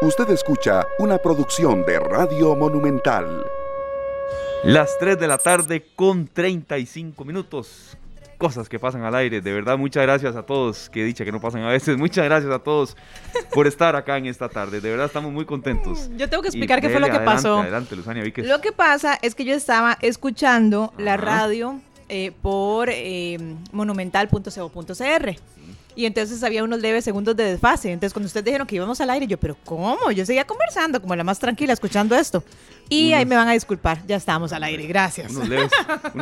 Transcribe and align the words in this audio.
Usted 0.00 0.30
escucha 0.30 0.86
una 1.00 1.18
producción 1.18 1.84
de 1.84 1.98
Radio 1.98 2.54
Monumental. 2.54 3.44
Las 4.62 4.96
3 4.96 5.18
de 5.18 5.26
la 5.26 5.38
tarde 5.38 5.86
con 5.96 6.28
35 6.28 7.24
minutos. 7.24 7.96
Cosas 8.38 8.68
que 8.68 8.78
pasan 8.78 9.02
al 9.02 9.16
aire. 9.16 9.40
De 9.40 9.52
verdad, 9.52 9.76
muchas 9.76 10.04
gracias 10.04 10.36
a 10.36 10.44
todos. 10.44 10.88
Que 10.88 11.02
dicha 11.02 11.24
que 11.24 11.32
no 11.32 11.40
pasan 11.40 11.62
a 11.62 11.70
veces. 11.70 11.98
Muchas 11.98 12.24
gracias 12.26 12.52
a 12.52 12.60
todos 12.60 12.96
por 13.52 13.66
estar 13.66 13.96
acá 13.96 14.16
en 14.18 14.26
esta 14.26 14.48
tarde. 14.48 14.80
De 14.80 14.88
verdad, 14.88 15.06
estamos 15.06 15.32
muy 15.32 15.44
contentos. 15.44 16.08
Yo 16.16 16.28
tengo 16.30 16.44
que 16.44 16.48
explicar 16.50 16.80
qué 16.80 16.90
fue 16.90 17.00
lo 17.00 17.10
que 17.10 17.18
pasó. 17.18 17.58
Adelante, 17.58 17.96
Luzania. 17.96 18.22
Lo 18.44 18.60
que 18.60 18.70
pasa 18.70 19.18
es 19.20 19.34
que 19.34 19.44
yo 19.44 19.56
estaba 19.56 19.98
escuchando 20.00 20.92
la 20.96 21.16
radio 21.16 21.80
eh, 22.08 22.30
por 22.40 22.88
eh, 22.88 23.36
monumental.co.cr. 23.72 25.34
Y 25.98 26.06
entonces 26.06 26.42
había 26.44 26.62
unos 26.62 26.80
leves 26.80 27.04
segundos 27.04 27.34
de 27.34 27.42
desfase. 27.42 27.90
Entonces 27.90 28.12
cuando 28.12 28.28
ustedes 28.28 28.44
dijeron 28.44 28.68
que 28.68 28.76
íbamos 28.76 29.00
al 29.00 29.10
aire, 29.10 29.26
yo, 29.26 29.36
pero 29.36 29.56
¿cómo? 29.64 30.12
Yo 30.12 30.24
seguía 30.24 30.44
conversando 30.44 31.02
como 31.02 31.16
la 31.16 31.24
más 31.24 31.40
tranquila, 31.40 31.72
escuchando 31.72 32.14
esto. 32.14 32.44
Y 32.88 33.14
ahí 33.14 33.26
me 33.26 33.34
van 33.34 33.48
a 33.48 33.52
disculpar, 33.52 34.06
ya 34.06 34.14
estamos 34.14 34.52
al 34.52 34.62
aire, 34.62 34.86
gracias. 34.86 35.32
Unos 35.34 35.48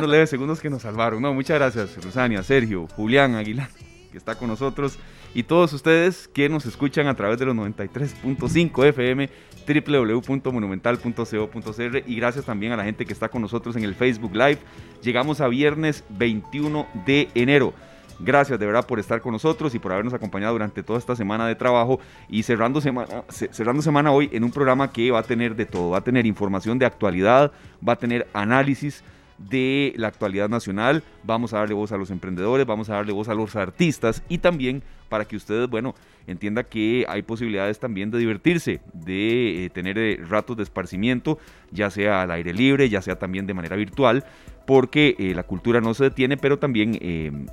leves, 0.09 0.31
segundos 0.31 0.61
que 0.61 0.71
nos 0.71 0.81
salvaron. 0.81 1.21
No, 1.21 1.31
muchas 1.31 1.59
gracias, 1.59 2.03
Rosania, 2.03 2.41
Sergio, 2.41 2.87
Julián, 2.95 3.35
Aguilar, 3.35 3.69
que 4.11 4.17
está 4.17 4.33
con 4.33 4.47
nosotros. 4.47 4.97
Y 5.35 5.43
todos 5.43 5.71
ustedes 5.73 6.27
que 6.27 6.49
nos 6.49 6.65
escuchan 6.65 7.05
a 7.05 7.15
través 7.15 7.37
de 7.37 7.45
los 7.45 7.55
93.5 7.55 8.83
FM, 8.83 9.29
www.monumental.co.cr 9.67 12.03
y 12.07 12.15
gracias 12.15 12.45
también 12.45 12.71
a 12.71 12.77
la 12.77 12.83
gente 12.83 13.05
que 13.05 13.13
está 13.13 13.29
con 13.29 13.43
nosotros 13.43 13.75
en 13.75 13.83
el 13.83 13.93
Facebook 13.93 14.33
Live. 14.33 14.57
Llegamos 15.03 15.39
a 15.39 15.47
viernes 15.47 16.03
21 16.09 16.87
de 17.05 17.29
enero. 17.35 17.75
Gracias 18.19 18.59
de 18.59 18.65
verdad 18.65 18.85
por 18.85 18.99
estar 18.99 19.21
con 19.21 19.31
nosotros 19.31 19.75
y 19.75 19.79
por 19.79 19.91
habernos 19.91 20.13
acompañado 20.13 20.53
durante 20.53 20.81
toda 20.81 20.97
esta 20.97 21.15
semana 21.15 21.47
de 21.47 21.55
trabajo 21.55 21.99
y 22.27 22.43
cerrando 22.43 22.81
semana, 22.81 23.23
cerrando 23.29 23.81
semana 23.81 24.11
hoy 24.11 24.29
en 24.33 24.43
un 24.43 24.51
programa 24.51 24.91
que 24.91 25.11
va 25.11 25.19
a 25.19 25.23
tener 25.23 25.55
de 25.55 25.65
todo, 25.65 25.91
va 25.91 25.99
a 25.99 26.03
tener 26.03 26.25
información 26.25 26.79
de 26.79 26.85
actualidad, 26.85 27.51
va 27.87 27.93
a 27.93 27.97
tener 27.97 28.27
análisis 28.33 29.03
de 29.37 29.93
la 29.97 30.07
actualidad 30.07 30.49
nacional, 30.49 31.03
vamos 31.23 31.53
a 31.53 31.59
darle 31.59 31.75
voz 31.75 31.91
a 31.91 31.97
los 31.97 32.09
emprendedores, 32.09 32.65
vamos 32.65 32.89
a 32.89 32.95
darle 32.95 33.13
voz 33.13 33.29
a 33.29 33.35
los 33.35 33.55
artistas 33.55 34.23
y 34.29 34.39
también 34.39 34.81
para 35.09 35.25
que 35.25 35.35
ustedes, 35.35 35.69
bueno, 35.69 35.93
entienda 36.25 36.63
que 36.63 37.05
hay 37.07 37.21
posibilidades 37.21 37.79
también 37.79 38.09
de 38.09 38.17
divertirse, 38.17 38.81
de 38.93 39.65
eh, 39.65 39.69
tener 39.69 39.97
eh, 39.97 40.19
ratos 40.27 40.57
de 40.57 40.63
esparcimiento, 40.63 41.37
ya 41.71 41.89
sea 41.91 42.23
al 42.23 42.31
aire 42.31 42.53
libre, 42.53 42.89
ya 42.89 43.01
sea 43.01 43.17
también 43.17 43.45
de 43.45 43.53
manera 43.53 43.75
virtual, 43.75 44.25
porque 44.67 45.15
eh, 45.17 45.33
la 45.33 45.41
cultura 45.41 45.81
no 45.81 45.95
se 45.95 46.03
detiene, 46.03 46.37
pero 46.37 46.59
también 46.59 46.99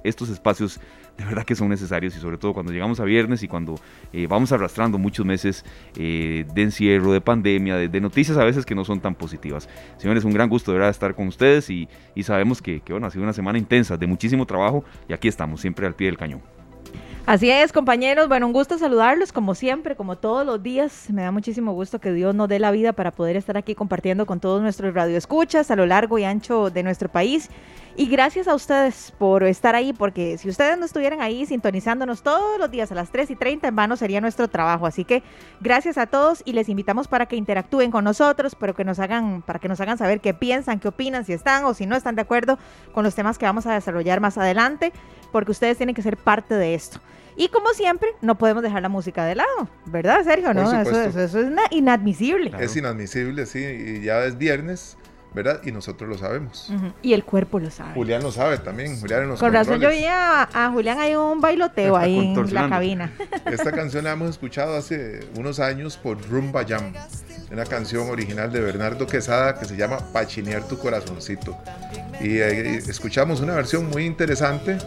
estos 0.04 0.28
espacios 0.28 0.80
de 1.16 1.24
verdad 1.24 1.44
que 1.44 1.54
son 1.54 1.68
necesarios 1.68 2.14
y 2.16 2.18
sobre 2.18 2.36
todo 2.36 2.52
cuando 2.52 2.72
llegamos 2.72 3.00
a 3.00 3.04
viernes 3.04 3.42
y 3.42 3.48
cuando 3.48 3.76
vamos 4.28 4.52
arrastrando 4.52 4.98
muchos 4.98 5.24
meses 5.24 5.64
de 5.94 6.44
encierro, 6.56 7.12
de 7.12 7.20
pandemia, 7.20 7.76
de, 7.76 8.00
noticias 8.00 8.36
a 8.36 8.44
veces 8.44 8.66
que 8.66 8.74
no 8.74 8.84
son 8.84 9.00
tan 9.00 9.14
positivas. 9.14 9.68
Señores, 9.96 10.24
un 10.24 10.32
gran 10.32 10.48
gusto 10.48 10.72
de 10.72 10.78
verdad 10.78 10.90
estar 10.90 11.14
con 11.14 11.28
ustedes 11.28 11.70
y, 11.70 11.88
sabemos 12.22 12.60
que, 12.60 12.80
que 12.80 12.92
bueno, 12.92 13.06
ha 13.06 13.10
sido 13.10 13.22
una 13.22 13.32
semana 13.32 13.58
intensa, 13.58 13.96
de 13.96 14.06
muchísimo 14.06 14.44
trabajo 14.44 14.84
y 15.08 15.12
aquí 15.12 15.28
estamos 15.28 15.60
siempre 15.60 15.86
al 15.86 15.94
pie 15.94 16.08
del 16.08 16.18
cañón. 16.18 16.42
Así 17.26 17.50
es, 17.50 17.72
compañeros. 17.72 18.28
Bueno, 18.28 18.46
un 18.46 18.52
gusto 18.52 18.76
saludarlos 18.76 19.32
como 19.32 19.54
siempre, 19.54 19.96
como 19.96 20.16
todos 20.16 20.44
los 20.44 20.62
días. 20.62 21.06
Me 21.08 21.22
da 21.22 21.30
muchísimo 21.30 21.72
gusto 21.72 21.98
que 21.98 22.12
Dios 22.12 22.34
nos 22.34 22.50
dé 22.50 22.58
la 22.58 22.70
vida 22.70 22.92
para 22.92 23.12
poder 23.12 23.36
estar 23.36 23.56
aquí 23.56 23.74
compartiendo 23.74 24.26
con 24.26 24.40
todos 24.40 24.60
nuestros 24.60 24.92
radioescuchas 24.92 25.70
a 25.70 25.76
lo 25.76 25.86
largo 25.86 26.18
y 26.18 26.24
ancho 26.24 26.68
de 26.68 26.82
nuestro 26.82 27.08
país. 27.08 27.48
Y 27.96 28.06
gracias 28.08 28.48
a 28.48 28.54
ustedes 28.56 29.12
por 29.18 29.44
estar 29.44 29.76
ahí, 29.76 29.92
porque 29.92 30.36
si 30.36 30.48
ustedes 30.48 30.76
no 30.76 30.84
estuvieran 30.84 31.20
ahí 31.20 31.46
sintonizándonos 31.46 32.24
todos 32.24 32.58
los 32.58 32.68
días 32.68 32.90
a 32.90 32.96
las 32.96 33.10
3 33.10 33.30
y 33.30 33.36
30, 33.36 33.68
en 33.68 33.76
vano 33.76 33.96
sería 33.96 34.20
nuestro 34.20 34.48
trabajo. 34.48 34.86
Así 34.86 35.04
que 35.04 35.22
gracias 35.60 35.96
a 35.96 36.06
todos 36.06 36.42
y 36.44 36.54
les 36.54 36.68
invitamos 36.68 37.06
para 37.06 37.26
que 37.26 37.36
interactúen 37.36 37.92
con 37.92 38.02
nosotros, 38.02 38.56
pero 38.58 38.74
que 38.74 38.84
nos 38.84 38.98
hagan, 38.98 39.42
para 39.42 39.60
que 39.60 39.68
nos 39.68 39.80
hagan 39.80 39.96
saber 39.96 40.20
qué 40.20 40.34
piensan, 40.34 40.80
qué 40.80 40.88
opinan, 40.88 41.24
si 41.24 41.34
están 41.34 41.64
o 41.66 41.74
si 41.74 41.86
no 41.86 41.94
están 41.94 42.16
de 42.16 42.22
acuerdo 42.22 42.58
con 42.92 43.04
los 43.04 43.14
temas 43.14 43.38
que 43.38 43.46
vamos 43.46 43.66
a 43.66 43.74
desarrollar 43.74 44.20
más 44.20 44.38
adelante, 44.38 44.92
porque 45.30 45.52
ustedes 45.52 45.76
tienen 45.76 45.94
que 45.94 46.02
ser 46.02 46.16
parte 46.16 46.56
de 46.56 46.74
esto. 46.74 46.98
Y 47.36 47.48
como 47.48 47.70
siempre, 47.74 48.08
no 48.22 48.36
podemos 48.38 48.64
dejar 48.64 48.82
la 48.82 48.88
música 48.88 49.24
de 49.24 49.36
lado, 49.36 49.68
¿verdad, 49.86 50.24
Sergio? 50.24 50.52
No, 50.52 50.80
eso, 50.80 51.18
es 51.20 51.36
inadmisible. 51.70 52.52
Es 52.58 52.76
inadmisible, 52.76 53.46
sí, 53.46 53.58
y 53.58 54.02
ya 54.02 54.24
es 54.24 54.36
viernes. 54.36 54.96
¿Verdad? 55.34 55.60
Y 55.64 55.72
nosotros 55.72 56.08
lo 56.08 56.16
sabemos. 56.16 56.72
Y 57.02 57.12
el 57.12 57.24
cuerpo 57.24 57.58
lo 57.58 57.70
sabe. 57.70 57.94
Julián 57.94 58.22
lo 58.22 58.30
sabe 58.30 58.58
también, 58.58 58.98
Julián 59.00 59.24
en 59.24 59.36
Con 59.36 59.52
razón 59.52 59.80
yo 59.80 59.90
vi 59.90 60.04
a, 60.06 60.70
Julián 60.72 60.98
hay 61.00 61.16
un 61.16 61.40
bailoteo 61.40 61.96
ahí 61.96 62.34
en 62.34 62.54
la 62.54 62.68
cabina. 62.68 63.12
Esta 63.44 63.72
canción 63.72 64.04
la 64.04 64.12
hemos 64.12 64.30
escuchado 64.30 64.76
hace 64.76 65.26
unos 65.36 65.58
años 65.58 65.96
por 65.96 66.20
Rumba 66.28 66.64
Jam, 66.66 66.92
una 67.50 67.64
canción 67.64 68.08
original 68.08 68.52
de 68.52 68.60
Bernardo 68.60 69.06
Quesada 69.06 69.58
que 69.58 69.64
se 69.64 69.76
llama 69.76 69.98
Pachinear 70.12 70.66
tu 70.66 70.78
corazoncito. 70.78 71.56
Y 72.20 72.38
eh, 72.38 72.76
escuchamos 72.76 73.40
una 73.40 73.54
versión 73.54 73.90
muy 73.90 74.06
interesante 74.06 74.78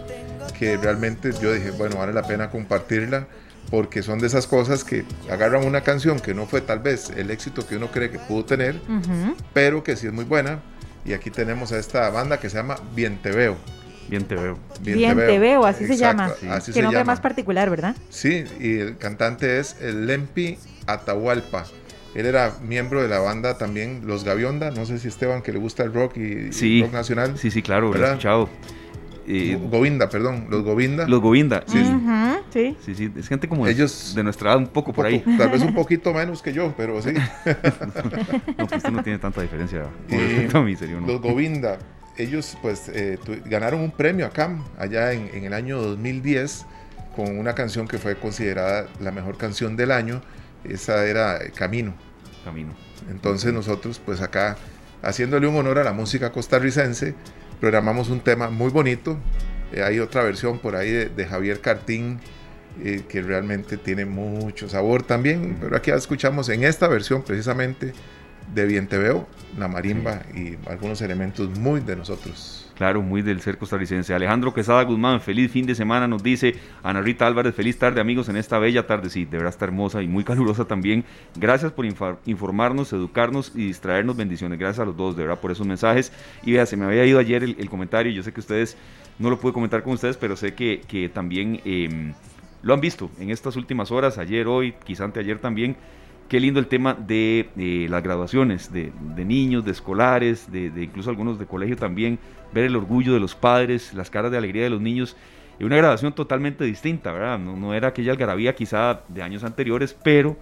que 0.57 0.77
realmente 0.77 1.31
yo 1.41 1.53
dije, 1.53 1.71
bueno, 1.71 1.97
vale 1.97 2.13
la 2.13 2.23
pena 2.23 2.49
compartirla 2.49 3.27
porque 3.69 4.03
son 4.03 4.19
de 4.19 4.27
esas 4.27 4.47
cosas 4.47 4.83
que 4.83 5.03
agarran 5.29 5.65
una 5.65 5.81
canción 5.81 6.19
que 6.19 6.33
no 6.33 6.45
fue 6.45 6.61
tal 6.61 6.79
vez 6.79 7.09
el 7.15 7.31
éxito 7.31 7.67
que 7.67 7.77
uno 7.77 7.87
cree 7.87 8.09
que 8.09 8.19
pudo 8.19 8.45
tener, 8.45 8.79
pero 9.53 9.83
que 9.83 9.95
sí 9.95 10.07
es 10.07 10.13
muy 10.13 10.25
buena. 10.25 10.61
Y 11.05 11.13
aquí 11.13 11.31
tenemos 11.31 11.71
a 11.71 11.79
esta 11.79 12.09
banda 12.09 12.39
que 12.39 12.49
se 12.49 12.57
llama 12.57 12.75
Bien 12.93 13.17
Te 13.21 13.31
Veo. 13.31 13.55
Bien 14.09 14.25
Te 14.25 14.35
Veo. 14.35 14.57
Bien, 14.81 15.15
Te 15.15 15.39
Veo, 15.39 15.65
así 15.65 15.87
se 15.87 15.95
llama. 15.95 16.33
Así 16.49 16.71
que 16.71 16.81
nombre 16.81 17.03
más 17.03 17.21
particular, 17.21 17.69
¿verdad? 17.69 17.95
Sí, 18.09 18.43
y 18.59 18.79
el 18.79 18.97
cantante 18.97 19.59
es 19.59 19.77
el 19.81 20.05
Lempi 20.05 20.57
Atahualpa. 20.85 21.65
Él 22.15 22.25
era 22.25 22.55
miembro 22.61 23.01
de 23.01 23.09
la 23.09 23.19
banda 23.19 23.57
también 23.57 24.01
Los 24.05 24.23
Gavionda. 24.23 24.71
No 24.71 24.85
sé 24.85 24.97
si 24.97 25.07
Esteban, 25.07 25.41
que 25.41 25.51
le 25.53 25.59
gusta 25.59 25.83
el 25.83 25.93
rock 25.93 26.17
y, 26.17 26.81
rock 26.81 26.91
nacional. 26.91 27.37
Sí, 27.37 27.51
sí, 27.51 27.61
claro, 27.61 27.93
lo 27.93 28.01
he 28.01 28.05
escuchado. 28.05 28.49
Govinda, 29.69 30.07
perdón, 30.09 30.47
los 30.49 30.63
Govinda. 30.63 31.07
Los 31.07 31.19
Govinda, 31.19 31.63
sí. 31.67 31.83
sí. 32.53 32.77
sí. 32.79 32.95
sí, 32.95 33.11
es 33.17 33.27
gente 33.27 33.47
como 33.47 33.67
Ellos, 33.67 34.13
de 34.15 34.23
nuestra 34.23 34.51
edad, 34.51 34.59
un 34.59 34.67
poco, 34.67 34.93
por 34.93 35.05
ahí. 35.05 35.19
Tal 35.37 35.49
vez 35.49 35.61
un 35.61 35.73
poquito 35.75 36.13
menos 36.13 36.41
que 36.41 36.53
yo, 36.53 36.73
pero 36.77 37.01
sí. 37.01 37.11
no, 38.57 38.67
pues 38.67 38.77
usted 38.77 38.91
no 38.91 39.03
tiene 39.03 39.19
tanta 39.19 39.41
diferencia 39.41 39.83
a 40.53 40.61
mí, 40.61 40.75
serio, 40.75 41.01
Los 41.01 41.21
Govinda, 41.21 41.77
ellos 42.17 42.57
pues 42.61 42.89
eh, 42.93 43.19
ganaron 43.45 43.81
un 43.81 43.91
premio 43.91 44.25
acá, 44.25 44.57
allá 44.77 45.11
en, 45.11 45.29
en 45.33 45.43
el 45.43 45.53
año 45.53 45.81
2010, 45.81 46.65
con 47.15 47.37
una 47.37 47.53
canción 47.53 47.87
que 47.87 47.97
fue 47.97 48.15
considerada 48.15 48.87
la 48.99 49.11
mejor 49.11 49.37
canción 49.37 49.75
del 49.75 49.91
año. 49.91 50.21
Esa 50.63 51.05
era 51.05 51.39
Camino. 51.53 51.93
Camino. 52.45 52.73
Entonces 53.09 53.53
nosotros 53.53 54.01
pues 54.03 54.21
acá, 54.21 54.57
haciéndole 55.01 55.47
un 55.47 55.55
honor 55.55 55.79
a 55.79 55.83
la 55.83 55.93
música 55.93 56.31
costarricense, 56.31 57.15
programamos 57.59 58.09
un 58.09 58.19
tema 58.19 58.49
muy 58.49 58.69
bonito. 58.69 59.17
Eh, 59.73 59.81
hay 59.83 59.99
otra 59.99 60.23
versión 60.23 60.59
por 60.59 60.75
ahí 60.75 60.91
de, 60.91 61.25
Javier 61.25 61.59
Cartín 61.59 62.19
eh, 62.83 63.03
que 63.07 63.21
realmente 63.21 63.77
tiene 63.77 64.05
mucho 64.05 64.69
sabor 64.69 65.03
también, 65.03 65.57
pero 65.59 65.75
aquí 65.75 65.91
escuchamos 65.91 66.49
en 66.49 66.63
esta 66.63 66.87
versión 66.87 67.23
precisamente 67.23 67.93
de 68.53 68.65
Bien 68.65 68.87
Te 68.87 68.97
Veo, 68.97 69.27
la 69.57 69.67
marimba 69.67 70.21
y 70.35 70.55
algunos 70.69 71.01
elementos 71.01 71.49
muy 71.59 71.79
de 71.79 71.95
nosotros. 71.95 72.63
Claro, 72.77 73.01
muy 73.01 73.23
del 73.23 73.41
ser 73.41 73.57
costarricense. 73.57 74.13
Alejandro 74.13 74.53
Quesada 74.53 74.83
Guzmán, 74.83 75.19
feliz 75.19 75.51
fin 75.51 75.65
de 75.65 75.73
semana, 75.73 76.07
nos 76.07 76.21
dice 76.21 76.55
Ana 76.83 77.01
Rita 77.01 77.25
Álvarez, 77.25 77.55
feliz 77.55 77.79
tarde 77.79 77.99
amigos 77.99 78.29
en 78.29 78.37
esta 78.37 78.59
bella 78.59 78.85
tarde, 78.85 79.09
sí, 79.09 79.25
de 79.25 79.37
verdad 79.37 79.49
está 79.49 79.65
hermosa 79.65 80.03
y 80.03 80.07
muy 80.07 80.23
calurosa 80.23 80.65
también. 80.65 81.03
Gracias 81.35 81.71
por 81.71 81.85
informarnos, 81.85 82.93
educarnos 82.93 83.51
y 83.55 83.65
distraernos, 83.65 84.15
bendiciones. 84.15 84.59
Gracias 84.59 84.79
a 84.83 84.85
los 84.85 84.95
dos, 84.95 85.17
de 85.17 85.23
verdad, 85.23 85.39
por 85.39 85.49
esos 85.49 85.65
mensajes. 85.65 86.13
Y 86.43 86.53
vea, 86.53 86.67
se 86.67 86.77
me 86.77 86.85
había 86.85 87.03
ido 87.05 87.17
ayer 87.17 87.43
el, 87.43 87.69
comentario, 87.69 88.11
yo 88.11 88.21
sé 88.21 88.31
que 88.31 88.41
ustedes, 88.41 88.77
no 89.17 89.31
lo 89.31 89.39
pude 89.39 89.53
comentar 89.53 89.81
con 89.81 89.93
ustedes, 89.93 90.15
pero 90.15 90.35
sé 90.35 90.53
que, 90.53 90.81
que 90.87 91.09
también 91.09 91.59
em, 91.65 92.13
lo 92.61 92.75
han 92.75 92.79
visto 92.79 93.09
en 93.19 93.31
estas 93.31 93.55
últimas 93.55 93.91
horas, 93.91 94.19
ayer, 94.19 94.45
hoy, 94.45 94.75
quizá 94.85 95.03
anteayer 95.03 95.39
también 95.39 95.75
Qué 96.29 96.39
lindo 96.39 96.59
el 96.59 96.67
tema 96.67 96.93
de 96.93 97.49
eh, 97.57 97.87
las 97.89 98.03
graduaciones 98.03 98.71
de, 98.71 98.91
niños, 99.23 99.63
de 99.63 99.71
escolares, 99.71 100.51
de, 100.51 100.71
incluso 100.83 101.09
algunos 101.09 101.39
de 101.39 101.45
colegio 101.45 101.77
también, 101.77 102.19
ver 102.53 102.65
el 102.65 102.75
orgullo 102.75 103.13
de 103.13 103.19
los 103.19 103.33
padres, 103.35 103.93
las 103.93 104.09
caras 104.09 104.31
de 104.31 104.37
alegría 104.37 104.63
de 104.63 104.69
los 104.69 104.81
niños. 104.81 105.15
Y 105.59 105.63
una 105.63 105.77
graduación 105.77 106.13
totalmente 106.13 106.63
distinta, 106.65 107.11
¿verdad? 107.11 107.39
No, 107.39 107.55
no 107.55 107.73
era 107.73 107.89
aquella 107.89 108.11
algarabía 108.11 108.53
quizá 108.55 109.01
de 109.07 109.23
años 109.23 109.43
anteriores, 109.43 109.97
pero 110.03 110.37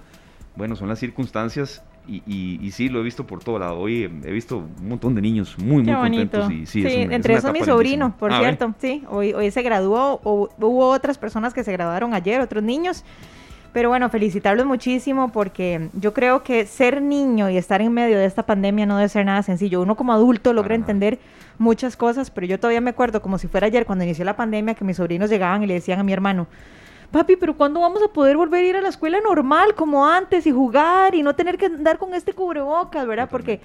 bueno, 0.56 0.76
son 0.76 0.90
las 0.90 1.00
circunstancias 1.00 1.84
y, 2.08 2.60
y, 2.62 2.72
sí, 2.72 2.90
lo 2.90 3.00
he 3.00 3.04
visto 3.04 3.26
por 3.26 3.44
todo 3.44 3.58
lado. 3.58 3.80
Hoy 3.80 4.04
he 4.04 4.31
visto 4.31 4.58
un 4.58 4.90
montón 4.90 5.16
de 5.16 5.22
niños 5.22 5.58
muy, 5.58 5.84
muy 5.84 5.94
contentos. 5.94 6.52
Y, 6.52 6.66
sí, 6.66 6.84
entre 6.86 7.36
eso 7.36 7.52
mi 7.52 7.64
sobrino, 7.64 8.16
por 8.18 8.31
ah, 8.31 8.40
cierto. 8.40 8.74
Sí, 8.80 9.04
hoy, 9.10 9.34
hoy 9.34 9.50
se 9.52 9.62
graduó, 9.64 10.20
o, 10.24 10.50
hubo 10.60 10.90
otras 10.90 11.18
personas 11.18 11.54
que 11.54 11.64
se 11.64 11.72
graduaron 11.72 12.14
ayer, 12.14 12.42
otros 12.42 12.64
niños. 12.64 13.04
Pero 13.75 13.89
bueno, 13.89 14.10
felicitarlos 14.10 14.66
muchísimo 14.66 15.33
porque 15.33 15.89
yo 16.00 16.13
creo 16.13 16.44
que 16.44 16.66
ser 16.66 17.01
niño 17.01 17.50
y 17.50 17.57
estar 17.57 17.81
en 17.81 17.92
medio 17.92 18.18
de 18.18 18.24
esta 18.24 18.44
pandemia 18.44 18.86
no 18.86 18.95
debe 18.95 19.10
ser 19.10 19.25
nada 19.25 19.44
sencillo. 19.44 19.81
Uno 19.81 19.98
como 19.98 20.13
adulto 20.13 20.54
logra 20.54 20.75
entender 20.75 21.19
muchas 21.57 21.98
cosas, 21.98 22.31
pero 22.31 22.48
yo 22.48 22.57
todavía 22.57 22.80
me 22.80 22.92
acuerdo 22.92 23.22
como 23.22 23.38
si 23.38 23.50
fuera 23.50 23.68
ayer 23.68 23.86
cuando 23.86 24.06
inició 24.06 24.24
la 24.24 24.38
pandemia 24.38 24.75
que 24.75 24.86
mis 24.86 24.95
sobrinos 24.95 25.30
llegaban 25.30 25.62
y 25.62 25.68
le 25.68 25.74
decían 25.74 26.00
a 26.00 26.04
mi 26.04 26.13
hermano, 26.13 26.48
papi, 27.12 27.36
pero 27.36 27.57
¿cuándo 27.57 27.81
vamos 27.81 28.01
a 28.01 28.07
poder 28.07 28.38
volver 28.38 28.63
a 28.63 28.68
ir 28.69 28.77
a 28.77 28.81
la 28.81 28.88
escuela 28.88 29.19
normal 29.19 29.75
como 29.75 30.07
antes 30.07 30.48
y 30.48 30.54
jugar 30.54 31.13
y 31.13 31.21
no 31.21 31.36
tener 31.36 31.57
que 31.57 31.66
andar 31.66 31.98
con 31.98 32.13
este 32.13 32.31
cubrebocas, 32.31 33.06
¿verdad? 33.06 33.28
Porque 33.30 33.60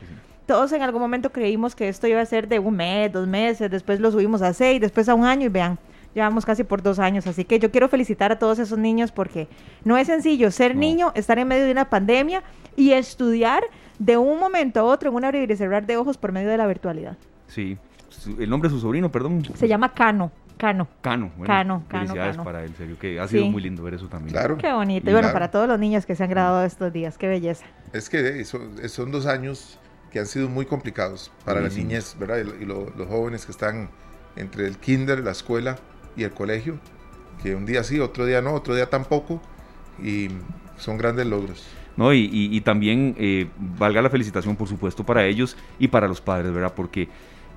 todos 0.44 0.72
en 0.72 0.82
algún 0.82 1.02
momento 1.02 1.30
creímos 1.30 1.76
que 1.76 1.88
esto 1.88 2.08
iba 2.08 2.20
a 2.20 2.26
ser 2.26 2.48
de 2.48 2.58
un 2.58 2.74
mes, 2.74 3.12
dos 3.12 3.28
meses, 3.28 3.70
después 3.70 4.00
lo 4.00 4.10
subimos 4.10 4.42
a 4.42 4.54
seis, 4.54 4.80
después 4.80 5.08
a 5.08 5.14
un 5.14 5.24
año 5.24 5.46
y 5.46 5.50
vean, 5.50 5.78
llevamos 6.14 6.44
casi 6.44 6.64
por 6.64 6.82
dos 6.82 6.98
años. 6.98 7.26
Así 7.26 7.44
que 7.44 7.58
yo 7.58 7.70
quiero 7.70 7.88
felicitar 7.88 8.32
a 8.32 8.38
todos 8.38 8.58
esos 8.58 8.78
niños 8.78 9.12
porque 9.12 9.48
no 9.84 9.96
es 9.96 10.06
sencillo 10.06 10.50
ser 10.50 10.76
niño, 10.76 11.12
estar 11.14 11.38
en 11.38 11.48
medio 11.48 11.64
de 11.64 11.72
una 11.72 11.90
pandemia 11.90 12.42
y 12.76 12.92
estudiar 12.92 13.62
de 13.98 14.16
un 14.16 14.38
momento 14.38 14.80
a 14.80 14.84
otro 14.84 15.10
en 15.10 15.16
un 15.16 15.24
abrir 15.24 15.50
y 15.50 15.56
cerrar 15.56 15.86
de 15.86 15.96
ojos 15.96 16.16
por 16.16 16.32
medio 16.32 16.48
de 16.48 16.56
la 16.56 16.66
virtualidad. 16.66 17.16
Sí, 17.46 17.76
el 18.38 18.48
nombre 18.48 18.68
de 18.68 18.74
su 18.74 18.80
sobrino, 18.80 19.10
perdón. 19.10 19.42
Se 19.54 19.68
llama 19.68 19.92
Cano. 19.92 20.30
Cano. 20.56 20.88
Cano, 21.00 21.32
bueno, 21.38 21.46
Cano, 21.46 21.84
felicidades 21.88 22.36
para 22.36 22.62
él, 22.62 22.74
serio, 22.76 22.98
que 22.98 23.18
ha 23.18 23.26
sido 23.26 23.46
muy 23.46 23.62
lindo 23.62 23.82
ver 23.82 23.94
eso 23.94 24.08
también. 24.08 24.32
Claro. 24.32 24.58
Qué 24.58 24.70
bonito. 24.70 25.08
Y 25.08 25.12
bueno, 25.14 25.32
para 25.32 25.50
todos 25.50 25.66
los 25.66 25.78
niños 25.78 26.04
que 26.04 26.14
se 26.14 26.22
han 26.22 26.28
graduado 26.28 26.66
estos 26.66 26.92
días, 26.92 27.16
qué 27.16 27.28
belleza. 27.28 27.64
Es 27.94 28.10
que 28.10 28.44
son 28.44 29.10
dos 29.10 29.24
años 29.24 29.78
que 30.10 30.18
han 30.18 30.26
sido 30.26 30.48
muy 30.50 30.66
complicados 30.66 31.32
para 31.46 31.60
las 31.62 31.76
niñas, 31.76 32.14
¿verdad? 32.18 32.38
Y, 32.60 32.64
los 32.66 33.08
jóvenes 33.08 33.46
que 33.46 33.52
están 33.52 33.88
entre 34.36 34.66
el 34.66 34.76
kinder, 34.76 35.20
la 35.20 35.30
escuela 35.30 35.76
y 36.16 36.24
el 36.24 36.32
colegio, 36.32 36.78
que 37.42 37.54
un 37.54 37.66
día 37.66 37.82
sí, 37.84 38.00
otro 38.00 38.26
día 38.26 38.40
no, 38.42 38.52
otro 38.52 38.74
día 38.74 38.88
tampoco, 38.88 39.40
y 40.02 40.28
son 40.76 40.98
grandes 40.98 41.26
logros. 41.26 41.66
No, 41.96 42.14
y, 42.14 42.60
también 42.62 43.14
eh, 43.18 43.46
valga 43.78 44.00
la 44.00 44.08
felicitación, 44.08 44.56
por 44.56 44.68
supuesto, 44.68 45.04
para 45.04 45.26
ellos 45.26 45.56
y 45.78 45.88
para 45.88 46.08
los 46.08 46.20
padres, 46.20 46.52
¿verdad? 46.52 46.72
Porque, 46.74 47.08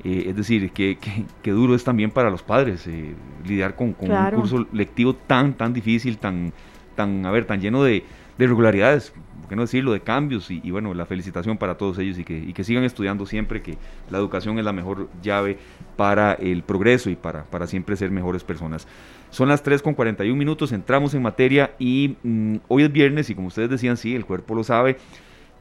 eh, 0.03 0.25
es 0.27 0.35
decir, 0.35 0.71
que, 0.71 0.97
que, 1.41 1.51
duro 1.51 1.75
es 1.75 1.83
también 1.83 2.11
para 2.11 2.29
los 2.29 2.43
padres 2.43 2.85
eh, 2.87 3.13
lidiar 3.47 3.75
con, 3.75 3.95
un 3.97 4.31
curso 4.31 4.67
lectivo 4.73 5.13
tan, 5.15 5.53
tan 5.53 5.71
difícil, 5.71 6.17
tan, 6.17 6.51
tan, 6.95 7.25
a 7.25 7.31
ver, 7.31 7.45
tan 7.45 7.61
lleno 7.61 7.83
de, 7.83 8.03
de 8.37 8.43
irregularidades 8.43 9.13
no 9.55 9.63
decirlo?, 9.63 9.93
de 9.93 10.01
cambios 10.01 10.49
y, 10.51 10.71
bueno, 10.71 10.93
la 10.93 11.05
felicitación 11.05 11.57
para 11.57 11.77
todos 11.77 11.97
ellos 11.99 12.17
y 12.17 12.23
que, 12.23 12.37
y 12.37 12.53
que, 12.53 12.63
sigan 12.63 12.83
estudiando 12.83 13.25
siempre, 13.25 13.61
que 13.61 13.77
la 14.09 14.17
educación 14.17 14.57
es 14.59 14.65
la 14.65 14.73
mejor 14.73 15.09
llave 15.21 15.57
para 15.95 16.33
el 16.33 16.63
progreso 16.63 17.09
y 17.09 17.15
para, 17.15 17.43
para 17.43 17.67
siempre 17.67 17.95
ser 17.95 18.11
mejores 18.11 18.43
personas. 18.43 18.87
Son 19.29 19.49
las 19.49 19.63
3 19.63 19.81
con 19.81 19.93
41 19.93 20.37
minutos, 20.37 20.71
entramos 20.71 21.13
en 21.13 21.21
materia 21.21 21.73
y 21.79 22.17
mm, 22.23 22.57
hoy 22.67 22.83
es 22.83 22.91
viernes 22.91 23.29
y 23.29 23.35
como 23.35 23.47
ustedes 23.47 23.69
decían, 23.69 23.97
sí, 23.97 24.15
el 24.15 24.25
cuerpo 24.25 24.55
lo 24.55 24.63
sabe. 24.63 24.97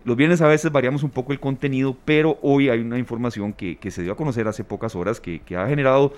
Los 0.05 0.17
viernes 0.17 0.41
a 0.41 0.49
veces 0.49 0.73
variamos 0.73 1.03
un 1.03 1.11
poco 1.11 1.33
el 1.33 1.41
contenido, 1.41 1.97
pero 2.05 2.39
hoy 2.43 2.69
hay 2.69 2.81
una 2.81 2.99
información 2.99 3.53
que, 3.53 3.77
que 3.77 3.91
se 3.91 4.03
dio 4.03 4.13
a 4.13 4.17
conocer 4.17 4.49
hace 4.49 4.65
pocas 4.65 4.95
horas 4.97 5.21
que, 5.21 5.41
que 5.41 5.57
ha 5.57 5.67
generado 5.69 6.13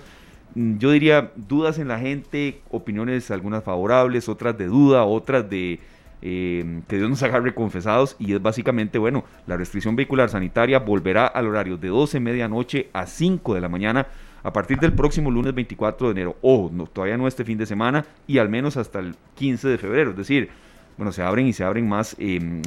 mm, 0.55 0.77
yo 0.79 0.91
diría, 0.91 1.31
dudas 1.35 1.79
en 1.79 1.87
la 1.87 1.99
gente, 1.99 2.61
opiniones 2.71 3.31
algunas 3.31 3.63
favorables, 3.63 4.27
otras 4.27 4.57
de 4.57 4.65
duda, 4.65 5.05
otras 5.05 5.49
de, 5.49 5.79
eh, 6.21 6.81
que 6.87 6.97
Dios 6.97 7.09
nos 7.09 7.23
agarre 7.23 7.53
confesados 7.53 8.15
y 8.19 8.33
es 8.33 8.41
básicamente, 8.41 8.97
bueno, 8.97 9.25
la 9.47 9.57
restricción 9.57 9.95
vehicular 9.95 10.29
sanitaria 10.29 10.79
volverá 10.79 11.27
al 11.27 11.47
horario 11.47 11.77
de 11.77 11.89
12 11.89 12.19
medianoche 12.19 12.89
a 12.93 13.05
5 13.05 13.53
de 13.53 13.61
la 13.61 13.69
mañana 13.69 14.07
a 14.43 14.53
partir 14.53 14.79
del 14.79 14.93
próximo 14.93 15.31
lunes 15.31 15.55
24 15.55 16.07
de 16.07 16.11
enero, 16.11 16.37
o 16.41 16.69
no, 16.71 16.85
todavía 16.85 17.17
no 17.17 17.27
este 17.27 17.43
fin 17.43 17.57
de 17.57 17.65
semana 17.65 18.05
y 18.27 18.37
al 18.37 18.47
menos 18.47 18.77
hasta 18.77 18.99
el 18.99 19.15
15 19.35 19.67
de 19.67 19.77
febrero, 19.79 20.11
es 20.11 20.17
decir, 20.17 20.49
bueno, 20.97 21.11
se 21.11 21.23
abren 21.23 21.47
y 21.47 21.53
se 21.53 21.63
abren 21.63 21.89
más 21.89 22.15
em, 22.19 22.61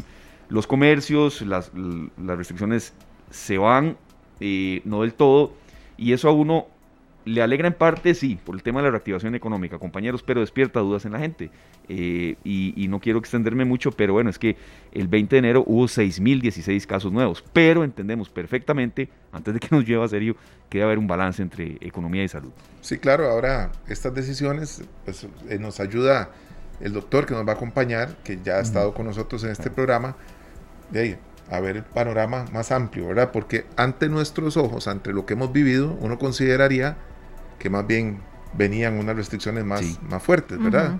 los 0.49 0.67
comercios, 0.67 1.41
las, 1.43 1.71
las, 1.75 2.37
restricciones 2.37 2.95
se 3.31 3.59
van, 3.59 3.97
eh, 4.41 4.83
no 4.85 5.03
del 5.03 5.15
todo, 5.15 5.53
y 5.97 6.13
eso 6.13 6.29
a 6.29 6.33
uno 6.33 6.67
le 7.29 7.43
alegra 7.43 7.69
en 7.69 7.75
parte, 7.75 8.15
sí, 8.15 8.39
por 8.43 8.55
el 8.55 8.63
tema 8.63 8.81
de 8.81 8.85
la 8.85 8.91
reactivación 8.93 9.35
económica, 9.35 9.79
compañeros, 9.79 10.23
pero 10.23 10.41
despierta 10.41 10.81
dudas 10.81 11.05
en 11.05 11.13
la 11.13 11.19
gente. 11.19 11.51
Eh, 11.89 12.37
y, 12.43 12.87
no 12.89 13.01
quiero 13.01 13.19
extenderme 13.19 13.67
mucho, 13.67 13.93
pero 13.93 14.15
bueno, 14.15 14.31
es 14.31 14.39
que 14.39 14.57
el 14.93 15.09
20 15.09 15.37
de 15.37 15.39
enero 15.39 15.65
hubo 15.67 15.85
6.016 15.85 16.87
casos 16.87 17.13
nuevos, 17.13 17.45
pero 17.53 17.85
entendemos 17.85 18.31
perfectamente, 18.31 19.11
antes 19.31 19.53
de 19.53 19.61
que 19.61 19.69
nos 19.71 19.85
lleve 19.85 20.03
a 20.03 20.09
serio, 20.09 20.37
que 20.71 20.79
debe 20.79 20.87
haber 20.87 20.99
un 20.99 21.07
balance 21.07 21.43
entre 21.43 21.77
economía 21.81 22.25
y 22.25 22.29
salud. 22.29 22.51
Sí, 22.81 22.97
claro, 22.97 23.29
ahora 23.29 23.73
estas 23.89 24.15
decisiones 24.15 24.83
pues, 25.05 25.27
eh, 25.51 25.59
nos 25.59 25.81
ayuda 25.81 26.31
el 26.81 26.95
doctor 26.95 27.27
que 27.27 27.35
nos 27.35 27.47
va 27.47 27.53
a 27.53 27.57
acompañar, 27.57 28.17
que 28.25 28.39
ya 28.43 28.55
ha 28.55 28.61
estado 28.61 28.95
con 28.95 29.05
nosotros 29.05 29.45
en 29.45 29.51
este 29.51 29.71
programa, 29.71 30.17
de 30.91 31.01
ahí, 31.01 31.19
a 31.51 31.61
ver 31.61 31.77
el 31.77 31.83
panorama 31.83 32.47
más 32.53 32.73
amplio, 32.73 33.09
¿verdad? 33.09 33.33
Porque 33.33 33.67
ante 33.77 34.09
nuestros 34.09 34.57
ojos, 34.57 34.89
ante 34.89 35.13
lo 35.13 35.27
que 35.27 35.35
hemos 35.35 35.53
vivido, 35.53 35.97
uno 36.01 36.19
consideraría 36.19 36.97
que 37.59 37.71
más 37.71 37.87
bien 37.87 38.21
venían 38.55 38.99
unas 38.99 39.17
restricciones 39.17 39.65
más, 39.65 40.01
más 40.09 40.23
fuertes, 40.23 40.63
¿verdad? 40.63 40.99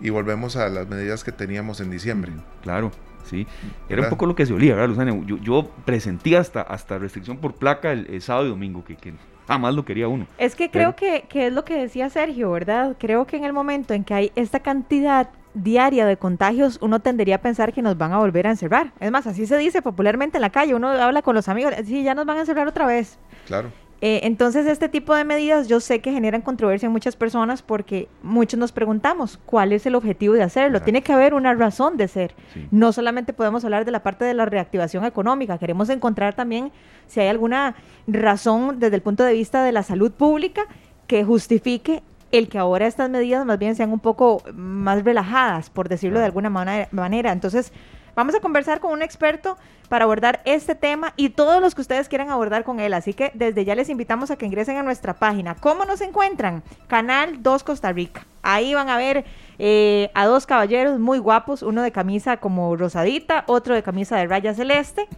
Y 0.00 0.10
volvemos 0.10 0.56
a 0.56 0.68
las 0.68 0.88
medidas 0.88 1.24
que 1.24 1.32
teníamos 1.32 1.80
en 1.80 1.90
diciembre. 1.90 2.32
Claro, 2.62 2.92
sí. 3.24 3.46
Era 3.88 4.02
un 4.02 4.08
poco 4.08 4.26
lo 4.26 4.34
que 4.34 4.46
se 4.46 4.52
olía, 4.52 4.74
¿verdad, 4.74 4.88
Luzana? 4.88 5.26
Yo, 5.26 5.36
yo 5.38 5.70
presentí 5.84 6.34
hasta, 6.34 6.62
hasta 6.62 6.98
restricción 6.98 7.38
por 7.38 7.54
placa 7.54 7.92
el, 7.92 8.22
sábado 8.22 8.46
y 8.46 8.50
domingo, 8.50 8.84
que, 8.84 8.96
que, 8.96 9.12
jamás 9.46 9.74
lo 9.74 9.84
quería 9.84 10.08
uno. 10.08 10.26
Es 10.38 10.54
que 10.54 10.70
creo 10.70 10.96
que, 10.96 11.26
que 11.28 11.48
es 11.48 11.52
lo 11.52 11.64
que 11.64 11.76
decía 11.76 12.08
Sergio, 12.10 12.50
¿verdad? 12.52 12.96
Creo 12.98 13.26
que 13.26 13.36
en 13.36 13.44
el 13.44 13.52
momento 13.52 13.94
en 13.94 14.04
que 14.04 14.14
hay 14.14 14.32
esta 14.34 14.60
cantidad 14.60 15.28
diaria 15.54 16.04
de 16.04 16.16
contagios, 16.16 16.78
uno 16.80 17.00
tendería 17.00 17.36
a 17.36 17.38
pensar 17.38 17.72
que 17.72 17.80
nos 17.80 17.96
van 17.96 18.12
a 18.12 18.18
volver 18.18 18.46
a 18.46 18.50
encerrar. 18.50 18.92
Es 19.00 19.10
más, 19.10 19.26
así 19.26 19.46
se 19.46 19.56
dice 19.56 19.82
popularmente 19.82 20.36
en 20.38 20.42
la 20.42 20.50
calle, 20.50 20.74
uno 20.74 20.88
habla 20.88 21.22
con 21.22 21.34
los 21.34 21.48
amigos, 21.48 21.72
sí, 21.84 22.02
ya 22.02 22.14
nos 22.14 22.26
van 22.26 22.38
a 22.38 22.40
encerrar 22.40 22.66
otra 22.66 22.86
vez. 22.86 23.18
Claro. 23.46 23.70
Eh, 24.06 24.26
entonces, 24.26 24.66
este 24.66 24.90
tipo 24.90 25.14
de 25.14 25.24
medidas 25.24 25.66
yo 25.66 25.80
sé 25.80 26.00
que 26.02 26.12
generan 26.12 26.42
controversia 26.42 26.88
en 26.88 26.92
muchas 26.92 27.16
personas 27.16 27.62
porque 27.62 28.06
muchos 28.22 28.60
nos 28.60 28.70
preguntamos 28.70 29.38
cuál 29.46 29.72
es 29.72 29.86
el 29.86 29.94
objetivo 29.94 30.34
de 30.34 30.42
hacerlo. 30.42 30.82
Tiene 30.82 31.00
que 31.00 31.14
haber 31.14 31.32
una 31.32 31.54
razón 31.54 31.96
de 31.96 32.06
ser. 32.06 32.34
No 32.70 32.92
solamente 32.92 33.32
podemos 33.32 33.64
hablar 33.64 33.86
de 33.86 33.92
la 33.92 34.02
parte 34.02 34.26
de 34.26 34.34
la 34.34 34.44
reactivación 34.44 35.06
económica, 35.06 35.56
queremos 35.56 35.88
encontrar 35.88 36.34
también 36.34 36.70
si 37.06 37.20
hay 37.20 37.28
alguna 37.28 37.76
razón 38.06 38.78
desde 38.78 38.96
el 38.96 39.00
punto 39.00 39.24
de 39.24 39.32
vista 39.32 39.64
de 39.64 39.72
la 39.72 39.82
salud 39.82 40.12
pública 40.12 40.66
que 41.06 41.24
justifique 41.24 42.02
el 42.30 42.50
que 42.50 42.58
ahora 42.58 42.86
estas 42.86 43.08
medidas 43.08 43.46
más 43.46 43.58
bien 43.58 43.74
sean 43.74 43.90
un 43.90 44.00
poco 44.00 44.42
más 44.52 45.02
relajadas, 45.02 45.70
por 45.70 45.88
decirlo 45.88 46.18
de 46.18 46.26
alguna 46.26 46.50
manera. 46.50 47.32
Entonces, 47.32 47.72
Vamos 48.14 48.34
a 48.34 48.40
conversar 48.40 48.80
con 48.80 48.92
un 48.92 49.02
experto 49.02 49.56
para 49.88 50.04
abordar 50.04 50.40
este 50.44 50.74
tema 50.74 51.12
y 51.16 51.30
todos 51.30 51.60
los 51.60 51.74
que 51.74 51.80
ustedes 51.80 52.08
quieran 52.08 52.30
abordar 52.30 52.64
con 52.64 52.80
él. 52.80 52.94
Así 52.94 53.12
que 53.12 53.32
desde 53.34 53.64
ya 53.64 53.74
les 53.74 53.88
invitamos 53.88 54.30
a 54.30 54.36
que 54.36 54.46
ingresen 54.46 54.76
a 54.76 54.82
nuestra 54.82 55.14
página. 55.14 55.56
¿Cómo 55.56 55.84
nos 55.84 56.00
encuentran? 56.00 56.62
Canal 56.86 57.42
2 57.42 57.64
Costa 57.64 57.92
Rica. 57.92 58.26
Ahí 58.42 58.74
van 58.74 58.88
a 58.88 58.96
ver 58.96 59.24
eh, 59.58 60.10
a 60.14 60.26
dos 60.26 60.46
caballeros 60.46 61.00
muy 61.00 61.18
guapos, 61.18 61.62
uno 61.62 61.82
de 61.82 61.92
camisa 61.92 62.36
como 62.36 62.76
rosadita, 62.76 63.44
otro 63.46 63.74
de 63.74 63.82
camisa 63.82 64.16
de 64.16 64.26
raya 64.26 64.54
celeste 64.54 65.08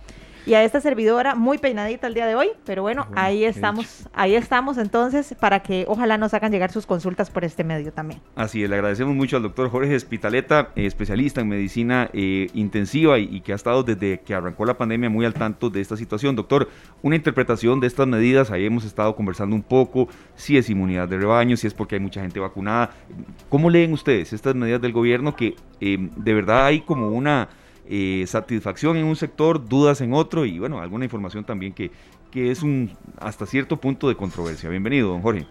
y 0.46 0.54
a 0.54 0.62
esta 0.62 0.80
servidora 0.80 1.34
muy 1.34 1.58
peinadita 1.58 2.06
el 2.06 2.14
día 2.14 2.26
de 2.26 2.36
hoy, 2.36 2.48
pero 2.64 2.82
bueno, 2.82 3.08
ahí 3.16 3.44
estamos, 3.44 4.08
ahí 4.14 4.36
estamos 4.36 4.78
entonces 4.78 5.34
para 5.40 5.60
que 5.60 5.84
ojalá 5.88 6.18
nos 6.18 6.32
hagan 6.34 6.52
llegar 6.52 6.70
sus 6.70 6.86
consultas 6.86 7.30
por 7.30 7.44
este 7.44 7.64
medio 7.64 7.92
también. 7.92 8.20
Así 8.36 8.62
es, 8.62 8.70
le 8.70 8.76
agradecemos 8.76 9.14
mucho 9.14 9.36
al 9.36 9.42
doctor 9.42 9.68
Jorge 9.68 9.96
Espitaleta, 9.96 10.70
eh, 10.76 10.86
especialista 10.86 11.40
en 11.40 11.48
medicina 11.48 12.08
eh, 12.12 12.48
intensiva 12.54 13.18
y, 13.18 13.40
que 13.40 13.52
ha 13.52 13.56
estado 13.56 13.82
desde 13.82 14.20
que 14.20 14.34
arrancó 14.34 14.64
la 14.64 14.78
pandemia 14.78 15.10
muy 15.10 15.26
al 15.26 15.34
tanto 15.34 15.68
de 15.68 15.80
esta 15.80 15.96
situación. 15.96 16.36
Doctor, 16.36 16.68
una 17.02 17.16
interpretación 17.16 17.80
de 17.80 17.88
estas 17.88 18.06
medidas, 18.06 18.50
ahí 18.50 18.64
hemos 18.64 18.84
estado 18.84 19.16
conversando 19.16 19.56
un 19.56 19.62
poco, 19.62 20.08
si 20.36 20.56
es 20.56 20.70
inmunidad 20.70 21.08
de 21.08 21.18
rebaño, 21.18 21.56
si 21.56 21.66
es 21.66 21.74
porque 21.74 21.96
hay 21.96 22.00
mucha 22.00 22.20
gente 22.20 22.38
vacunada. 22.38 22.90
¿Cómo 23.48 23.68
leen 23.68 23.92
ustedes 23.92 24.32
estas 24.32 24.54
medidas 24.54 24.80
del 24.80 24.92
gobierno 24.92 25.34
que 25.34 25.56
eh, 25.80 25.98
de 26.16 26.34
verdad 26.34 26.66
hay 26.66 26.80
como 26.82 27.08
una 27.08 27.48
eh, 27.88 28.24
satisfacción 28.26 28.96
en 28.96 29.04
un 29.04 29.16
sector, 29.16 29.68
dudas 29.68 30.00
en 30.00 30.12
otro 30.12 30.44
y 30.44 30.58
bueno, 30.58 30.80
alguna 30.80 31.04
información 31.04 31.44
también 31.44 31.72
que, 31.72 31.90
que 32.30 32.50
es 32.50 32.62
un 32.62 32.90
hasta 33.18 33.46
cierto 33.46 33.76
punto 33.76 34.08
de 34.08 34.16
controversia. 34.16 34.68
Bienvenido, 34.70 35.08
don 35.08 35.22
Jorge. 35.22 35.46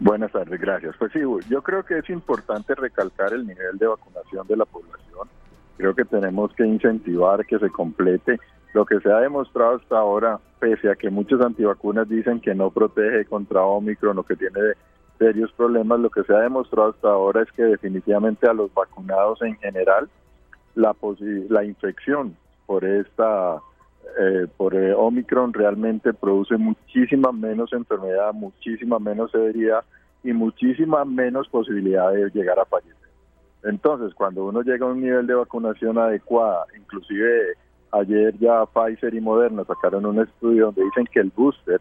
Buenas 0.00 0.32
tardes, 0.32 0.60
gracias. 0.60 0.94
Pues 0.98 1.12
sí, 1.12 1.20
yo 1.48 1.62
creo 1.62 1.84
que 1.84 1.98
es 1.98 2.10
importante 2.10 2.74
recalcar 2.74 3.32
el 3.32 3.46
nivel 3.46 3.78
de 3.78 3.86
vacunación 3.86 4.46
de 4.46 4.56
la 4.56 4.64
población. 4.64 5.28
Creo 5.76 5.94
que 5.94 6.04
tenemos 6.04 6.52
que 6.54 6.66
incentivar 6.66 7.44
que 7.46 7.58
se 7.58 7.70
complete 7.70 8.38
lo 8.74 8.84
que 8.84 9.00
se 9.00 9.10
ha 9.10 9.20
demostrado 9.20 9.76
hasta 9.76 9.98
ahora, 9.98 10.38
pese 10.58 10.90
a 10.90 10.96
que 10.96 11.08
muchos 11.08 11.40
antivacunas 11.40 12.08
dicen 12.08 12.40
que 12.40 12.54
no 12.54 12.70
protege 12.70 13.24
contra 13.24 13.62
Omicron 13.62 14.18
o 14.18 14.22
que 14.22 14.36
tiene 14.36 14.60
serios 15.18 15.50
problemas, 15.52 16.00
lo 16.00 16.10
que 16.10 16.24
se 16.24 16.34
ha 16.34 16.40
demostrado 16.40 16.90
hasta 16.90 17.08
ahora 17.08 17.42
es 17.42 17.52
que 17.52 17.62
definitivamente 17.62 18.46
a 18.46 18.52
los 18.52 18.72
vacunados 18.74 19.40
en 19.40 19.56
general 19.56 20.10
la, 20.76 20.94
la 21.48 21.64
infección 21.64 22.36
por 22.66 22.84
esta 22.84 23.60
eh, 24.18 24.46
por 24.56 24.74
eh, 24.74 24.94
Omicron 24.94 25.52
realmente 25.52 26.14
produce 26.14 26.56
muchísima 26.56 27.32
menos 27.32 27.72
enfermedad, 27.72 28.32
muchísima 28.32 28.98
menos 28.98 29.30
severidad 29.32 29.84
y 30.22 30.32
muchísima 30.32 31.04
menos 31.04 31.48
posibilidad 31.48 32.12
de 32.12 32.30
llegar 32.30 32.58
a 32.58 32.64
fallecer. 32.64 32.94
Entonces, 33.64 34.14
cuando 34.14 34.44
uno 34.44 34.62
llega 34.62 34.86
a 34.86 34.90
un 34.90 35.02
nivel 35.02 35.26
de 35.26 35.34
vacunación 35.34 35.98
adecuada, 35.98 36.64
inclusive 36.78 37.56
ayer 37.90 38.38
ya 38.38 38.64
Pfizer 38.66 39.12
y 39.14 39.20
Moderna 39.20 39.64
sacaron 39.64 40.06
un 40.06 40.20
estudio 40.20 40.66
donde 40.66 40.84
dicen 40.84 41.06
que 41.12 41.20
el 41.20 41.32
booster 41.34 41.80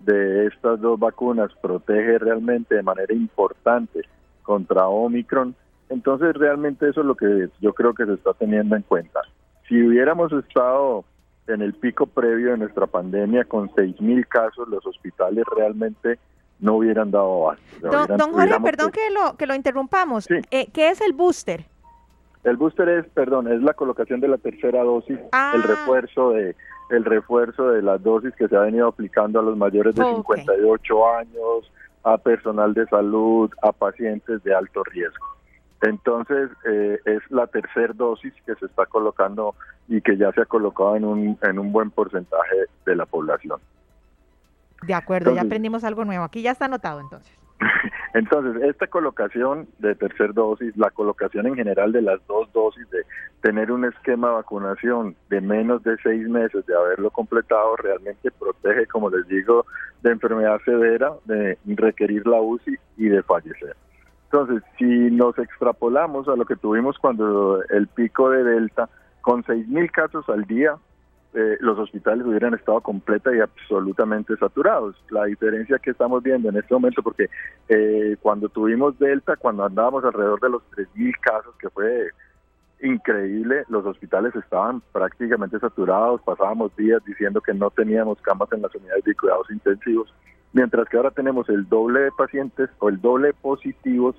de 0.00 0.46
estas 0.46 0.80
dos 0.80 0.98
vacunas 0.98 1.50
protege 1.62 2.18
realmente 2.18 2.74
de 2.74 2.82
manera 2.82 3.14
importante 3.14 4.02
contra 4.42 4.88
Omicron, 4.88 5.54
Entonces 5.90 6.34
realmente 6.34 6.88
eso 6.88 7.00
es 7.00 7.06
lo 7.06 7.14
que 7.14 7.48
yo 7.60 7.74
creo 7.74 7.92
que 7.94 8.06
se 8.06 8.14
está 8.14 8.32
teniendo 8.32 8.76
en 8.76 8.82
cuenta. 8.82 9.20
Si 9.68 9.82
hubiéramos 9.82 10.32
estado 10.32 11.04
en 11.46 11.62
el 11.62 11.74
pico 11.74 12.06
previo 12.06 12.52
de 12.52 12.58
nuestra 12.58 12.86
pandemia 12.86 13.44
con 13.44 13.68
6.000 13.70 14.26
casos, 14.28 14.68
los 14.68 14.86
hospitales 14.86 15.44
realmente 15.54 16.18
no 16.60 16.76
hubieran 16.76 17.10
dado 17.10 17.48
abasto. 17.48 17.64
Don, 17.80 18.16
don 18.16 18.32
Jorge, 18.32 18.60
perdón 18.60 18.90
que 18.92 19.10
lo, 19.10 19.36
que 19.36 19.46
lo 19.46 19.54
interrumpamos. 19.54 20.28
Eh, 20.30 20.68
¿Qué 20.72 20.90
es 20.90 21.00
el 21.00 21.12
booster? 21.12 21.64
El 22.44 22.56
booster 22.56 22.88
es, 22.88 23.06
perdón, 23.08 23.52
es 23.52 23.60
la 23.62 23.74
colocación 23.74 24.20
de 24.20 24.28
la 24.28 24.38
tercera 24.38 24.82
dosis, 24.82 25.18
ah. 25.32 25.52
el 25.54 25.62
refuerzo 25.62 26.30
de 26.30 26.56
el 26.90 27.04
refuerzo 27.04 27.68
de 27.70 27.82
las 27.82 28.02
dosis 28.02 28.34
que 28.34 28.48
se 28.48 28.56
ha 28.56 28.60
venido 28.60 28.88
aplicando 28.88 29.38
a 29.38 29.42
los 29.42 29.56
mayores 29.56 29.94
de 29.94 30.02
58 30.02 31.14
años, 31.16 31.72
a 32.02 32.18
personal 32.18 32.74
de 32.74 32.84
salud, 32.86 33.50
a 33.62 33.70
pacientes 33.70 34.42
de 34.42 34.54
alto 34.54 34.82
riesgo. 34.84 35.26
Entonces, 35.82 36.50
eh, 36.66 36.98
es 37.06 37.22
la 37.30 37.46
tercera 37.46 37.92
dosis 37.94 38.34
que 38.44 38.54
se 38.56 38.66
está 38.66 38.86
colocando 38.86 39.54
y 39.88 40.00
que 40.02 40.16
ya 40.16 40.30
se 40.32 40.42
ha 40.42 40.46
colocado 40.46 40.96
en 40.96 41.04
un, 41.04 41.38
en 41.42 41.58
un 41.58 41.72
buen 41.72 41.90
porcentaje 41.90 42.56
de 42.84 42.96
la 42.96 43.06
población. 43.06 43.60
De 44.82 44.94
acuerdo, 44.94 45.34
ya 45.34 45.42
aprendimos 45.42 45.84
algo 45.84 46.04
nuevo. 46.04 46.24
Aquí 46.24 46.42
ya 46.42 46.52
está 46.52 46.66
anotado 46.66 47.00
entonces. 47.00 47.32
Entonces, 48.14 48.62
esta 48.62 48.86
colocación 48.86 49.68
de 49.78 49.94
tercer 49.94 50.32
dosis, 50.32 50.76
la 50.76 50.90
colocación 50.90 51.46
en 51.46 51.54
general 51.54 51.92
de 51.92 52.02
las 52.02 52.26
dos 52.26 52.50
dosis, 52.52 52.88
de 52.90 53.04
tener 53.42 53.70
un 53.70 53.84
esquema 53.84 54.28
de 54.28 54.34
vacunación 54.34 55.14
de 55.28 55.40
menos 55.40 55.82
de 55.82 55.96
seis 56.02 56.26
meses 56.28 56.64
de 56.66 56.74
haberlo 56.74 57.10
completado, 57.10 57.76
realmente 57.76 58.30
protege, 58.30 58.86
como 58.86 59.10
les 59.10 59.26
digo, 59.28 59.66
de 60.02 60.10
enfermedad 60.10 60.60
severa, 60.64 61.12
de 61.26 61.58
requerir 61.66 62.26
la 62.26 62.40
UCI 62.40 62.76
y 62.96 63.08
de 63.08 63.22
fallecer. 63.22 63.76
Entonces, 64.32 64.62
si 64.78 64.84
nos 64.84 65.36
extrapolamos 65.38 66.28
a 66.28 66.36
lo 66.36 66.44
que 66.44 66.54
tuvimos 66.54 66.96
cuando 66.98 67.64
el 67.68 67.88
pico 67.88 68.30
de 68.30 68.44
Delta, 68.44 68.88
con 69.22 69.42
seis 69.44 69.66
mil 69.66 69.90
casos 69.90 70.28
al 70.28 70.44
día, 70.44 70.76
eh, 71.34 71.56
los 71.58 71.76
hospitales 71.78 72.24
hubieran 72.24 72.54
estado 72.54 72.80
completa 72.80 73.34
y 73.34 73.40
absolutamente 73.40 74.36
saturados. 74.36 74.94
La 75.10 75.24
diferencia 75.24 75.80
que 75.80 75.90
estamos 75.90 76.22
viendo 76.22 76.48
en 76.48 76.56
este 76.56 76.72
momento, 76.72 77.02
porque 77.02 77.28
eh, 77.68 78.16
cuando 78.22 78.48
tuvimos 78.48 78.96
Delta, 79.00 79.34
cuando 79.34 79.64
andábamos 79.64 80.04
alrededor 80.04 80.40
de 80.40 80.50
los 80.50 80.62
3.000 80.76 81.12
casos, 81.20 81.54
que 81.56 81.68
fue 81.68 82.10
increíble, 82.82 83.64
los 83.68 83.84
hospitales 83.84 84.34
estaban 84.36 84.80
prácticamente 84.92 85.58
saturados, 85.58 86.22
pasábamos 86.22 86.74
días 86.76 87.04
diciendo 87.04 87.40
que 87.40 87.52
no 87.52 87.70
teníamos 87.70 88.20
camas 88.22 88.50
en 88.52 88.62
las 88.62 88.74
unidades 88.76 89.02
de 89.02 89.14
cuidados 89.16 89.50
intensivos, 89.50 90.14
mientras 90.52 90.88
que 90.88 90.96
ahora 90.96 91.10
tenemos 91.10 91.48
el 91.48 91.68
doble 91.68 92.00
de 92.00 92.12
pacientes 92.12 92.70
o 92.78 92.88
el 92.88 93.00
doble 93.00 93.28
de 93.28 93.34
positivos 93.34 94.16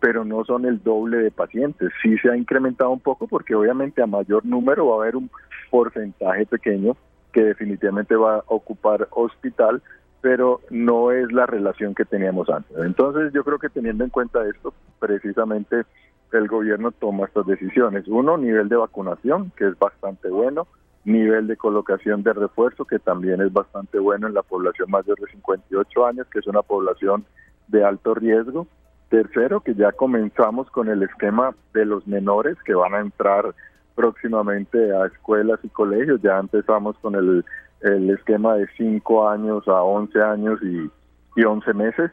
pero 0.00 0.24
no 0.24 0.44
son 0.44 0.64
el 0.64 0.82
doble 0.82 1.18
de 1.18 1.30
pacientes. 1.30 1.92
Sí 2.02 2.16
se 2.18 2.30
ha 2.30 2.36
incrementado 2.36 2.90
un 2.90 3.00
poco 3.00 3.28
porque 3.28 3.54
obviamente 3.54 4.02
a 4.02 4.06
mayor 4.06 4.44
número 4.44 4.86
va 4.86 4.96
a 4.96 5.02
haber 5.02 5.16
un 5.16 5.30
porcentaje 5.70 6.46
pequeño 6.46 6.96
que 7.32 7.44
definitivamente 7.44 8.16
va 8.16 8.36
a 8.36 8.44
ocupar 8.46 9.06
hospital, 9.12 9.82
pero 10.20 10.62
no 10.70 11.12
es 11.12 11.30
la 11.32 11.46
relación 11.46 11.94
que 11.94 12.04
teníamos 12.04 12.48
antes. 12.48 12.76
Entonces 12.78 13.32
yo 13.32 13.44
creo 13.44 13.58
que 13.58 13.68
teniendo 13.68 14.02
en 14.02 14.10
cuenta 14.10 14.46
esto, 14.48 14.74
precisamente 14.98 15.84
el 16.32 16.48
gobierno 16.48 16.92
toma 16.92 17.26
estas 17.26 17.46
decisiones. 17.46 18.08
Uno, 18.08 18.36
nivel 18.36 18.68
de 18.68 18.76
vacunación, 18.76 19.52
que 19.56 19.68
es 19.68 19.78
bastante 19.78 20.28
bueno, 20.28 20.66
nivel 21.04 21.46
de 21.46 21.56
colocación 21.56 22.22
de 22.22 22.32
refuerzo, 22.32 22.84
que 22.84 22.98
también 22.98 23.40
es 23.40 23.52
bastante 23.52 23.98
bueno 23.98 24.26
en 24.26 24.34
la 24.34 24.42
población 24.42 24.90
mayor 24.90 25.18
de 25.18 25.30
58 25.30 26.06
años, 26.06 26.26
que 26.30 26.40
es 26.40 26.46
una 26.46 26.62
población 26.62 27.24
de 27.68 27.84
alto 27.84 28.14
riesgo, 28.14 28.66
Tercero, 29.10 29.60
que 29.60 29.74
ya 29.74 29.90
comenzamos 29.90 30.70
con 30.70 30.88
el 30.88 31.02
esquema 31.02 31.52
de 31.74 31.84
los 31.84 32.06
menores 32.06 32.56
que 32.64 32.74
van 32.74 32.94
a 32.94 33.00
entrar 33.00 33.54
próximamente 33.96 34.78
a 34.94 35.06
escuelas 35.06 35.58
y 35.64 35.68
colegios. 35.68 36.22
Ya 36.22 36.38
empezamos 36.38 36.96
con 36.98 37.16
el, 37.16 37.44
esquema 37.82 38.54
de 38.54 38.68
5 38.76 39.28
años 39.28 39.66
a 39.66 39.82
11 39.82 40.22
años 40.22 40.60
y, 40.62 40.88
y 41.34 41.44
11 41.44 41.74
meses. 41.74 42.10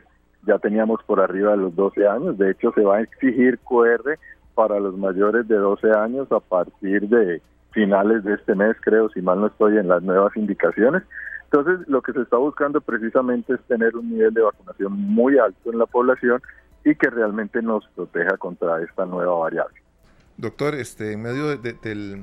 Ya 0.47 0.57
teníamos 0.57 1.03
por 1.03 1.19
arriba 1.19 1.51
de 1.51 1.57
los 1.57 1.75
12 1.75 2.07
años. 2.07 2.37
De 2.37 2.49
hecho, 2.49 2.71
se 2.73 2.81
va 2.81 2.97
a 2.97 3.01
exigir 3.01 3.59
QR 3.59 4.17
para 4.55 4.79
los 4.79 4.97
mayores 4.97 5.47
de 5.47 5.55
12 5.55 5.91
años 5.91 6.31
a 6.31 6.39
partir 6.39 7.07
de 7.07 7.43
finales 7.77 8.23
de 8.23 8.33
este 8.33 8.55
mes, 8.55 8.75
creo, 8.81 9.07
si 9.09 9.21
mal 9.21 9.39
no 9.39 9.45
estoy 9.45 9.77
en 9.77 9.87
las 9.87 10.01
nuevas 10.01 10.35
indicaciones. 10.35 11.03
Entonces, 11.43 11.87
lo 11.87 12.01
que 12.01 12.11
se 12.11 12.21
está 12.21 12.37
buscando 12.37 12.81
precisamente 12.81 13.53
es 13.53 13.61
tener 13.67 13.95
un 13.95 14.09
nivel 14.09 14.33
de 14.33 14.41
vacunación 14.41 14.93
muy 14.93 15.37
alto 15.37 15.71
en 15.71 15.77
la 15.77 15.85
población 15.85 16.41
y 16.83 16.95
que 16.95 17.11
realmente 17.11 17.61
nos 17.61 17.87
proteja 17.95 18.35
contra 18.37 18.81
esta 18.81 19.05
nueva 19.05 19.35
variable. 19.35 19.75
Doctor, 20.37 20.73
este, 20.73 21.13
en 21.13 21.21
medio 21.21 21.55
de, 21.55 22.19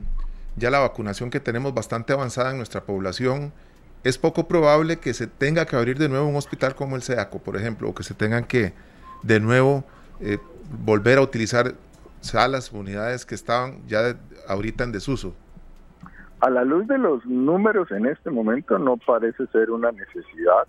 ya 0.56 0.70
la 0.72 0.80
vacunación 0.80 1.30
que 1.30 1.38
tenemos 1.38 1.72
bastante 1.72 2.12
avanzada 2.12 2.50
en 2.50 2.56
nuestra 2.56 2.80
población, 2.80 3.52
es 4.02 4.18
poco 4.18 4.48
probable 4.48 4.96
que 4.96 5.14
se 5.14 5.28
tenga 5.28 5.66
que 5.66 5.76
abrir 5.76 5.98
de 5.98 6.08
nuevo 6.08 6.26
un 6.26 6.34
hospital 6.34 6.74
como 6.74 6.96
el 6.96 7.02
SEACO, 7.02 7.38
por 7.38 7.56
ejemplo, 7.56 7.90
o 7.90 7.94
que 7.94 8.02
se 8.02 8.14
tengan 8.14 8.44
que 8.44 8.72
de 9.22 9.38
nuevo 9.38 9.84
eh, 10.20 10.38
volver 10.84 11.18
a 11.18 11.20
utilizar 11.22 11.74
salas, 12.22 12.72
unidades 12.72 13.24
que 13.24 13.36
estaban 13.36 13.86
ya 13.86 14.16
ahorita 14.48 14.82
en 14.82 14.90
desuso. 14.90 15.36
A 16.40 16.50
la 16.50 16.64
luz 16.64 16.86
de 16.86 16.98
los 16.98 17.24
números 17.24 17.90
en 17.90 18.06
este 18.06 18.30
momento 18.30 18.78
no 18.78 18.96
parece 18.98 19.46
ser 19.46 19.70
una 19.70 19.92
necesidad 19.92 20.66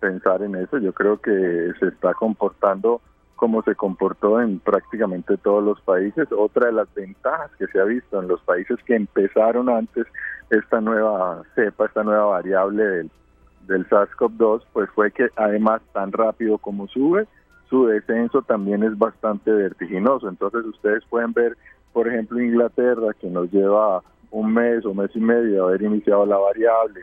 pensar 0.00 0.42
en 0.42 0.54
eso. 0.56 0.78
Yo 0.78 0.92
creo 0.92 1.20
que 1.20 1.72
se 1.78 1.88
está 1.88 2.14
comportando 2.14 3.00
como 3.36 3.62
se 3.62 3.76
comportó 3.76 4.40
en 4.40 4.58
prácticamente 4.58 5.36
todos 5.36 5.62
los 5.62 5.80
países. 5.82 6.26
Otra 6.36 6.66
de 6.66 6.72
las 6.72 6.92
ventajas 6.92 7.50
que 7.56 7.68
se 7.68 7.80
ha 7.80 7.84
visto 7.84 8.20
en 8.20 8.26
los 8.26 8.40
países 8.42 8.78
que 8.84 8.96
empezaron 8.96 9.68
antes 9.68 10.06
esta 10.50 10.80
nueva 10.80 11.42
cepa, 11.54 11.86
esta 11.86 12.02
nueva 12.02 12.24
variable 12.24 12.82
del, 12.82 13.10
del 13.68 13.88
SARS-CoV-2, 13.88 14.62
pues 14.72 14.90
fue 14.90 15.12
que 15.12 15.28
además 15.36 15.82
tan 15.92 16.10
rápido 16.10 16.58
como 16.58 16.88
sube, 16.88 17.28
su 17.70 17.86
descenso 17.86 18.42
también 18.42 18.82
es 18.82 18.98
bastante 18.98 19.52
vertiginoso. 19.52 20.28
Entonces 20.28 20.64
ustedes 20.64 21.04
pueden 21.08 21.32
ver, 21.32 21.56
por 21.92 22.08
ejemplo, 22.08 22.40
Inglaterra, 22.40 23.14
que 23.20 23.28
nos 23.28 23.52
lleva 23.52 24.02
un 24.30 24.52
mes 24.52 24.84
o 24.84 24.94
mes 24.94 25.10
y 25.14 25.20
medio 25.20 25.52
de 25.52 25.60
haber 25.60 25.82
iniciado 25.82 26.26
la 26.26 26.36
variable. 26.36 27.02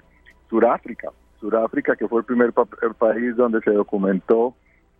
Suráfrica, 0.49 1.09
Suráfrica, 1.39 1.95
que 1.95 2.07
fue 2.07 2.19
el 2.19 2.25
primer 2.25 2.53
país 2.53 3.35
donde 3.35 3.61
se 3.61 3.71
documentó 3.71 4.55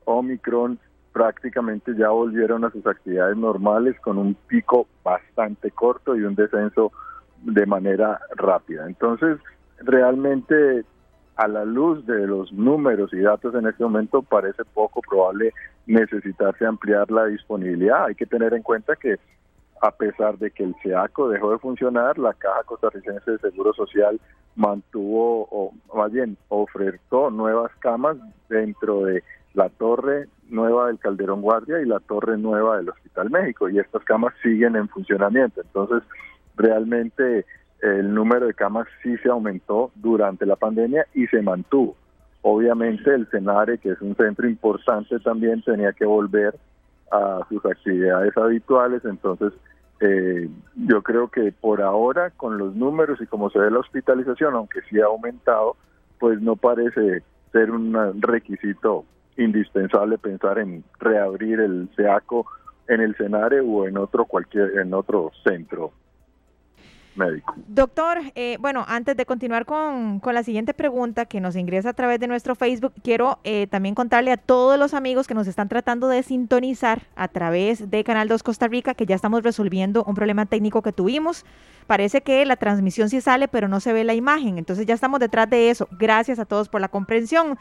Omicron 0.05 0.79
prácticamente 1.15 1.96
ya 1.96 2.10
volvieron 2.10 2.65
a 2.65 2.72
sus 2.72 2.86
actividades 2.86 3.38
normales 3.38 3.98
con 4.01 4.17
un 4.17 4.36
pico 4.48 4.86
bastante 5.01 5.72
corto 5.72 6.13
y 6.15 6.24
un 6.24 6.36
descenso 6.36 6.91
de 7.41 7.65
manera 7.65 8.20
rápida. 8.36 8.86
Entonces, 8.86 9.38
realmente 9.79 10.84
a 11.38 11.48
la 11.48 11.63
luz 11.63 12.05
de 12.05 12.27
los 12.27 12.51
números 12.51 13.13
y 13.13 13.20
datos 13.20 13.55
en 13.55 13.65
este 13.65 13.84
momento 13.84 14.24
parece 14.24 14.63
poco 14.65 15.01
probable 15.01 15.53
necesitarse 15.86 16.65
ampliar 16.65 17.10
la 17.10 17.27
disponibilidad. 17.27 18.08
Hay 18.08 18.15
que 18.15 18.25
tener 18.25 18.53
en 18.53 18.62
cuenta 18.62 18.98
que 18.98 19.15
a 19.86 19.92
pesar 19.92 20.39
de 20.39 20.50
que 20.50 20.63
el 20.63 20.75
SEACO 20.82 21.30
dejó 21.30 21.51
de 21.51 21.60
funcionar, 21.60 22.18
la 22.18 22.34
Caja 22.34 22.63
Costarricense 22.63 23.32
de 23.32 23.38
Seguro 23.38 23.72
Social 23.74 24.20
mantuvo, 24.56 25.48
o 25.51 25.74
más 25.96 26.12
bien, 26.12 26.38
ofertó 26.50 27.30
nuevas 27.30 27.72
camas 27.80 28.18
dentro 28.50 29.06
de 29.06 29.24
la 29.54 29.70
torre 29.70 30.27
nueva 30.50 30.88
del 30.88 30.98
Calderón 30.98 31.42
Guardia 31.42 31.80
y 31.82 31.86
la 31.86 32.00
torre 32.00 32.38
nueva 32.38 32.77
del 32.77 32.89
Hospital 32.89 33.30
México 33.30 33.70
y 33.70 33.80
estas 33.80 34.04
camas 34.04 34.34
siguen 34.42 34.75
en 34.75 34.89
funcionamiento. 34.89 35.62
Entonces, 35.62 36.01
realmente 36.56 37.46
el 37.82 38.12
número 38.12 38.48
de 38.48 38.54
camas 38.56 38.88
sí 39.04 39.15
se 39.18 39.30
aumentó 39.30 39.92
durante 39.96 40.48
la 40.48 40.56
pandemia 40.56 41.06
y 41.13 41.27
se 41.27 41.42
mantuvo. 41.44 41.96
Obviamente 42.42 43.13
el 43.13 43.27
CENARE, 43.27 43.77
que 43.77 43.92
es 43.92 44.01
un 44.01 44.15
centro 44.15 44.48
importante 44.48 45.20
también, 45.20 45.62
tenía 45.62 45.94
que 45.94 46.06
volver 46.06 46.56
a 47.12 47.42
sus 47.50 47.63
actividades 47.65 48.36
habituales, 48.36 49.06
entonces 49.06 49.54
eh, 50.01 50.49
yo 50.75 51.01
creo 51.01 51.29
que 51.29 51.51
por 51.51 51.81
ahora, 51.81 52.31
con 52.31 52.57
los 52.57 52.75
números 52.75 53.19
y 53.21 53.27
como 53.27 53.49
se 53.49 53.59
ve 53.59 53.71
la 53.71 53.79
hospitalización, 53.79 54.55
aunque 54.55 54.81
sí 54.89 54.99
ha 54.99 55.05
aumentado, 55.05 55.77
pues 56.19 56.41
no 56.41 56.55
parece 56.55 57.23
ser 57.51 57.71
un 57.71 58.21
requisito 58.21 59.05
indispensable 59.37 60.17
pensar 60.17 60.59
en 60.59 60.83
reabrir 60.99 61.59
el 61.59 61.89
SEACO 61.95 62.45
en 62.87 63.01
el 63.01 63.15
CENARE 63.15 63.61
o 63.61 63.87
en 63.87 63.97
otro 63.97 64.25
cualquier 64.25 64.77
en 64.77 64.93
otro 64.93 65.31
centro 65.43 65.91
Doctor, 67.67 68.19
eh, 68.36 68.57
bueno, 68.60 68.86
antes 68.88 69.15
de 69.15 69.25
continuar 69.25 69.65
con, 69.65 70.19
con, 70.19 70.34
la 70.34 70.43
siguiente 70.43 70.74
pregunta 70.74 71.25
que 71.25 71.39
nos 71.39 71.55
ingresa 71.55 71.89
a 71.89 71.93
través 71.93 72.19
de 72.19 72.27
nuestro 72.27 72.55
Facebook, 72.55 72.93
quiero 73.03 73.39
eh, 73.43 73.67
también 73.67 73.95
contarle 73.95 74.31
a 74.31 74.38
todos 74.38 74.77
los 74.77 74.93
amigos 74.93 75.27
que 75.27 75.34
nos 75.34 75.48
están 75.48 75.69
tratando 75.69 76.10
de 76.10 76.24
sintonizar 76.24 77.03
a 77.15 77.27
través 77.27 77.89
de 77.89 78.03
Canal 78.03 78.27
2 78.27 78.43
Costa 78.43 78.67
Rica 78.67 78.93
que 78.93 79.05
ya 79.05 79.15
estamos 79.15 79.43
resolviendo 79.43 80.03
un 80.03 80.15
problema 80.15 80.45
técnico 80.45 80.81
que 80.81 80.91
tuvimos. 80.91 81.45
Parece 81.88 82.22
que 82.22 82.45
la 82.45 82.55
transmisión 82.55 83.10
sí 83.10 83.22
sale, 83.22 83.48
pero 83.48 83.67
no 83.67 83.79
se 83.79 83.93
ve 83.93 84.03
la 84.03 84.13
imagen. 84.13 84.57
Entonces 84.57 84.86
ya 84.86 84.93
estamos 84.93 85.19
detrás 85.19 85.50
de 85.50 85.69
eso. 85.69 85.88
Gracias 85.91 86.39
a 86.39 86.45
todos 86.45 86.67
por 86.67 86.81
la 86.81 86.89
comprensión. 86.89 87.57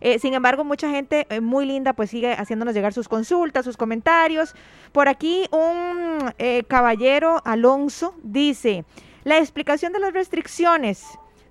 Eh, 0.00 0.18
sin 0.18 0.34
embargo, 0.34 0.64
mucha 0.64 0.90
gente 0.90 1.26
eh, 1.30 1.40
muy 1.40 1.66
linda 1.66 1.92
pues 1.92 2.10
sigue 2.10 2.32
haciéndonos 2.32 2.74
llegar 2.74 2.92
sus 2.92 3.08
consultas, 3.08 3.64
sus 3.64 3.76
comentarios. 3.76 4.54
Por 4.92 5.08
aquí 5.08 5.46
un 5.50 6.32
eh, 6.38 6.64
caballero 6.64 7.40
Alonso 7.44 8.14
dice, 8.22 8.84
la 9.24 9.38
explicación 9.38 9.92
de 9.92 10.00
las 10.00 10.12
restricciones, 10.12 11.04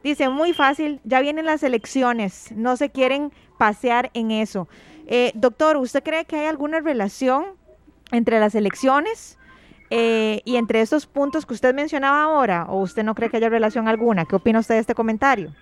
dice, 0.03 0.29
muy 0.29 0.53
fácil, 0.53 1.01
ya 1.03 1.21
vienen 1.21 1.45
las 1.45 1.63
elecciones, 1.63 2.51
no 2.55 2.77
se 2.77 2.89
quieren 2.89 3.31
pasear 3.57 4.11
en 4.13 4.31
eso. 4.31 4.67
doctor, 5.33 5.77
¿usted 5.77 6.03
cree 6.03 6.25
que 6.25 6.37
hay 6.37 6.47
alguna 6.47 6.79
relación 6.79 7.45
entre 8.11 8.39
las 8.39 8.55
elecciones? 8.55 9.37
y 9.87 10.57
entre 10.57 10.81
estos 10.81 11.05
puntos 11.05 11.45
que 11.45 11.53
usted 11.53 11.73
mencionaba 11.73 12.23
ahora, 12.23 12.65
o 12.67 12.81
usted 12.81 13.03
no 13.03 13.15
cree 13.15 13.29
que 13.29 13.37
haya 13.37 13.47
relación 13.47 13.87
alguna, 13.87 14.25
¿qué 14.25 14.35
opina 14.35 14.59
usted 14.59 14.75
de 14.75 14.81
este 14.81 14.95
comentario? 14.95 15.53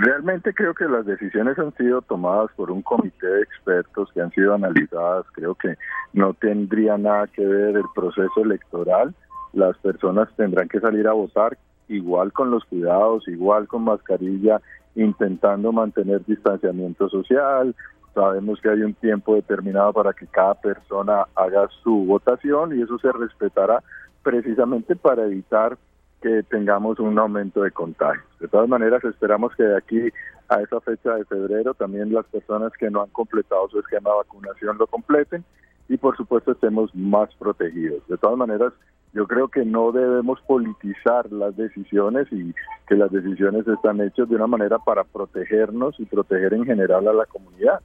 Realmente 0.00 0.54
creo 0.54 0.74
que 0.74 0.84
las 0.84 1.04
decisiones 1.06 1.58
han 1.58 1.74
sido 1.74 2.02
tomadas 2.02 2.52
por 2.54 2.70
un 2.70 2.82
comité 2.82 3.26
de 3.26 3.42
expertos 3.42 4.08
que 4.14 4.20
han 4.20 4.30
sido 4.30 4.54
analizadas. 4.54 5.26
Creo 5.32 5.56
que 5.56 5.76
no 6.12 6.34
tendría 6.34 6.96
nada 6.96 7.26
que 7.26 7.44
ver 7.44 7.76
el 7.76 7.84
proceso 7.96 8.42
electoral. 8.44 9.12
Las 9.52 9.76
personas 9.78 10.28
tendrán 10.36 10.68
que 10.68 10.78
salir 10.78 11.08
a 11.08 11.14
votar 11.14 11.58
igual 11.88 12.32
con 12.32 12.52
los 12.52 12.64
cuidados, 12.66 13.26
igual 13.26 13.66
con 13.66 13.82
mascarilla, 13.82 14.60
intentando 14.94 15.72
mantener 15.72 16.24
distanciamiento 16.24 17.08
social. 17.08 17.74
Sabemos 18.14 18.60
que 18.60 18.70
hay 18.70 18.82
un 18.82 18.94
tiempo 18.94 19.34
determinado 19.34 19.92
para 19.92 20.12
que 20.12 20.28
cada 20.28 20.54
persona 20.54 21.24
haga 21.34 21.68
su 21.82 22.04
votación 22.06 22.78
y 22.78 22.82
eso 22.82 23.00
se 23.00 23.10
respetará 23.10 23.82
precisamente 24.22 24.94
para 24.94 25.24
evitar 25.24 25.76
que 26.20 26.42
tengamos 26.44 26.98
un 26.98 27.18
aumento 27.18 27.62
de 27.62 27.70
contagios. 27.70 28.24
De 28.40 28.48
todas 28.48 28.68
maneras, 28.68 29.04
esperamos 29.04 29.54
que 29.56 29.62
de 29.62 29.76
aquí 29.76 30.10
a 30.48 30.62
esa 30.62 30.80
fecha 30.80 31.14
de 31.14 31.24
febrero 31.26 31.74
también 31.74 32.12
las 32.12 32.26
personas 32.26 32.72
que 32.78 32.90
no 32.90 33.02
han 33.02 33.10
completado 33.10 33.68
su 33.68 33.78
esquema 33.80 34.10
de 34.10 34.16
vacunación 34.16 34.78
lo 34.78 34.86
completen 34.86 35.44
y 35.88 35.96
por 35.96 36.16
supuesto 36.16 36.52
estemos 36.52 36.94
más 36.94 37.34
protegidos. 37.36 38.06
De 38.08 38.16
todas 38.16 38.36
maneras, 38.36 38.72
yo 39.12 39.26
creo 39.26 39.48
que 39.48 39.64
no 39.64 39.92
debemos 39.92 40.40
politizar 40.42 41.30
las 41.32 41.56
decisiones 41.56 42.26
y 42.30 42.54
que 42.86 42.94
las 42.94 43.10
decisiones 43.10 43.66
están 43.66 44.00
hechas 44.00 44.28
de 44.28 44.36
una 44.36 44.46
manera 44.46 44.78
para 44.78 45.04
protegernos 45.04 45.98
y 45.98 46.04
proteger 46.04 46.54
en 46.54 46.64
general 46.64 47.08
a 47.08 47.12
la 47.12 47.26
comunidad. 47.26 47.80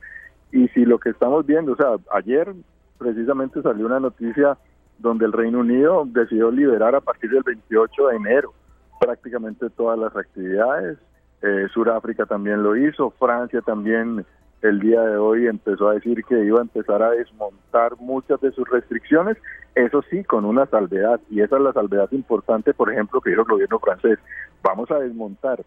Y 0.51 0.67
si 0.69 0.85
lo 0.85 0.99
que 0.99 1.09
estamos 1.09 1.45
viendo, 1.45 1.73
o 1.73 1.75
sea, 1.75 1.95
ayer 2.11 2.53
precisamente 2.97 3.61
salió 3.61 3.85
una 3.85 3.99
noticia 3.99 4.57
donde 5.03 5.25
el 5.25 5.33
Reino 5.33 5.59
Unido 5.59 6.05
decidió 6.07 6.49
liberar 6.49 6.95
a 6.95 7.01
partir 7.01 7.29
del 7.29 7.43
28 7.43 8.07
de 8.07 8.15
enero 8.15 8.53
prácticamente 8.99 9.69
todas 9.69 9.99
las 9.99 10.15
actividades. 10.15 10.97
Eh, 11.41 11.67
Sudáfrica 11.73 12.25
también 12.25 12.63
lo 12.63 12.77
hizo, 12.77 13.11
Francia 13.11 13.61
también 13.61 14.25
el 14.61 14.79
día 14.79 15.01
de 15.01 15.17
hoy 15.17 15.47
empezó 15.47 15.89
a 15.89 15.95
decir 15.95 16.23
que 16.23 16.41
iba 16.41 16.59
a 16.59 16.61
empezar 16.61 17.03
a 17.03 17.11
desmontar 17.11 17.97
muchas 17.99 18.39
de 18.39 18.53
sus 18.53 18.67
restricciones, 18.69 19.37
eso 19.75 20.01
sí, 20.09 20.23
con 20.23 20.45
una 20.45 20.65
salvedad, 20.67 21.19
y 21.29 21.41
esa 21.41 21.57
es 21.57 21.61
la 21.63 21.73
salvedad 21.73 22.09
importante, 22.11 22.73
por 22.73 22.89
ejemplo, 22.89 23.19
que 23.19 23.31
dijo 23.31 23.41
el 23.41 23.47
gobierno 23.49 23.79
francés, 23.79 24.19
vamos 24.63 24.89
a 24.89 24.99
desmontar 24.99 25.61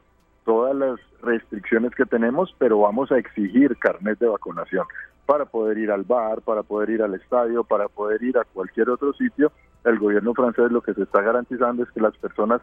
todas 0.47 0.75
las 0.75 0.99
restricciones 1.21 1.95
que 1.95 2.07
tenemos, 2.07 2.55
pero 2.59 2.78
vamos 2.78 3.12
a 3.12 3.19
exigir 3.19 3.76
carnet 3.76 4.19
de 4.19 4.28
vacunación 4.28 4.87
para 5.26 5.45
poder 5.45 5.78
ir 5.78 5.90
al 5.90 6.04
bar, 6.04 6.40
para 6.40 6.62
poder 6.62 6.90
ir 6.90 7.02
al 7.02 7.14
estadio, 7.14 7.64
para 7.64 7.88
poder 7.88 8.23
ir 8.23 8.38
a 8.38 8.45
cualquier 8.45 8.88
otro 8.90 9.12
sitio. 9.12 9.52
El 9.85 9.99
gobierno 9.99 10.33
francés 10.35 10.71
lo 10.71 10.80
que 10.80 10.95
se 10.95 11.02
está 11.02 11.21
garantizando 11.21 11.83
es 11.83 11.90
que 11.90 12.00
las 12.00 12.16
personas 12.16 12.62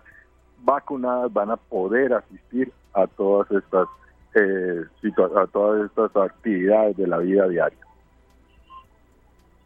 vacunadas 0.63 1.31
van 1.31 1.51
a 1.51 1.57
poder 1.57 2.13
asistir 2.13 2.71
a 2.93 3.05
todas 3.07 3.51
estas 3.51 3.87
eh, 4.35 4.83
a 5.35 5.47
todas 5.47 5.85
estas 5.85 6.15
actividades 6.15 6.97
de 6.97 7.07
la 7.07 7.17
vida 7.19 7.47
diaria. 7.47 7.77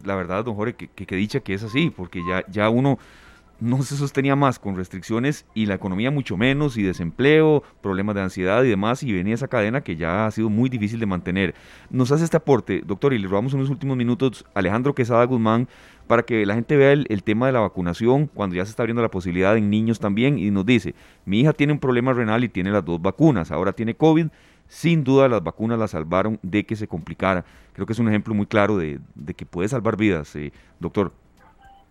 La 0.04 0.16
verdad, 0.16 0.44
don 0.44 0.56
Jorge, 0.56 0.74
que, 0.74 1.06
que, 1.06 1.16
dicha 1.16 1.40
que 1.40 1.54
es 1.54 1.64
así, 1.64 1.90
porque 1.90 2.22
ya, 2.28 2.44
ya 2.48 2.70
uno 2.70 3.00
no 3.60 3.82
se 3.82 3.96
sostenía 3.96 4.36
más 4.36 4.60
con 4.60 4.76
restricciones 4.76 5.46
y 5.54 5.66
la 5.66 5.76
economía 5.76 6.12
mucho 6.12 6.38
menos 6.38 6.78
y 6.78 6.84
desempleo, 6.84 7.64
problemas 7.82 8.16
de 8.16 8.22
ansiedad 8.22 8.64
y 8.64 8.70
demás 8.70 9.04
y 9.04 9.12
venía 9.12 9.34
esa 9.34 9.48
cadena 9.48 9.82
que 9.82 9.96
ya 9.96 10.26
ha 10.26 10.32
sido 10.32 10.50
muy 10.50 10.70
difícil 10.70 11.00
de 11.00 11.06
mantener. 11.06 11.56
Nos 11.90 12.12
hace 12.12 12.24
este 12.24 12.38
aporte, 12.38 12.82
doctor, 12.86 13.14
y 13.14 13.18
le 13.18 13.28
robamos 13.28 13.54
unos 13.54 13.70
últimos 13.70 13.98
minutos 13.98 14.46
Alejandro 14.54 14.94
Quesada 14.94 15.24
Guzmán 15.26 15.68
para 16.08 16.24
que 16.24 16.46
la 16.46 16.56
gente 16.56 16.78
vea 16.78 16.94
el, 16.94 17.24
tema 17.24 17.48
de 17.48 17.52
la 17.52 17.60
vacunación 17.60 18.28
cuando 18.28 18.56
ya 18.56 18.66
se 18.66 18.70
está 18.70 18.84
abriendo 18.84 19.02
la 19.02 19.12
posibilidad 19.12 19.58
en 19.58 19.70
niños 19.70 20.00
también 20.00 20.40
y 20.40 20.52
nos 20.52 20.66
dice, 20.66 20.96
mi 21.26 21.42
hija 21.42 21.54
tiene 21.54 21.74
un 21.74 21.80
problema 21.80 22.14
renal 22.14 22.44
y 22.44 22.50
tiene 22.50 22.72
las 22.72 22.86
dos 22.86 23.02
vacunas, 23.02 23.52
ahora 23.52 23.74
tiene 23.74 23.96
COVID, 23.96 24.28
sin 24.68 25.04
duda 25.04 25.28
las 25.28 25.44
vacunas 25.44 25.78
la 25.80 25.88
salvaron 25.88 26.40
de 26.44 26.66
que 26.66 26.76
se 26.76 26.88
complicara. 26.88 27.44
Creo 27.74 27.86
que 27.86 27.94
es 27.94 28.00
un 28.00 28.08
ejemplo 28.08 28.34
muy 28.34 28.46
claro 28.46 28.78
de, 28.78 29.00
que 29.36 29.46
puede 29.46 29.68
salvar 29.68 29.98
vidas, 29.98 30.36
eh, 30.36 30.52
doctor. 30.80 31.12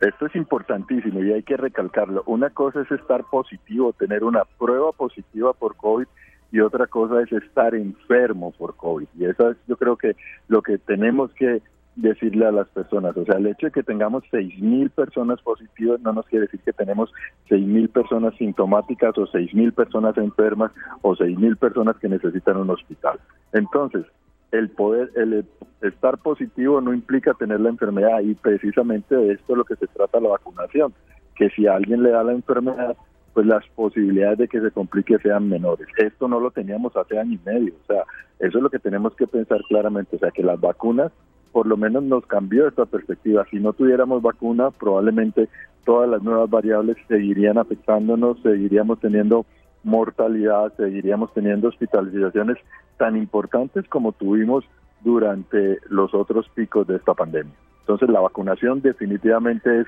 Esto 0.01 0.27
es 0.27 0.37
importantísimo 0.37 1.23
y 1.23 1.33
hay 1.33 1.43
que 1.43 1.57
recalcarlo. 1.57 2.23
Una 2.27 2.51
cosa 2.51 2.83
es 2.83 2.91
estar 2.91 3.25
positivo, 3.25 3.93
tener 3.95 4.25
una 4.25 4.43
prueba 4.59 4.93
positiva 4.93 5.55
por 5.55 5.77
COVID 5.77 6.07
y 6.53 6.61
otra 6.61 6.87
cosa 6.87 7.23
es 7.23 7.33
estar 7.33 7.75
enfermo 7.75 8.53
por 8.53 8.77
COVID. 8.77 9.07
Y 9.19 9.25
eso 9.25 9.51
es 9.51 9.57
yo 9.67 9.77
creo 9.77 9.97
que 9.97 10.15
lo 10.49 10.63
que 10.63 10.79
tenemos 10.79 11.33
que 11.33 11.63
decirle 11.97 12.47
a 12.47 12.53
las 12.53 12.69
personas. 12.69 13.17
O 13.17 13.25
sea, 13.25 13.37
el 13.37 13.47
hecho 13.47 13.67
de 13.67 13.73
que 13.73 13.83
tengamos 13.83 14.23
6.000 14.31 14.91
personas 14.91 15.41
positivas 15.41 15.99
no 16.01 16.13
nos 16.13 16.27
quiere 16.27 16.45
decir 16.45 16.61
que 16.61 16.73
tenemos 16.73 17.11
6.000 17.49 17.89
personas 17.89 18.35
sintomáticas 18.37 19.17
o 19.17 19.27
6.000 19.27 19.73
personas 19.73 20.17
enfermas 20.19 20.73
o 21.01 21.17
6.000 21.17 21.57
personas 21.57 21.97
que 21.97 22.09
necesitan 22.09 22.59
un 22.59 22.71
hospital. 22.71 23.19
Entonces, 23.53 24.05
el 24.53 24.71
poder, 24.71 25.11
el 25.17 25.45
estar 25.83 26.19
positivo 26.19 26.81
no 26.81 26.95
implica 26.95 27.35
tener 27.35 27.61
la 27.61 27.69
enfermedad 27.69 28.21
y 28.21 28.35
precisamente 28.35 29.15
de 29.15 29.33
esto 29.33 29.53
es 29.53 29.59
lo 29.59 29.65
que 29.65 29.77
se 29.77 29.87
trata 29.89 30.21
la 30.21 30.31
vacunación, 30.31 30.95
que 31.35 31.51
si 31.51 31.67
a 31.67 31.75
alguien 31.75 32.03
le 32.03 32.11
da 32.11 32.25
la 32.25 32.33
enfermedad, 32.33 32.97
pues 33.35 33.47
las 33.47 33.67
posibilidades 33.75 34.39
de 34.39 34.49
que 34.49 34.61
se 34.61 34.71
complique 34.71 35.19
sean 35.19 35.49
menores. 35.49 35.87
Esto 35.99 36.27
no 36.27 36.41
lo 36.41 36.51
teníamos 36.51 36.97
hace 36.97 37.19
año 37.19 37.35
y 37.35 37.41
medio, 37.45 37.75
o 37.83 37.87
sea, 37.87 38.05
eso 38.39 38.59
es 38.59 38.63
lo 38.63 38.71
que 38.71 38.79
tenemos 38.79 39.15
que 39.15 39.27
pensar 39.27 39.61
claramente, 39.69 40.17
o 40.17 40.19
sea, 40.19 40.31
que 40.31 40.43
las 40.43 40.61
vacunas 40.61 41.13
por 41.57 41.67
lo 41.67 41.79
menos 41.79 42.03
nos 42.03 42.27
cambió 42.27 42.69
esta 42.69 42.85
perspectiva. 42.85 43.47
Si 43.51 43.59
no 43.59 43.73
tuviéramos 43.73 44.21
vacuna, 44.21 44.71
probablemente 44.73 45.49
todas 45.87 46.07
las 46.07 46.23
nuevas 46.23 46.51
variables 46.51 46.99
seguirían 47.09 47.57
afectándonos, 47.57 48.43
seguiríamos 48.43 49.01
teniendo 49.01 49.47
mortalidad, 49.87 50.73
seguiríamos 50.77 51.33
teniendo 51.33 51.69
hospitalizaciones 51.69 52.59
tan 52.99 53.17
importantes 53.17 53.89
como 53.89 54.11
tuvimos 54.11 54.65
durante 55.03 55.79
los 55.89 56.13
otros 56.13 56.49
picos 56.49 56.89
de 56.89 56.97
esta 56.97 57.15
pandemia. 57.15 57.55
Entonces 57.81 58.09
la 58.09 58.19
vacunación 58.19 58.83
definitivamente 58.83 59.83
es 59.83 59.87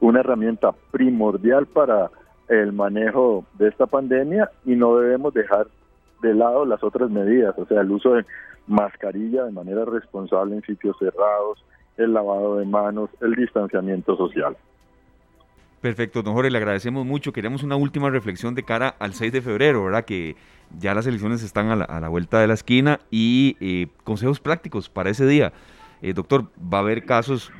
una 0.00 0.20
herramienta 0.20 0.72
primordial 0.90 1.66
para 1.66 2.10
el 2.48 2.72
manejo 2.72 3.44
de 3.58 3.68
esta 3.68 3.86
pandemia 3.86 4.50
y 4.64 4.74
no 4.74 4.96
debemos 4.96 5.32
dejar 5.32 5.68
de 6.20 6.34
lado 6.34 6.64
las 6.64 6.82
otras 6.82 7.08
medidas, 7.08 7.56
o 7.58 7.64
sea, 7.66 7.82
el 7.82 7.92
uso 7.92 8.14
de 8.14 8.26
mascarilla 8.66 9.44
de 9.44 9.52
manera 9.52 9.84
responsable 9.84 10.56
en 10.56 10.62
sitios 10.62 10.96
cerrados, 10.98 11.64
el 11.96 12.12
lavado 12.12 12.56
de 12.56 12.66
manos, 12.66 13.08
el 13.20 13.36
distanciamiento 13.36 14.16
social. 14.16 14.56
Perfecto, 15.80 16.22
don 16.22 16.34
Jorge, 16.34 16.50
le 16.50 16.58
agradecemos 16.58 17.06
mucho. 17.06 17.32
Queremos 17.32 17.62
una 17.62 17.76
última 17.76 18.10
reflexión 18.10 18.54
de 18.54 18.64
cara 18.64 18.96
al 18.98 19.14
6 19.14 19.32
de 19.32 19.42
febrero, 19.42 19.84
¿verdad? 19.84 20.04
Que 20.04 20.36
ya 20.76 20.92
las 20.94 21.06
elecciones 21.06 21.42
están 21.42 21.70
a 21.70 21.76
la, 21.76 22.08
vuelta 22.08 22.40
de 22.40 22.48
la 22.48 22.54
esquina 22.54 23.00
y 23.10 23.56
eh, 23.60 23.86
consejos 24.02 24.40
prácticos 24.40 24.88
para 24.88 25.10
ese 25.10 25.26
día. 25.26 25.52
Eh, 26.02 26.12
doctor, 26.12 26.50
va 26.60 26.78
a 26.78 26.80
haber 26.80 27.04
casos 27.04 27.52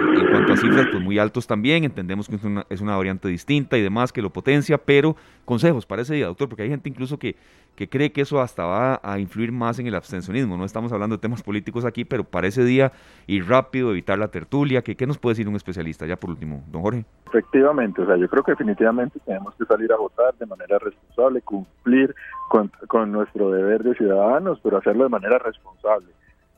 en 0.00 0.30
cuanto 0.30 0.52
a 0.52 0.56
cifras 0.56 0.86
pues 0.90 1.02
muy 1.02 1.18
altos 1.18 1.46
también, 1.46 1.84
entendemos 1.84 2.28
que 2.28 2.36
es 2.36 2.44
una, 2.44 2.66
es 2.68 2.80
una 2.80 2.96
variante 2.96 3.28
distinta 3.28 3.76
y 3.78 3.82
demás 3.82 4.12
que 4.12 4.22
lo 4.22 4.30
potencia, 4.30 4.78
pero 4.78 5.16
consejos 5.44 5.86
para 5.86 6.02
ese 6.02 6.14
día, 6.14 6.26
doctor, 6.26 6.48
porque 6.48 6.62
hay 6.62 6.68
gente 6.68 6.88
incluso 6.88 7.18
que, 7.18 7.36
que 7.74 7.88
cree 7.88 8.12
que 8.12 8.20
eso 8.20 8.40
hasta 8.40 8.64
va 8.64 9.00
a 9.02 9.18
influir 9.18 9.52
más 9.52 9.78
en 9.78 9.86
el 9.86 9.94
abstencionismo. 9.94 10.56
No 10.56 10.64
estamos 10.64 10.92
hablando 10.92 11.16
de 11.16 11.20
temas 11.20 11.42
políticos 11.42 11.84
aquí, 11.84 12.04
pero 12.04 12.24
para 12.24 12.46
ese 12.46 12.64
día 12.64 12.92
ir 13.26 13.48
rápido, 13.48 13.90
evitar 13.90 14.18
la 14.18 14.28
tertulia. 14.28 14.82
¿Qué, 14.82 14.96
qué 14.96 15.06
nos 15.06 15.18
puede 15.18 15.32
decir 15.32 15.48
un 15.48 15.56
especialista? 15.56 16.06
Ya 16.06 16.16
por 16.16 16.30
último, 16.30 16.62
don 16.70 16.82
Jorge. 16.82 17.04
Efectivamente, 17.26 18.02
o 18.02 18.06
sea, 18.06 18.16
yo 18.16 18.28
creo 18.28 18.42
que 18.42 18.52
definitivamente 18.52 19.18
tenemos 19.24 19.54
que 19.54 19.64
salir 19.64 19.92
a 19.92 19.96
votar 19.96 20.34
de 20.38 20.46
manera 20.46 20.78
responsable, 20.78 21.40
cumplir 21.42 22.14
con 22.48 23.12
nuestro 23.12 23.50
deber 23.50 23.82
de 23.82 23.94
ciudadanos, 23.94 24.58
pero 24.62 24.78
hacerlo 24.78 25.04
de 25.04 25.10
manera 25.10 25.38
responsable. 25.38 26.06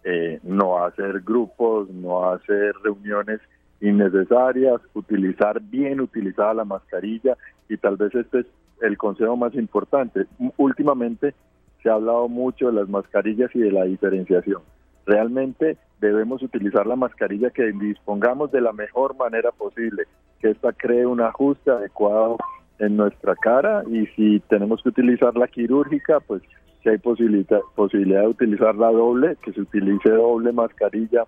Eh, 0.04 0.40
no 0.42 0.84
hacer 0.84 1.20
grupos, 1.20 1.88
no 1.90 2.30
hacer 2.30 2.74
reuniones 2.82 3.40
innecesarias, 3.80 4.80
utilizar 4.94 5.60
bien 5.60 6.00
utilizada 6.00 6.54
la 6.54 6.64
mascarilla 6.64 7.36
y 7.68 7.76
tal 7.76 7.96
vez 7.96 8.14
este 8.14 8.40
es 8.40 8.46
el 8.80 8.96
consejo 8.98 9.36
más 9.36 9.54
importante. 9.54 10.26
Últimamente 10.56 11.34
se 11.82 11.90
ha 11.90 11.94
hablado 11.94 12.28
mucho 12.28 12.66
de 12.66 12.72
las 12.72 12.88
mascarillas 12.88 13.50
y 13.54 13.60
de 13.60 13.72
la 13.72 13.84
diferenciación. 13.84 14.62
Realmente 15.06 15.76
debemos 16.00 16.42
utilizar 16.42 16.86
la 16.86 16.96
mascarilla 16.96 17.50
que 17.50 17.72
dispongamos 17.72 18.52
de 18.52 18.60
la 18.60 18.72
mejor 18.72 19.16
manera 19.16 19.50
posible, 19.50 20.04
que 20.40 20.50
esta 20.50 20.72
cree 20.72 21.06
un 21.06 21.20
ajuste 21.20 21.70
adecuado 21.70 22.38
en 22.78 22.96
nuestra 22.96 23.34
cara 23.36 23.84
y 23.88 24.06
si 24.16 24.40
tenemos 24.48 24.82
que 24.82 24.88
utilizar 24.90 25.36
la 25.36 25.46
quirúrgica, 25.46 26.20
pues 26.20 26.42
si 26.82 26.88
hay 26.88 26.98
posibilidad, 26.98 27.60
de 27.76 28.26
utilizar 28.26 28.74
la 28.74 28.90
doble, 28.90 29.36
que 29.42 29.52
se 29.52 29.60
utilice 29.60 30.10
doble 30.10 30.52
mascarilla 30.52 31.24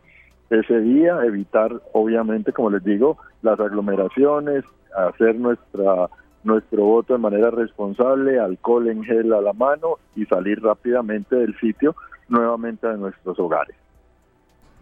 ese 0.51 0.81
día, 0.81 1.19
evitar 1.25 1.81
obviamente, 1.93 2.53
como 2.53 2.71
les 2.71 2.85
digo, 2.85 3.19
las 3.43 3.59
aglomeraciones, 3.61 4.65
hacer 4.97 5.37
nuestra 5.37 6.09
nuestro 6.45 6.85
voto 6.85 7.15
de 7.15 7.19
manera 7.19 7.51
responsable, 7.51 8.39
alcohol 8.39 8.89
en 8.89 9.03
gel 9.03 9.33
a 9.33 9.41
la 9.41 9.55
mano 9.55 9.99
y 10.15 10.27
salir 10.27 10.63
rápidamente 10.63 11.37
del 11.37 11.59
sitio 11.59 11.97
nuevamente 12.29 12.87
a 12.87 12.93
nuestros 12.93 13.39
hogares. 13.39 13.75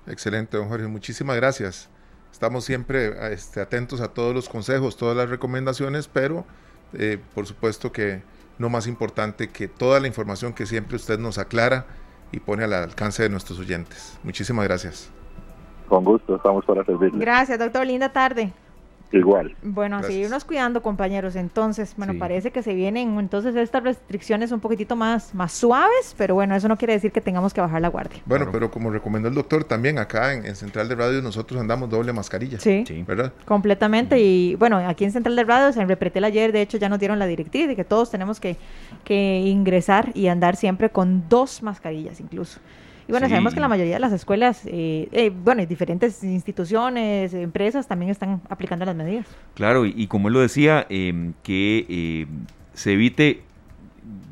Excelente, 0.08 0.56
don 0.56 0.68
Jorge. 0.68 0.88
Muchísimas 0.88 1.36
gracias. 1.36 1.88
Estamos 2.32 2.64
siempre 2.64 3.32
este, 3.32 3.60
atentos 3.60 4.00
a 4.00 4.08
todos 4.08 4.34
los 4.34 4.48
consejos, 4.48 4.96
todas 4.96 5.16
las 5.16 5.30
recomendaciones, 5.30 6.08
pero 6.08 6.44
eh, 6.94 7.18
por 7.34 7.46
supuesto 7.46 7.92
que 7.92 8.22
no 8.62 8.70
más 8.70 8.86
importante 8.86 9.50
que 9.50 9.68
toda 9.68 10.00
la 10.00 10.06
información 10.06 10.54
que 10.54 10.64
siempre 10.64 10.96
usted 10.96 11.18
nos 11.18 11.36
aclara 11.36 11.84
y 12.30 12.40
pone 12.40 12.64
al 12.64 12.72
alcance 12.72 13.22
de 13.22 13.28
nuestros 13.28 13.58
oyentes. 13.58 14.18
Muchísimas 14.22 14.64
gracias. 14.64 15.10
Con 15.88 16.04
gusto, 16.04 16.36
estamos 16.36 16.64
para 16.64 16.84
servirle. 16.84 17.18
Gracias, 17.18 17.58
doctor. 17.58 17.84
Linda 17.84 18.10
tarde. 18.10 18.52
Igual. 19.12 19.54
Bueno, 19.62 19.98
a 19.98 20.02
seguirnos 20.02 20.44
cuidando, 20.44 20.82
compañeros. 20.82 21.36
Entonces, 21.36 21.94
bueno, 21.96 22.14
parece 22.18 22.50
que 22.50 22.62
se 22.62 22.74
vienen 22.74 23.18
entonces 23.18 23.54
estas 23.56 23.82
restricciones 23.82 24.52
un 24.52 24.60
poquitito 24.60 24.96
más, 24.96 25.34
más 25.34 25.52
suaves, 25.52 26.14
pero 26.16 26.34
bueno, 26.34 26.54
eso 26.54 26.66
no 26.66 26.78
quiere 26.78 26.94
decir 26.94 27.12
que 27.12 27.20
tengamos 27.20 27.52
que 27.52 27.60
bajar 27.60 27.82
la 27.82 27.88
guardia. 27.88 28.22
Bueno, 28.24 28.48
pero 28.50 28.70
como 28.70 28.90
recomendó 28.90 29.28
el 29.28 29.34
doctor, 29.34 29.64
también 29.64 29.98
acá 29.98 30.32
en, 30.32 30.56
Central 30.56 30.88
de 30.88 30.94
Radio 30.94 31.22
nosotros 31.22 31.60
andamos 31.60 31.90
doble 31.90 32.12
mascarilla. 32.12 32.58
Sí, 32.58 32.84
¿verdad? 33.06 33.32
Completamente. 33.44 34.18
Y 34.18 34.54
bueno, 34.54 34.78
aquí 34.78 35.04
en 35.04 35.12
Central 35.12 35.36
de 35.36 35.44
Radio, 35.44 35.80
en 35.80 35.88
Repretel 35.88 36.24
ayer, 36.24 36.52
de 36.52 36.62
hecho, 36.62 36.78
ya 36.78 36.88
nos 36.88 36.98
dieron 36.98 37.18
la 37.18 37.26
directriz 37.26 37.68
de 37.68 37.76
que 37.76 37.84
todos 37.84 38.10
tenemos 38.10 38.40
que, 38.40 38.56
que 39.04 39.40
ingresar 39.40 40.10
y 40.14 40.28
andar 40.28 40.56
siempre 40.56 40.90
con 40.90 41.28
dos 41.28 41.62
mascarillas 41.62 42.20
incluso. 42.20 42.60
Y 43.12 43.14
bueno, 43.14 43.28
sabemos 43.28 43.52
que 43.52 43.60
la 43.60 43.68
mayoría 43.68 43.96
de 43.96 44.00
las 44.00 44.12
escuelas, 44.14 44.62
eh, 44.64 45.06
eh, 45.12 45.30
bueno, 45.30 45.66
diferentes 45.66 46.24
instituciones, 46.24 47.34
empresas 47.34 47.86
también 47.86 48.10
están 48.10 48.40
aplicando 48.48 48.86
las 48.86 48.96
medidas. 48.96 49.26
Claro, 49.52 49.84
y, 49.84 50.06
como 50.06 50.28
él 50.28 50.34
lo 50.34 50.40
decía, 50.40 50.86
em, 50.88 51.34
que 51.42 51.84
eh, 51.90 52.26
se 52.72 52.94
evite, 52.94 53.42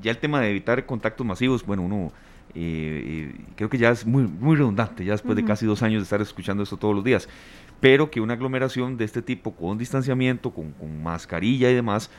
ya 0.00 0.10
el 0.10 0.16
tema 0.16 0.40
de 0.40 0.48
evitar 0.48 0.86
contactos 0.86 1.26
masivos, 1.26 1.62
bueno, 1.66 1.82
uno... 1.82 2.10
creo 2.54 3.68
que 3.68 3.76
ya 3.76 3.90
es 3.90 4.06
muy, 4.06 4.22
muy 4.22 4.56
redundante, 4.56 5.04
ya 5.04 5.12
después 5.12 5.36
de 5.36 5.44
casi 5.44 5.66
dos 5.66 5.82
años 5.82 6.00
de 6.00 6.04
estar 6.04 6.22
escuchando 6.22 6.62
esto 6.62 6.78
todos 6.78 6.94
los 6.94 7.04
días, 7.04 7.28
pero 7.80 8.10
que 8.10 8.22
una 8.22 8.32
aglomeración 8.32 8.96
de 8.96 9.04
este 9.04 9.20
tipo 9.20 9.52
con 9.52 9.76
distanciamiento, 9.76 10.52
con, 10.52 10.72
con 10.72 11.02
mascarilla 11.02 11.70
y 11.70 11.74
demás, 11.74 12.10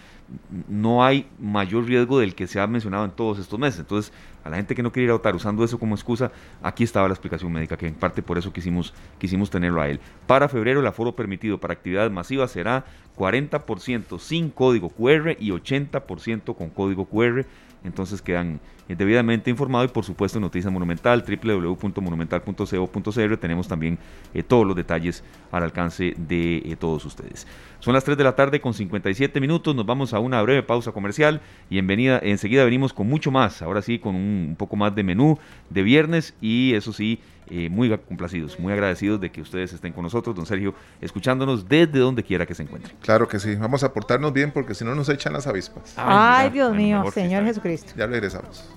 no 0.67 1.03
hay 1.03 1.27
mayor 1.39 1.85
riesgo 1.85 2.19
del 2.19 2.35
que 2.35 2.47
se 2.47 2.59
ha 2.59 2.67
mencionado 2.67 3.05
en 3.05 3.11
todos 3.11 3.39
estos 3.39 3.59
meses. 3.59 3.81
Entonces, 3.81 4.13
a 4.43 4.49
la 4.49 4.57
gente 4.57 4.75
que 4.75 4.83
no 4.83 4.91
quiere 4.91 5.05
ir 5.05 5.09
a 5.11 5.13
votar 5.13 5.35
usando 5.35 5.63
eso 5.63 5.77
como 5.77 5.95
excusa, 5.95 6.31
aquí 6.63 6.83
estaba 6.83 7.07
la 7.07 7.13
explicación 7.13 7.51
médica, 7.51 7.77
que 7.77 7.87
en 7.87 7.93
parte 7.93 8.21
por 8.21 8.37
eso 8.37 8.51
quisimos, 8.51 8.93
quisimos 9.19 9.49
tenerlo 9.49 9.81
a 9.81 9.89
él. 9.89 9.99
Para 10.27 10.49
febrero, 10.49 10.79
el 10.79 10.87
aforo 10.87 11.15
permitido 11.15 11.59
para 11.59 11.73
actividades 11.73 12.11
masivas 12.11 12.51
será 12.51 12.85
40% 13.17 14.19
sin 14.19 14.49
código 14.49 14.89
QR 14.89 15.35
y 15.39 15.51
80% 15.51 16.55
con 16.55 16.69
código 16.69 17.05
QR. 17.05 17.45
Entonces 17.83 18.21
quedan 18.21 18.59
eh, 18.87 18.95
debidamente 18.95 19.49
informados 19.49 19.89
y 19.89 19.93
por 19.93 20.03
supuesto 20.03 20.37
en 20.37 20.43
Noticia 20.43 20.69
Monumental, 20.69 21.25
www.monumental.co.cr 21.25 23.37
tenemos 23.37 23.67
también 23.67 23.97
eh, 24.33 24.43
todos 24.43 24.67
los 24.67 24.75
detalles 24.75 25.23
al 25.51 25.63
alcance 25.63 26.13
de 26.17 26.57
eh, 26.57 26.75
todos 26.77 27.05
ustedes. 27.05 27.47
Son 27.79 27.93
las 27.93 28.03
3 28.03 28.17
de 28.17 28.23
la 28.23 28.35
tarde 28.35 28.61
con 28.61 28.73
57 28.73 29.39
minutos, 29.39 29.75
nos 29.75 29.85
vamos 29.85 30.13
a 30.13 30.19
una 30.21 30.41
breve 30.41 30.63
pausa 30.63 30.91
comercial 30.91 31.41
y 31.69 31.77
enseguida 31.77 32.63
venimos 32.63 32.93
con 32.93 33.07
mucho 33.07 33.31
más, 33.31 33.61
ahora 33.61 33.81
sí 33.81 33.99
con 33.99 34.15
un, 34.15 34.55
poco 34.57 34.75
más 34.75 34.95
de 34.95 35.03
menú 35.03 35.37
de 35.69 35.83
viernes 35.83 36.33
y 36.41 36.73
eso 36.73 36.93
sí, 36.93 37.19
eh, 37.49 37.69
muy 37.69 37.95
complacidos, 37.97 38.59
muy 38.59 38.71
agradecidos 38.71 39.19
de 39.19 39.31
que 39.31 39.41
ustedes 39.41 39.73
estén 39.73 39.93
con 39.93 40.03
nosotros, 40.03 40.35
don 40.35 40.45
Sergio, 40.45 40.73
escuchándonos 41.01 41.67
desde 41.67 41.99
donde 41.99 42.23
quiera 42.23 42.45
que 42.45 42.55
se 42.55 42.63
encuentren. 42.63 42.95
Claro 43.01 43.27
que 43.27 43.39
sí, 43.39 43.55
vamos 43.55 43.83
a 43.83 43.93
portarnos 43.93 44.33
bien 44.33 44.51
porque 44.51 44.73
si 44.73 44.85
no 44.85 44.95
nos 44.95 45.09
echan 45.09 45.33
las 45.33 45.47
avispas. 45.47 45.93
Ay, 45.97 46.49
Dios 46.49 46.75
mío, 46.75 47.03
Señor 47.13 47.43
Jesucristo. 47.43 47.93
Ya 47.97 48.07
regresamos. 48.07 48.69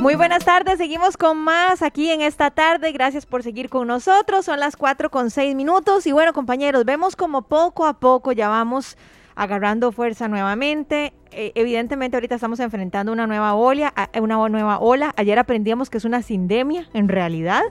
Muy 0.00 0.14
buenas 0.14 0.46
tardes, 0.46 0.78
seguimos 0.78 1.18
con 1.18 1.36
más 1.36 1.82
aquí 1.82 2.10
en 2.10 2.22
esta 2.22 2.50
tarde. 2.50 2.90
Gracias 2.90 3.26
por 3.26 3.42
seguir 3.42 3.68
con 3.68 3.86
nosotros. 3.86 4.46
Son 4.46 4.58
las 4.58 4.74
4 4.74 5.10
con 5.10 5.30
6 5.30 5.54
minutos. 5.54 6.06
Y 6.06 6.12
bueno, 6.12 6.32
compañeros, 6.32 6.86
vemos 6.86 7.16
como 7.16 7.42
poco 7.42 7.84
a 7.84 8.00
poco 8.00 8.32
ya 8.32 8.48
vamos 8.48 8.96
agarrando 9.34 9.92
fuerza 9.92 10.26
nuevamente. 10.26 11.12
Eh, 11.32 11.52
evidentemente 11.54 12.16
ahorita 12.16 12.36
estamos 12.36 12.60
enfrentando 12.60 13.12
una 13.12 13.26
nueva 13.26 13.52
ola, 13.52 13.92
una 14.18 14.48
nueva 14.48 14.78
ola. 14.78 15.12
Ayer 15.18 15.38
aprendíamos 15.38 15.90
que 15.90 15.98
es 15.98 16.06
una 16.06 16.22
sindemia 16.22 16.88
en 16.94 17.08
realidad. 17.08 17.62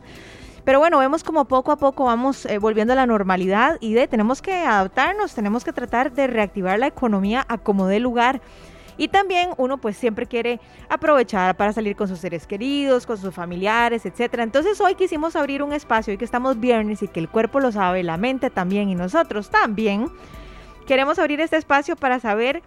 Pero 0.63 0.77
bueno, 0.77 0.99
vemos 0.99 1.23
como 1.23 1.45
poco 1.45 1.71
a 1.71 1.77
poco 1.77 2.05
vamos 2.05 2.45
eh, 2.45 2.59
volviendo 2.59 2.93
a 2.93 2.95
la 2.95 3.07
normalidad 3.07 3.77
y 3.79 3.93
de 3.93 4.07
tenemos 4.07 4.43
que 4.43 4.53
adaptarnos, 4.53 5.33
tenemos 5.33 5.63
que 5.63 5.73
tratar 5.73 6.11
de 6.11 6.27
reactivar 6.27 6.77
la 6.77 6.85
economía 6.85 7.43
a 7.49 7.57
como 7.57 7.87
dé 7.87 7.99
lugar. 7.99 8.39
Y 8.99 9.07
también 9.07 9.51
uno 9.55 9.77
pues 9.77 9.95
siempre 9.95 10.25
quiere 10.27 10.59
aprovechar 10.89 11.55
para 11.55 11.71
salir 11.71 11.95
con 11.95 12.09
sus 12.09 12.19
seres 12.19 12.45
queridos, 12.45 13.05
con 13.05 13.17
sus 13.17 13.33
familiares, 13.33 14.05
etcétera. 14.05 14.43
Entonces 14.43 14.79
hoy 14.81 14.95
quisimos 14.95 15.37
abrir 15.37 15.63
un 15.63 15.71
espacio, 15.71 16.11
hoy 16.11 16.17
que 16.17 16.25
estamos 16.25 16.59
viernes 16.59 17.01
y 17.01 17.07
que 17.07 17.21
el 17.21 17.29
cuerpo 17.29 17.61
lo 17.61 17.71
sabe, 17.71 18.03
la 18.03 18.17
mente 18.17 18.49
también 18.49 18.89
y 18.89 18.95
nosotros 18.95 19.49
también. 19.49 20.11
Queremos 20.85 21.17
abrir 21.17 21.39
este 21.39 21.55
espacio 21.55 21.95
para 21.95 22.19
saber 22.19 22.61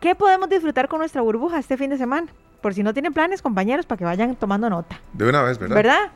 qué 0.00 0.16
podemos 0.16 0.48
disfrutar 0.48 0.88
con 0.88 0.98
nuestra 0.98 1.22
burbuja 1.22 1.60
este 1.60 1.76
fin 1.76 1.90
de 1.90 1.96
semana. 1.96 2.26
Por 2.60 2.74
si 2.74 2.82
no 2.82 2.92
tienen 2.92 3.12
planes, 3.12 3.40
compañeros, 3.40 3.86
para 3.86 3.98
que 4.00 4.04
vayan 4.04 4.34
tomando 4.34 4.68
nota. 4.68 5.00
De 5.12 5.28
una 5.28 5.42
vez, 5.42 5.58
¿verdad? 5.58 5.76
¿Verdad? 5.76 6.10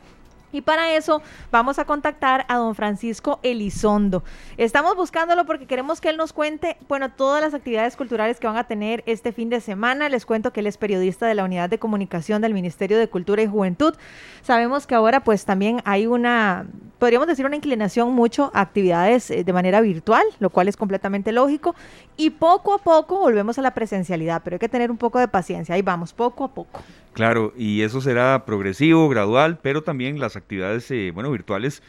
Y 0.53 0.61
para 0.61 0.95
eso 0.95 1.21
vamos 1.51 1.79
a 1.79 1.85
contactar 1.85 2.45
a 2.47 2.57
don 2.57 2.75
Francisco 2.75 3.39
Elizondo. 3.41 4.23
Estamos 4.55 4.95
buscándolo 4.95 5.45
porque 5.45 5.65
queremos 5.65 5.99
que 5.99 6.09
él 6.09 6.17
nos 6.17 6.31
cuente, 6.31 6.77
bueno, 6.87 7.11
todas 7.11 7.41
las 7.41 7.55
actividades 7.55 7.97
culturales 7.97 8.39
que 8.39 8.45
van 8.45 8.57
a 8.57 8.63
tener 8.65 9.03
este 9.07 9.33
fin 9.33 9.49
de 9.49 9.59
semana. 9.59 10.09
Les 10.09 10.25
cuento 10.27 10.53
que 10.53 10.59
él 10.59 10.67
es 10.67 10.77
periodista 10.77 11.25
de 11.25 11.33
la 11.33 11.43
Unidad 11.43 11.71
de 11.71 11.79
Comunicación 11.79 12.41
del 12.43 12.53
Ministerio 12.53 12.99
de 12.99 13.09
Cultura 13.09 13.41
y 13.41 13.47
Juventud. 13.47 13.95
Sabemos 14.43 14.85
que 14.85 14.93
ahora 14.93 15.23
pues 15.23 15.43
también 15.43 15.81
hay 15.85 16.05
una, 16.05 16.67
podríamos 16.99 17.27
decir 17.27 17.47
una 17.47 17.55
inclinación 17.55 18.13
mucho 18.13 18.51
a 18.53 18.61
actividades 18.61 19.31
eh, 19.31 19.43
de 19.43 19.53
manera 19.53 19.81
virtual, 19.81 20.23
lo 20.39 20.51
cual 20.51 20.67
es 20.67 20.77
completamente 20.77 21.31
lógico. 21.31 21.73
Y 22.15 22.29
poco 22.29 22.75
a 22.75 22.77
poco 22.77 23.17
volvemos 23.17 23.57
a 23.57 23.63
la 23.63 23.73
presencialidad, 23.73 24.41
pero 24.43 24.55
hay 24.55 24.59
que 24.59 24.69
tener 24.69 24.91
un 24.91 24.97
poco 24.97 25.17
de 25.17 25.27
paciencia. 25.27 25.73
Ahí 25.73 25.81
vamos, 25.81 26.13
poco 26.13 26.43
a 26.43 26.47
poco. 26.49 26.81
Claro, 27.13 27.53
y 27.55 27.83
eso 27.83 28.01
será 28.01 28.43
progresivo, 28.45 29.07
gradual, 29.07 29.59
pero 29.61 29.83
también 29.83 30.19
las 30.19 30.35
actividades, 30.35 30.89
eh, 30.89 31.11
bueno, 31.13 31.31
virtuales, 31.31 31.83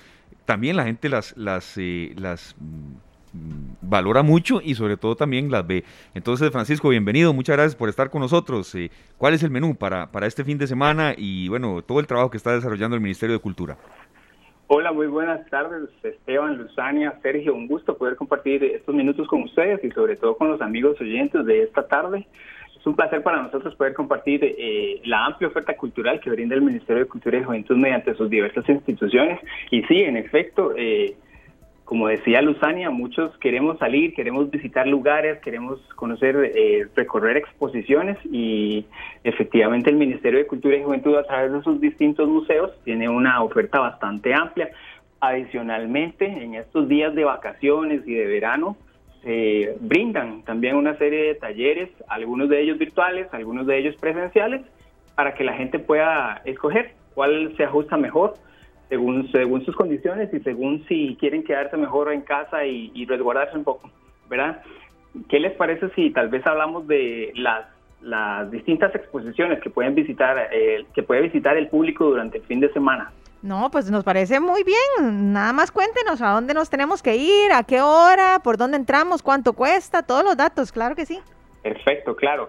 también 0.44 0.76
la 0.76 0.84
gente 0.84 1.08
las, 1.08 1.34
las, 1.36 1.78
eh, 1.78 2.14
las 2.18 2.54
mm, 2.60 2.94
valora 3.80 4.22
mucho 4.22 4.60
y 4.62 4.74
sobre 4.74 4.98
todo 4.98 5.16
también 5.16 5.50
las 5.50 5.66
ve. 5.66 5.84
Entonces, 6.14 6.50
Francisco, 6.50 6.90
bienvenido, 6.90 7.32
muchas 7.32 7.56
gracias 7.56 7.74
por 7.74 7.88
estar 7.88 8.10
con 8.10 8.20
nosotros. 8.20 8.74
Eh, 8.74 8.90
¿Cuál 9.16 9.32
es 9.32 9.42
el 9.42 9.50
menú 9.50 9.74
para, 9.74 10.12
para 10.12 10.26
este 10.26 10.44
fin 10.44 10.58
de 10.58 10.66
semana 10.66 11.14
y, 11.16 11.48
bueno, 11.48 11.80
todo 11.80 12.00
el 12.00 12.06
trabajo 12.06 12.30
que 12.30 12.36
está 12.36 12.52
desarrollando 12.52 12.94
el 12.94 13.02
Ministerio 13.02 13.34
de 13.34 13.40
Cultura? 13.40 13.78
Hola, 14.66 14.92
muy 14.92 15.06
buenas 15.06 15.48
tardes, 15.50 15.90
Esteban, 16.02 16.56
Luzania, 16.56 17.18
Sergio, 17.22 17.54
un 17.54 17.66
gusto 17.66 17.96
poder 17.96 18.16
compartir 18.16 18.64
estos 18.64 18.94
minutos 18.94 19.28
con 19.28 19.42
ustedes 19.42 19.82
y 19.84 19.90
sobre 19.90 20.16
todo 20.16 20.36
con 20.36 20.48
los 20.48 20.60
amigos 20.60 20.98
oyentes 21.00 21.44
de 21.44 21.62
esta 21.62 21.86
tarde. 21.86 22.26
Es 22.84 22.88
un 22.88 22.96
placer 22.96 23.22
para 23.22 23.40
nosotros 23.40 23.74
poder 23.76 23.94
compartir 23.94 24.44
eh, 24.44 25.00
la 25.06 25.24
amplia 25.24 25.48
oferta 25.48 25.74
cultural 25.74 26.20
que 26.20 26.28
brinda 26.28 26.54
el 26.54 26.60
Ministerio 26.60 27.04
de 27.04 27.08
Cultura 27.08 27.38
y 27.38 27.42
Juventud 27.42 27.78
mediante 27.78 28.14
sus 28.14 28.28
diversas 28.28 28.68
instituciones. 28.68 29.40
Y 29.70 29.84
sí, 29.84 30.02
en 30.02 30.18
efecto, 30.18 30.74
eh, 30.76 31.16
como 31.86 32.08
decía 32.08 32.42
Luzania, 32.42 32.90
muchos 32.90 33.34
queremos 33.38 33.78
salir, 33.78 34.12
queremos 34.12 34.50
visitar 34.50 34.86
lugares, 34.86 35.40
queremos 35.40 35.80
conocer, 35.94 36.36
eh, 36.54 36.86
recorrer 36.94 37.38
exposiciones 37.38 38.18
y 38.30 38.84
efectivamente 39.22 39.88
el 39.88 39.96
Ministerio 39.96 40.38
de 40.38 40.46
Cultura 40.46 40.76
y 40.76 40.82
Juventud 40.82 41.16
a 41.16 41.22
través 41.22 41.54
de 41.54 41.62
sus 41.62 41.80
distintos 41.80 42.28
museos 42.28 42.70
tiene 42.84 43.08
una 43.08 43.42
oferta 43.42 43.80
bastante 43.80 44.34
amplia. 44.34 44.68
Adicionalmente, 45.20 46.26
en 46.26 46.56
estos 46.56 46.86
días 46.86 47.14
de 47.14 47.24
vacaciones 47.24 48.06
y 48.06 48.12
de 48.12 48.26
verano, 48.26 48.76
eh, 49.24 49.76
brindan 49.80 50.42
también 50.42 50.76
una 50.76 50.96
serie 50.98 51.24
de 51.28 51.34
talleres, 51.34 51.88
algunos 52.08 52.48
de 52.48 52.60
ellos 52.60 52.78
virtuales, 52.78 53.26
algunos 53.32 53.66
de 53.66 53.78
ellos 53.78 53.96
presenciales, 53.96 54.62
para 55.14 55.34
que 55.34 55.44
la 55.44 55.54
gente 55.54 55.78
pueda 55.78 56.42
escoger 56.44 56.92
cuál 57.14 57.54
se 57.56 57.64
ajusta 57.64 57.96
mejor 57.96 58.34
según, 58.88 59.30
según 59.32 59.64
sus 59.64 59.74
condiciones 59.76 60.32
y 60.34 60.40
según 60.40 60.84
si 60.88 61.16
quieren 61.18 61.42
quedarse 61.42 61.76
mejor 61.76 62.12
en 62.12 62.20
casa 62.20 62.66
y, 62.66 63.06
resguardarse 63.06 63.56
un 63.56 63.64
poco, 63.64 63.90
¿verdad? 64.28 64.62
¿Qué 65.28 65.40
les 65.40 65.52
parece 65.52 65.88
si 65.94 66.10
tal 66.10 66.28
vez 66.28 66.46
hablamos 66.46 66.86
de 66.86 67.32
las, 67.34 67.66
las 68.02 68.50
distintas 68.50 68.94
exposiciones 68.94 69.60
que 69.60 69.70
pueden 69.70 69.94
visitar, 69.94 70.48
eh, 70.52 70.84
que 70.94 71.02
puede 71.02 71.22
visitar 71.22 71.56
el 71.56 71.68
público 71.68 72.04
durante 72.04 72.38
el 72.38 72.44
fin 72.44 72.60
de 72.60 72.72
semana? 72.72 73.10
No, 73.44 73.70
pues 73.70 73.90
nos 73.90 74.04
parece 74.04 74.40
muy 74.40 74.64
bien. 74.64 75.34
Nada 75.34 75.52
más 75.52 75.70
cuéntenos 75.70 76.22
a 76.22 76.30
dónde 76.30 76.54
nos 76.54 76.70
tenemos 76.70 77.02
que 77.02 77.16
ir, 77.16 77.52
a 77.52 77.62
qué 77.62 77.82
hora, 77.82 78.40
por 78.42 78.56
dónde 78.56 78.78
entramos, 78.78 79.22
cuánto 79.22 79.52
cuesta, 79.52 80.02
todos 80.02 80.24
los 80.24 80.34
datos, 80.34 80.72
claro 80.72 80.96
que 80.96 81.04
sí. 81.04 81.20
Perfecto, 81.62 82.16
claro. 82.16 82.48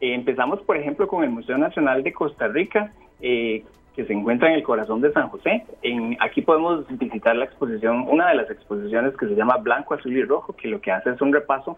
Empezamos, 0.00 0.60
por 0.60 0.76
ejemplo, 0.76 1.08
con 1.08 1.24
el 1.24 1.30
Museo 1.30 1.58
Nacional 1.58 2.04
de 2.04 2.12
Costa 2.12 2.46
Rica, 2.46 2.92
eh, 3.20 3.64
que 3.96 4.04
se 4.04 4.12
encuentra 4.12 4.48
en 4.48 4.54
el 4.54 4.62
corazón 4.62 5.00
de 5.00 5.12
San 5.12 5.28
José. 5.30 5.66
En, 5.82 6.16
aquí 6.20 6.42
podemos 6.42 6.86
visitar 6.96 7.34
la 7.34 7.46
exposición, 7.46 8.06
una 8.08 8.28
de 8.28 8.36
las 8.36 8.48
exposiciones 8.48 9.16
que 9.16 9.26
se 9.26 9.34
llama 9.34 9.56
Blanco, 9.56 9.94
Azul 9.94 10.16
y 10.16 10.22
Rojo, 10.22 10.52
que 10.52 10.68
lo 10.68 10.80
que 10.80 10.92
hace 10.92 11.10
es 11.10 11.20
un 11.20 11.32
repaso 11.32 11.76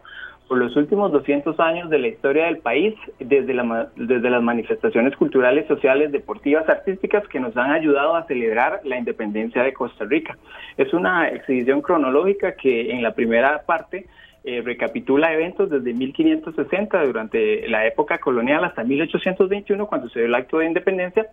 por 0.48 0.58
los 0.58 0.74
últimos 0.76 1.12
200 1.12 1.60
años 1.60 1.90
de 1.90 1.98
la 1.98 2.08
historia 2.08 2.46
del 2.46 2.58
país, 2.58 2.94
desde, 3.20 3.52
la, 3.52 3.90
desde 3.96 4.30
las 4.30 4.42
manifestaciones 4.42 5.14
culturales, 5.14 5.68
sociales, 5.68 6.10
deportivas, 6.10 6.66
artísticas 6.68 7.28
que 7.28 7.38
nos 7.38 7.54
han 7.56 7.70
ayudado 7.70 8.16
a 8.16 8.26
celebrar 8.26 8.80
la 8.84 8.96
independencia 8.96 9.62
de 9.62 9.74
Costa 9.74 10.06
Rica. 10.06 10.38
Es 10.78 10.94
una 10.94 11.28
exhibición 11.28 11.82
cronológica 11.82 12.56
que 12.56 12.90
en 12.90 13.02
la 13.02 13.12
primera 13.12 13.62
parte 13.66 14.06
eh, 14.44 14.62
recapitula 14.64 15.34
eventos 15.34 15.68
desde 15.68 15.92
1560, 15.92 17.04
durante 17.04 17.68
la 17.68 17.86
época 17.86 18.18
colonial, 18.18 18.64
hasta 18.64 18.82
1821, 18.82 19.86
cuando 19.86 20.08
se 20.08 20.20
dio 20.20 20.26
el 20.26 20.34
acto 20.34 20.58
de 20.58 20.66
independencia, 20.66 21.26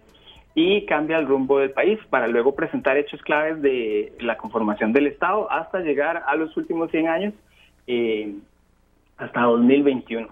y 0.55 0.85
cambia 0.85 1.17
el 1.17 1.27
rumbo 1.27 1.59
del 1.59 1.71
país 1.71 1.99
para 2.09 2.27
luego 2.27 2.55
presentar 2.55 2.97
hechos 2.97 3.21
claves 3.21 3.61
de 3.61 4.13
la 4.19 4.37
conformación 4.37 4.91
del 4.91 5.07
Estado 5.07 5.51
hasta 5.51 5.79
llegar 5.79 6.23
a 6.25 6.35
los 6.35 6.55
últimos 6.57 6.91
100 6.91 7.07
años, 7.07 7.33
eh, 7.87 8.33
hasta 9.17 9.41
2021. 9.41 10.27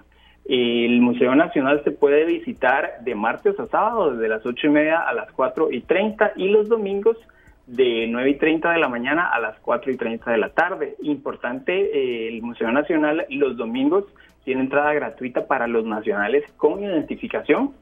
El 0.45 0.99
Museo 1.01 1.35
Nacional 1.35 1.81
se 1.83 1.91
puede 1.91 2.25
visitar 2.25 2.99
de 3.01 3.15
martes 3.15 3.57
a 3.59 3.67
sábado, 3.67 4.11
desde 4.11 4.27
las 4.27 4.45
8 4.45 4.67
y 4.67 4.69
media 4.69 4.99
a 4.99 5.13
las 5.13 5.31
4 5.31 5.71
y 5.71 5.81
30, 5.81 6.33
y 6.35 6.49
los 6.49 6.67
domingos 6.67 7.17
de 7.65 8.07
9 8.09 8.29
y 8.29 8.35
30 8.35 8.71
de 8.71 8.79
la 8.79 8.89
mañana 8.89 9.29
a 9.29 9.39
las 9.39 9.57
4 9.59 9.91
y 9.91 9.97
30 9.97 10.31
de 10.31 10.37
la 10.37 10.49
tarde. 10.49 10.95
Importante, 11.01 11.73
eh, 11.73 12.27
el 12.27 12.41
Museo 12.41 12.71
Nacional 12.71 13.25
los 13.29 13.55
domingos 13.55 14.05
tiene 14.43 14.61
entrada 14.61 14.93
gratuita 14.93 15.47
para 15.47 15.67
los 15.67 15.85
nacionales 15.85 16.43
con 16.57 16.83
identificación 16.83 17.73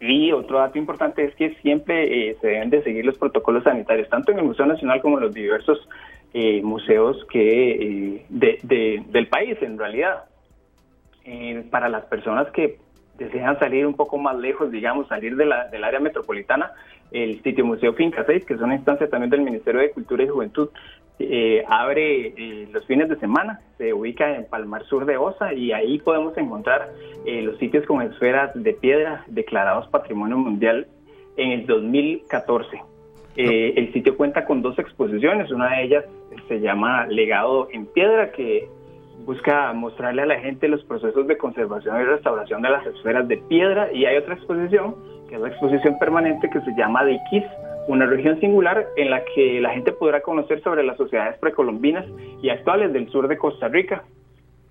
y 0.00 0.32
otro 0.32 0.58
dato 0.58 0.78
importante 0.78 1.24
es 1.24 1.34
que 1.34 1.54
siempre 1.62 2.28
eh, 2.28 2.36
se 2.40 2.48
deben 2.48 2.68
de 2.68 2.82
seguir 2.82 3.06
los 3.06 3.16
protocolos 3.16 3.64
sanitarios, 3.64 4.08
tanto 4.10 4.32
en 4.32 4.38
el 4.38 4.44
Museo 4.44 4.66
Nacional 4.66 5.00
como 5.00 5.16
en 5.16 5.24
los 5.24 5.34
diversos 5.34 5.88
eh, 6.34 6.60
museos 6.62 7.24
que 7.30 8.16
eh, 8.18 9.02
del 9.08 9.28
país, 9.28 9.56
en 9.62 9.78
realidad. 9.78 10.24
para 11.70 11.88
las 11.88 12.04
personas 12.04 12.50
que 12.50 12.76
desean 13.16 13.58
salir 13.58 13.86
un 13.86 13.94
poco 13.94 14.18
más 14.18 14.36
lejos, 14.36 14.70
digamos, 14.70 15.08
salir 15.08 15.36
de 15.36 15.46
la, 15.46 15.68
del 15.68 15.84
área 15.84 16.00
metropolitana, 16.00 16.72
el 17.12 17.40
sitio 17.42 17.64
Museo 17.64 17.94
Finca 17.94 18.24
6, 18.26 18.44
que 18.44 18.54
es 18.54 18.60
una 18.60 18.74
instancia 18.74 19.08
también 19.08 19.30
del 19.30 19.42
Ministerio 19.42 19.80
de 19.80 19.92
Cultura 19.92 20.24
y 20.24 20.28
Juventud, 20.28 20.68
eh, 21.20 21.64
abre 21.68 22.34
eh, 22.36 22.68
los 22.72 22.84
fines 22.86 23.08
de 23.08 23.16
semana, 23.16 23.60
se 23.78 23.92
ubica 23.92 24.34
en 24.34 24.46
Palmar 24.46 24.84
Sur 24.86 25.06
de 25.06 25.16
Osa 25.16 25.54
y 25.54 25.70
ahí 25.70 25.98
podemos 26.00 26.36
encontrar 26.36 26.90
eh, 27.24 27.40
los 27.42 27.56
sitios 27.58 27.86
con 27.86 28.02
esferas 28.02 28.50
de 28.54 28.72
piedra 28.72 29.24
declarados 29.28 29.86
Patrimonio 29.88 30.36
Mundial 30.38 30.88
en 31.36 31.52
el 31.52 31.66
2014. 31.66 32.82
El 33.36 33.92
sitio 33.92 34.16
cuenta 34.16 34.44
con 34.44 34.62
dos 34.62 34.78
exposiciones, 34.78 35.50
una 35.50 35.76
de 35.76 35.82
ellas 35.82 36.04
se 36.48 36.60
llama 36.60 37.06
Legado 37.06 37.68
en 37.72 37.86
Piedra, 37.86 38.32
que 38.32 38.68
busca 39.24 39.72
mostrarle 39.72 40.22
a 40.22 40.26
la 40.26 40.40
gente 40.40 40.68
los 40.68 40.84
procesos 40.84 41.26
de 41.26 41.36
conservación 41.36 42.00
y 42.00 42.04
restauración 42.04 42.62
de 42.62 42.70
las 42.70 42.86
esferas 42.86 43.26
de 43.28 43.38
piedra 43.38 43.92
y 43.92 44.04
hay 44.04 44.16
otra 44.16 44.34
exposición, 44.34 44.94
que 45.28 45.36
es 45.36 45.40
la 45.40 45.48
exposición 45.48 45.98
permanente 45.98 46.50
que 46.50 46.60
se 46.60 46.74
llama 46.76 47.04
De 47.04 47.18
una 47.86 48.06
región 48.06 48.40
singular 48.40 48.86
en 48.96 49.10
la 49.10 49.22
que 49.34 49.60
la 49.60 49.70
gente 49.70 49.92
podrá 49.92 50.20
conocer 50.20 50.62
sobre 50.62 50.82
las 50.84 50.96
sociedades 50.96 51.38
precolombinas 51.38 52.06
y 52.42 52.48
actuales 52.48 52.92
del 52.92 53.08
sur 53.10 53.28
de 53.28 53.36
Costa 53.36 53.68
Rica. 53.68 54.04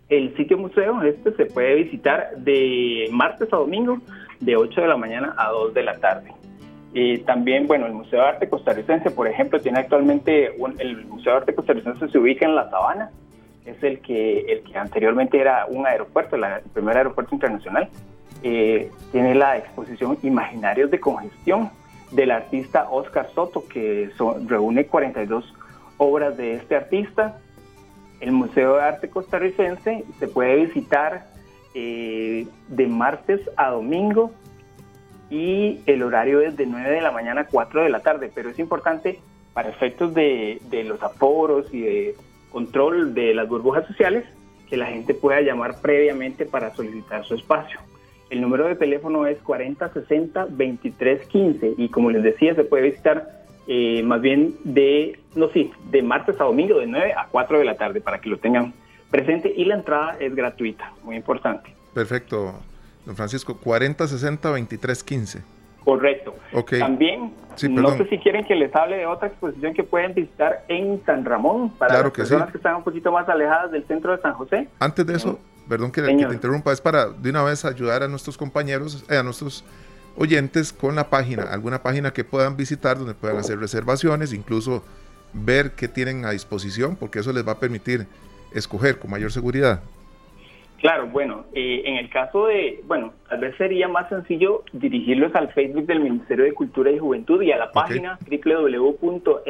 El 0.09 0.35
sitio 0.35 0.57
museo 0.57 1.01
este 1.03 1.33
se 1.33 1.45
puede 1.45 1.75
visitar 1.75 2.35
de 2.37 3.07
martes 3.11 3.51
a 3.53 3.57
domingo 3.57 3.99
de 4.39 4.55
8 4.55 4.81
de 4.81 4.87
la 4.87 4.97
mañana 4.97 5.35
a 5.37 5.49
2 5.49 5.73
de 5.73 5.83
la 5.83 5.99
tarde. 5.99 6.31
Y 6.93 7.19
también, 7.19 7.65
bueno, 7.65 7.87
el 7.87 7.93
Museo 7.93 8.21
de 8.21 8.27
Arte 8.27 8.49
Costarricense, 8.49 9.09
por 9.09 9.27
ejemplo, 9.27 9.59
tiene 9.59 9.79
actualmente, 9.79 10.55
el 10.77 11.05
Museo 11.07 11.33
de 11.33 11.37
Arte 11.39 11.55
Costarricense 11.55 12.07
se 12.07 12.17
ubica 12.19 12.45
en 12.45 12.55
La 12.55 12.69
Sabana, 12.69 13.09
es 13.65 13.81
el 13.81 13.99
que, 13.99 14.41
el 14.41 14.63
que 14.63 14.77
anteriormente 14.77 15.39
era 15.39 15.65
un 15.65 15.87
aeropuerto, 15.87 16.35
el 16.35 16.43
primer 16.73 16.97
aeropuerto 16.97 17.33
internacional. 17.33 17.89
Eh, 18.43 18.91
tiene 19.11 19.33
la 19.33 19.57
exposición 19.57 20.17
Imaginarios 20.21 20.91
de 20.91 20.99
Congestión, 20.99 21.71
del 22.11 22.29
artista 22.29 22.87
Oscar 22.91 23.27
Soto, 23.33 23.67
que 23.67 24.11
reúne 24.45 24.85
42 24.85 25.51
obras 25.97 26.37
de 26.37 26.53
este 26.53 26.75
artista. 26.75 27.39
El 28.19 28.33
Museo 28.33 28.75
de 28.75 28.83
Arte 28.83 29.09
Costarricense 29.09 30.05
se 30.19 30.27
puede 30.27 30.65
visitar 30.65 31.25
eh, 31.73 32.45
de 32.67 32.87
martes 32.87 33.41
a 33.57 33.71
domingo 33.71 34.31
y 35.33 35.81
el 35.87 36.03
horario 36.03 36.41
es 36.41 36.55
de 36.55 36.67
9 36.67 36.91
de 36.91 37.01
la 37.01 37.11
mañana 37.11 37.41
a 37.41 37.47
4 37.47 37.81
de 37.81 37.89
la 37.89 38.01
tarde, 38.01 38.31
pero 38.33 38.51
es 38.51 38.59
importante 38.59 39.19
para 39.53 39.69
efectos 39.69 40.13
de, 40.13 40.61
de 40.69 40.83
los 40.83 41.01
aforos 41.01 41.73
y 41.73 41.81
de 41.81 42.15
control 42.51 43.15
de 43.15 43.33
las 43.33 43.49
burbujas 43.49 43.87
sociales 43.87 44.25
que 44.69 44.77
la 44.77 44.85
gente 44.85 45.15
pueda 45.15 45.41
llamar 45.41 45.81
previamente 45.81 46.45
para 46.45 46.75
solicitar 46.75 47.25
su 47.25 47.33
espacio. 47.33 47.79
El 48.29 48.41
número 48.41 48.67
de 48.67 48.75
teléfono 48.75 49.25
es 49.25 49.43
4060-2315 49.43 51.73
y 51.77 51.89
como 51.89 52.11
les 52.11 52.21
decía, 52.21 52.53
se 52.53 52.63
puede 52.63 52.91
visitar 52.91 53.41
eh, 53.65 54.03
más 54.03 54.21
bien 54.21 54.53
de, 54.63 55.19
no 55.33 55.49
sí, 55.49 55.71
de 55.89 56.03
martes 56.03 56.39
a 56.39 56.43
domingo 56.43 56.77
de 56.77 56.85
9 56.85 57.13
a 57.17 57.25
4 57.31 57.57
de 57.57 57.65
la 57.65 57.75
tarde 57.75 58.01
para 58.01 58.21
que 58.21 58.29
lo 58.29 58.37
tengan 58.37 58.75
presente 59.09 59.51
y 59.55 59.65
la 59.65 59.73
entrada 59.75 60.15
es 60.19 60.35
gratuita, 60.35 60.93
muy 61.03 61.15
importante. 61.15 61.73
Perfecto, 61.95 62.53
don 63.05 63.15
Francisco, 63.15 63.59
4060-2315. 63.63 65.41
Correcto. 65.83 66.35
También, 66.79 67.33
no 67.69 67.97
sé 67.97 68.07
si 68.07 68.17
quieren 68.17 68.45
que 68.45 68.55
les 68.55 68.73
hable 68.73 68.97
de 68.97 69.05
otra 69.05 69.27
exposición 69.27 69.73
que 69.73 69.83
pueden 69.83 70.13
visitar 70.13 70.63
en 70.69 71.01
San 71.05 71.25
Ramón 71.25 71.71
para 71.71 72.01
las 72.01 72.11
personas 72.11 72.51
que 72.51 72.57
están 72.57 72.75
un 72.75 72.83
poquito 72.83 73.11
más 73.11 73.27
alejadas 73.27 73.71
del 73.71 73.85
centro 73.85 74.15
de 74.15 74.21
San 74.21 74.33
José. 74.33 74.69
Antes 74.79 75.05
de 75.05 75.15
eso, 75.15 75.39
perdón 75.67 75.91
que, 75.91 76.01
te 76.01 76.11
interrumpa, 76.11 76.71
es 76.71 76.79
para 76.79 77.07
de 77.09 77.29
una 77.29 77.43
vez 77.43 77.65
ayudar 77.65 78.01
a 78.03 78.07
nuestros 78.07 78.37
compañeros, 78.37 79.05
eh, 79.09 79.17
a 79.17 79.23
nuestros 79.23 79.65
oyentes 80.15 80.71
con 80.71 80.95
la 80.95 81.09
página, 81.09 81.43
alguna 81.43 81.83
página 81.83 82.13
que 82.13 82.23
puedan 82.23 82.55
visitar 82.55 82.97
donde 82.97 83.13
puedan 83.13 83.37
hacer 83.37 83.59
reservaciones, 83.59 84.31
incluso 84.31 84.83
ver 85.33 85.71
qué 85.71 85.87
tienen 85.87 86.25
a 86.25 86.31
disposición, 86.31 86.95
porque 86.95 87.19
eso 87.19 87.33
les 87.33 87.45
va 87.45 87.53
a 87.53 87.59
permitir 87.59 88.07
escoger 88.53 88.99
con 88.99 89.11
mayor 89.11 89.31
seguridad. 89.31 89.81
Claro, 90.83 91.07
bueno, 91.07 91.45
eh, 91.53 91.81
en 91.85 91.95
el 91.95 92.09
caso 92.09 92.47
de, 92.47 92.81
bueno, 92.83 93.13
tal 93.29 93.39
vez 93.39 93.55
sería 93.55 93.87
más 93.87 94.09
sencillo 94.09 94.65
dirigirlos 94.73 95.33
al 95.33 95.47
Facebook 95.53 95.85
del 95.85 96.01
Ministerio 96.01 96.43
de 96.43 96.51
Cultura 96.51 96.91
y 96.91 96.99
Juventud 96.99 97.41
y 97.41 97.53
a 97.53 97.57
la 97.57 97.71
página 97.71 98.19
www.mcj.go.cr 98.29 99.43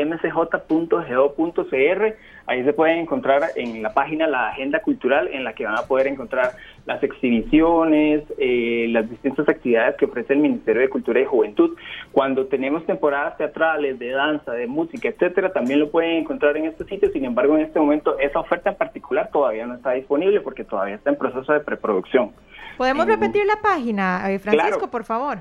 Ahí 2.45 2.63
se 2.63 2.73
pueden 2.73 2.99
encontrar 2.99 3.41
en 3.55 3.81
la 3.81 3.93
página 3.93 4.27
la 4.27 4.49
agenda 4.49 4.81
cultural 4.81 5.29
en 5.31 5.43
la 5.43 5.53
que 5.53 5.65
van 5.65 5.79
a 5.79 5.87
poder 5.87 6.07
encontrar 6.07 6.51
las 6.85 7.01
exhibiciones, 7.01 8.23
eh, 8.37 8.87
las 8.89 9.09
distintas 9.09 9.47
actividades 9.47 9.95
que 9.95 10.05
ofrece 10.05 10.33
el 10.33 10.39
Ministerio 10.39 10.81
de 10.81 10.89
Cultura 10.89 11.21
y 11.21 11.25
Juventud. 11.25 11.77
Cuando 12.11 12.45
tenemos 12.47 12.85
temporadas 12.85 13.37
teatrales, 13.37 13.97
de 13.99 14.09
danza, 14.09 14.51
de 14.51 14.67
música, 14.67 15.07
etcétera, 15.07 15.53
también 15.53 15.79
lo 15.79 15.89
pueden 15.89 16.17
encontrar 16.17 16.57
en 16.57 16.65
este 16.65 16.83
sitio. 16.85 17.09
Sin 17.11 17.23
embargo, 17.25 17.55
en 17.55 17.61
este 17.61 17.79
momento 17.79 18.19
esa 18.19 18.39
oferta 18.39 18.69
en 18.71 18.75
particular 18.75 19.29
todavía 19.31 19.65
no 19.65 19.75
está 19.75 19.91
disponible 19.91 20.41
porque 20.41 20.65
todavía 20.65 20.95
está 20.95 21.09
en 21.09 21.17
proceso 21.17 21.53
de 21.53 21.61
preproducción. 21.61 22.31
¿Podemos 22.77 23.05
repetir 23.05 23.45
la 23.45 23.61
página, 23.61 24.31
eh, 24.31 24.39
Francisco, 24.39 24.89
por 24.89 25.03
favor? 25.05 25.39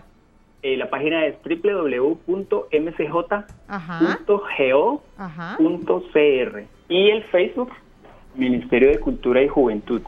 Eh, 0.63 0.77
la 0.77 0.89
página 0.89 1.27
es 1.27 1.35
www.mcj.go.cr 1.43 2.23
y 6.89 7.11
el 7.11 7.25
Facebook 7.25 7.73
Ministerio 8.37 8.91
de 8.91 8.99
Cultura 9.01 9.43
y 9.43 9.49
Juventud. 9.49 10.03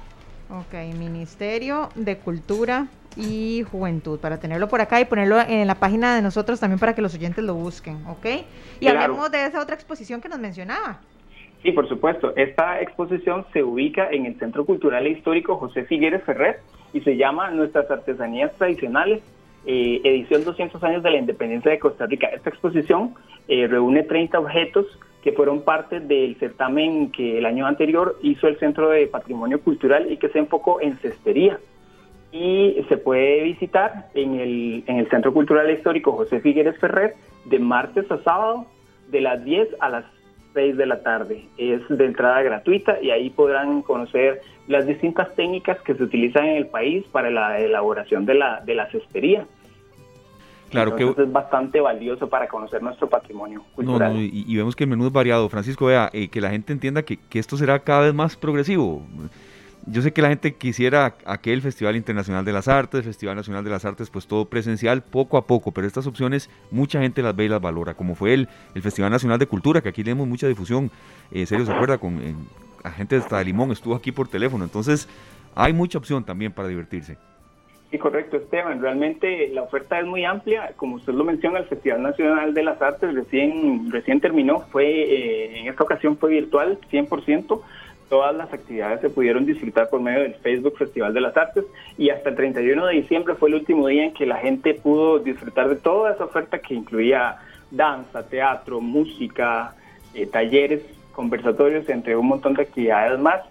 Ok, 0.54 0.74
Ministerio 0.96 1.88
de 1.96 2.16
Cultura 2.18 2.86
y 3.16 3.64
Juventud, 3.72 4.20
para 4.20 4.38
tenerlo 4.38 4.68
por 4.68 4.80
acá 4.80 5.00
y 5.00 5.04
ponerlo 5.04 5.40
en 5.40 5.66
la 5.66 5.74
página 5.74 6.14
de 6.14 6.22
nosotros 6.22 6.60
también 6.60 6.78
para 6.78 6.94
que 6.94 7.02
los 7.02 7.12
oyentes 7.12 7.42
lo 7.42 7.54
busquen, 7.54 8.06
¿ok? 8.06 8.26
Y 8.78 8.86
hablemos 8.86 9.32
de 9.32 9.46
esa 9.46 9.60
otra 9.60 9.74
exposición 9.74 10.20
que 10.20 10.28
nos 10.28 10.38
mencionaba. 10.38 11.00
Sí, 11.64 11.72
por 11.72 11.88
supuesto. 11.88 12.36
Esta 12.36 12.80
exposición 12.80 13.44
se 13.52 13.64
ubica 13.64 14.08
en 14.10 14.26
el 14.26 14.38
Centro 14.38 14.64
Cultural 14.64 15.04
e 15.06 15.10
Histórico 15.10 15.56
José 15.56 15.86
Figueres 15.86 16.22
Ferrer 16.22 16.60
y 16.92 17.00
se 17.00 17.16
llama 17.16 17.50
Nuestras 17.50 17.90
Artesanías 17.90 18.52
Tradicionales 18.54 19.22
eh, 19.66 20.00
edición 20.04 20.44
200 20.44 20.82
años 20.84 21.02
de 21.02 21.10
la 21.10 21.16
independencia 21.16 21.70
de 21.70 21.78
Costa 21.78 22.06
Rica. 22.06 22.26
Esta 22.28 22.50
exposición 22.50 23.14
eh, 23.48 23.66
reúne 23.66 24.02
30 24.02 24.38
objetos 24.38 24.86
que 25.24 25.32
fueron 25.32 25.62
parte 25.62 26.00
del 26.00 26.36
certamen 26.36 27.10
que 27.10 27.38
el 27.38 27.46
año 27.46 27.66
anterior 27.66 28.18
hizo 28.22 28.46
el 28.46 28.58
Centro 28.58 28.90
de 28.90 29.06
Patrimonio 29.06 29.58
Cultural 29.58 30.12
y 30.12 30.18
que 30.18 30.28
se 30.28 30.38
enfocó 30.38 30.82
en 30.82 30.98
cestería. 30.98 31.58
Y 32.30 32.84
se 32.90 32.98
puede 32.98 33.42
visitar 33.42 34.10
en 34.12 34.34
el, 34.34 34.84
en 34.86 34.98
el 34.98 35.08
Centro 35.08 35.32
Cultural 35.32 35.70
Histórico 35.70 36.12
José 36.12 36.40
Figueres 36.40 36.78
Ferrer 36.78 37.14
de 37.46 37.58
martes 37.58 38.10
a 38.10 38.22
sábado 38.22 38.66
de 39.08 39.22
las 39.22 39.42
10 39.42 39.68
a 39.80 39.88
las 39.88 40.04
6 40.52 40.76
de 40.76 40.84
la 40.84 41.02
tarde. 41.02 41.46
Es 41.56 41.80
de 41.88 42.04
entrada 42.04 42.42
gratuita 42.42 43.00
y 43.00 43.10
ahí 43.10 43.30
podrán 43.30 43.80
conocer 43.80 44.42
las 44.68 44.86
distintas 44.86 45.34
técnicas 45.36 45.80
que 45.80 45.94
se 45.94 46.02
utilizan 46.02 46.44
en 46.44 46.56
el 46.58 46.66
país 46.66 47.02
para 47.10 47.30
la 47.30 47.58
elaboración 47.60 48.26
de 48.26 48.34
la, 48.34 48.60
de 48.60 48.74
la 48.74 48.90
cestería. 48.90 49.46
Claro 50.74 50.96
que 50.96 51.22
es 51.22 51.32
bastante 51.32 51.80
valioso 51.80 52.28
para 52.28 52.48
conocer 52.48 52.82
nuestro 52.82 53.08
patrimonio 53.08 53.64
cultural. 53.74 54.16
y, 54.16 54.56
vemos 54.56 54.74
que 54.74 54.84
el 54.84 54.90
menú 54.90 55.06
es 55.06 55.12
variado. 55.12 55.48
Francisco, 55.48 55.86
vea, 55.86 56.10
eh, 56.12 56.28
que 56.28 56.40
la 56.40 56.50
gente 56.50 56.72
entienda 56.72 57.02
que, 57.02 57.16
que, 57.16 57.38
esto 57.38 57.56
será 57.56 57.78
cada 57.78 58.00
vez 58.00 58.14
más 58.14 58.36
progresivo. 58.36 59.02
Yo 59.86 60.00
sé 60.00 60.12
que 60.12 60.22
la 60.22 60.28
gente 60.28 60.54
quisiera 60.54 61.14
aquel 61.26 61.60
Festival 61.60 61.94
Internacional 61.94 62.44
de 62.44 62.52
las 62.52 62.68
Artes, 62.68 63.04
Festival 63.04 63.36
Nacional 63.36 63.62
de 63.64 63.70
las 63.70 63.84
Artes, 63.84 64.08
pues 64.08 64.26
todo 64.26 64.46
presencial, 64.46 65.02
poco 65.02 65.36
a 65.36 65.46
poco, 65.46 65.72
pero 65.72 65.86
estas 65.86 66.06
opciones 66.06 66.48
mucha 66.70 67.00
gente 67.00 67.20
las 67.22 67.36
ve 67.36 67.44
y 67.44 67.48
las 67.48 67.60
valora, 67.60 67.92
como 67.92 68.14
fue 68.14 68.32
el, 68.32 68.48
el 68.74 68.82
Festival 68.82 69.10
Nacional 69.10 69.38
de 69.38 69.46
Cultura, 69.46 69.82
que 69.82 69.90
aquí 69.90 70.02
tenemos 70.02 70.26
mucha 70.26 70.48
difusión, 70.48 70.90
eh, 71.30 71.44
serio, 71.44 71.66
¿se 71.66 71.72
acuerda? 71.72 71.98
Con 71.98 72.18
la 72.82 72.90
gente 72.92 73.20
de 73.20 73.44
Limón 73.44 73.72
estuvo 73.72 73.94
aquí 73.94 74.10
por 74.10 74.26
teléfono, 74.26 74.64
entonces 74.64 75.06
hay 75.54 75.74
mucha 75.74 75.98
opción 75.98 76.24
también 76.24 76.52
para 76.52 76.68
divertirse. 76.68 77.18
Sí, 77.94 77.98
correcto, 77.98 78.38
Esteban. 78.38 78.82
Realmente 78.82 79.46
la 79.52 79.62
oferta 79.62 80.00
es 80.00 80.04
muy 80.04 80.24
amplia. 80.24 80.72
Como 80.74 80.96
usted 80.96 81.12
lo 81.12 81.22
menciona, 81.22 81.60
el 81.60 81.66
Festival 81.66 82.02
Nacional 82.02 82.52
de 82.52 82.64
las 82.64 82.82
Artes 82.82 83.14
recién, 83.14 83.88
recién 83.92 84.20
terminó. 84.20 84.62
Fue 84.72 84.84
eh, 84.84 85.60
En 85.60 85.68
esta 85.68 85.84
ocasión 85.84 86.16
fue 86.16 86.30
virtual, 86.30 86.76
100%. 86.90 87.60
Todas 88.08 88.34
las 88.34 88.52
actividades 88.52 89.00
se 89.00 89.10
pudieron 89.10 89.46
disfrutar 89.46 89.88
por 89.90 90.00
medio 90.00 90.22
del 90.22 90.34
Facebook 90.34 90.76
Festival 90.76 91.14
de 91.14 91.20
las 91.20 91.36
Artes 91.36 91.66
y 91.96 92.10
hasta 92.10 92.30
el 92.30 92.34
31 92.34 92.84
de 92.84 92.94
diciembre 92.94 93.36
fue 93.36 93.50
el 93.50 93.54
último 93.54 93.86
día 93.86 94.06
en 94.06 94.12
que 94.12 94.26
la 94.26 94.38
gente 94.38 94.74
pudo 94.74 95.20
disfrutar 95.20 95.68
de 95.68 95.76
toda 95.76 96.14
esa 96.14 96.24
oferta 96.24 96.58
que 96.58 96.74
incluía 96.74 97.36
danza, 97.70 98.26
teatro, 98.26 98.80
música, 98.80 99.76
eh, 100.14 100.26
talleres, 100.26 100.82
conversatorios, 101.12 101.88
entre 101.88 102.16
un 102.16 102.26
montón 102.26 102.54
de 102.54 102.62
actividades 102.62 103.20
más. 103.20 103.42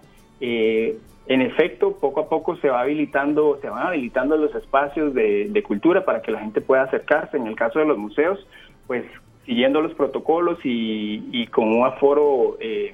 Eh, 0.41 0.97
en 1.25 1.41
efecto, 1.41 1.97
poco 1.97 2.21
a 2.21 2.29
poco 2.29 2.57
se 2.57 2.69
va 2.69 2.81
habilitando, 2.81 3.57
se 3.61 3.69
van 3.69 3.87
habilitando 3.87 4.35
los 4.35 4.53
espacios 4.55 5.13
de, 5.13 5.63
cultura 5.65 6.03
para 6.03 6.21
que 6.21 6.31
la 6.31 6.39
gente 6.39 6.59
pueda 6.59 6.83
acercarse. 6.83 7.37
En 7.37 7.47
el 7.47 7.55
caso 7.55 7.79
de 7.79 7.85
los 7.85 7.97
museos, 7.97 8.45
pues 8.87 9.05
siguiendo 9.45 9.81
los 9.81 9.93
protocolos 9.93 10.59
y, 10.63 11.47
con 11.47 11.69
un 11.69 11.85
aforo 11.85 12.57
eh, 12.59 12.93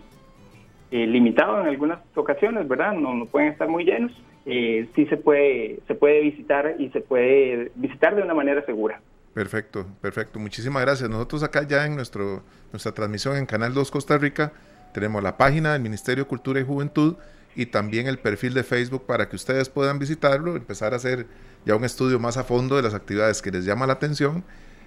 eh, 0.92 1.08
limitado 1.08 1.60
en 1.62 1.68
algunas 1.68 2.00
ocasiones, 2.15 2.68
¿verdad? 2.68 2.94
No, 2.94 3.15
no 3.15 3.26
pueden 3.26 3.50
estar 3.50 3.68
muy 3.68 3.84
llenos. 3.84 4.12
Eh, 4.46 4.88
sí 4.96 5.06
se 5.08 5.18
puede, 5.18 5.80
se 5.88 5.96
puede 5.96 6.22
visitar 6.22 6.76
y 6.78 6.89
se 6.89 7.02
puede 7.02 7.72
visitar 7.76 8.15
de 8.15 8.22
una 8.22 8.34
manera 8.34 8.63
segura. 8.65 9.02
Perfecto, 9.34 9.86
perfecto. 10.02 10.39
Muchísimas 10.39 10.84
gracias. 10.84 11.10
Nosotros 11.10 11.44
acá 11.44 11.68
ya 11.68 11.86
en 11.86 11.96
nuestro, 11.96 12.44
nuestra 12.72 12.92
transmisión 12.92 13.38
en 13.38 13.46
Canal 13.46 13.74
2 13.74 13.89
Costa 13.92 14.18
Rica 14.18 14.52
tenemos 14.94 15.22
la 15.22 15.38
página 15.38 15.74
del 15.74 15.82
Ministerio 15.82 16.24
de 16.24 16.28
Cultura 16.28 16.60
y 16.60 16.63
Juventud 16.63 17.15
y 17.60 17.65
también 17.65 18.08
el 18.08 18.17
perfil 18.19 18.54
de 18.54 18.63
Facebook 18.63 19.06
para 19.06 19.28
que 19.28 19.36
ustedes 19.36 19.67
puedan 19.67 20.00
visitarlo, 20.00 20.56
empezar 20.56 20.93
a 20.93 20.95
hacer 20.95 21.26
ya 21.65 21.76
un 21.76 21.84
estudio 21.84 22.17
más 22.17 22.38
a 22.38 22.45
fondo 22.45 22.78
de 22.78 22.84
las 22.84 22.93
actividades 22.93 23.41
que 23.41 23.52
les 23.52 23.65
llama 23.65 23.86
la 23.86 23.93
atención 23.93 24.45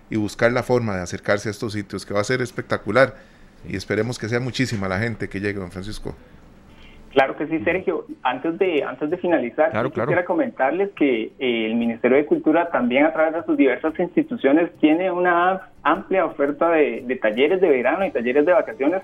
y 0.08 0.16
buscar 0.16 0.50
la 0.52 0.62
forma 0.62 0.96
de 0.96 1.02
acercarse 1.02 1.50
a 1.50 1.52
estos 1.52 1.74
sitios, 1.74 2.06
que 2.06 2.14
va 2.14 2.20
a 2.20 2.24
ser 2.24 2.40
espectacular 2.40 3.16
y 3.68 3.76
esperemos 3.76 4.18
que 4.18 4.26
sea 4.26 4.40
muchísima 4.40 4.88
la 4.88 4.98
gente 4.98 5.28
que 5.28 5.38
llegue, 5.38 5.60
don 5.60 5.70
Francisco. 5.70 6.16
Claro 7.10 7.36
que 7.36 7.46
sí, 7.46 7.58
Sergio. 7.62 8.06
Antes 8.22 8.58
de 8.58 8.82
antes 8.84 9.10
de 9.10 9.18
finalizar, 9.18 9.70
quisiera 9.90 10.24
comentarles 10.24 10.92
que 10.92 11.24
eh, 11.38 11.66
el 11.66 11.74
Ministerio 11.74 12.16
de 12.16 12.24
Cultura 12.24 12.70
también 12.70 13.04
a 13.04 13.12
través 13.12 13.34
de 13.34 13.44
sus 13.44 13.58
diversas 13.58 13.92
instituciones 14.00 14.70
tiene 14.80 15.10
una 15.10 15.68
amplia 15.82 16.24
oferta 16.24 16.70
de, 16.70 17.02
de 17.06 17.16
talleres 17.16 17.60
de 17.60 17.68
verano 17.68 18.06
y 18.06 18.10
talleres 18.12 18.46
de 18.46 18.52
vacaciones 18.52 19.02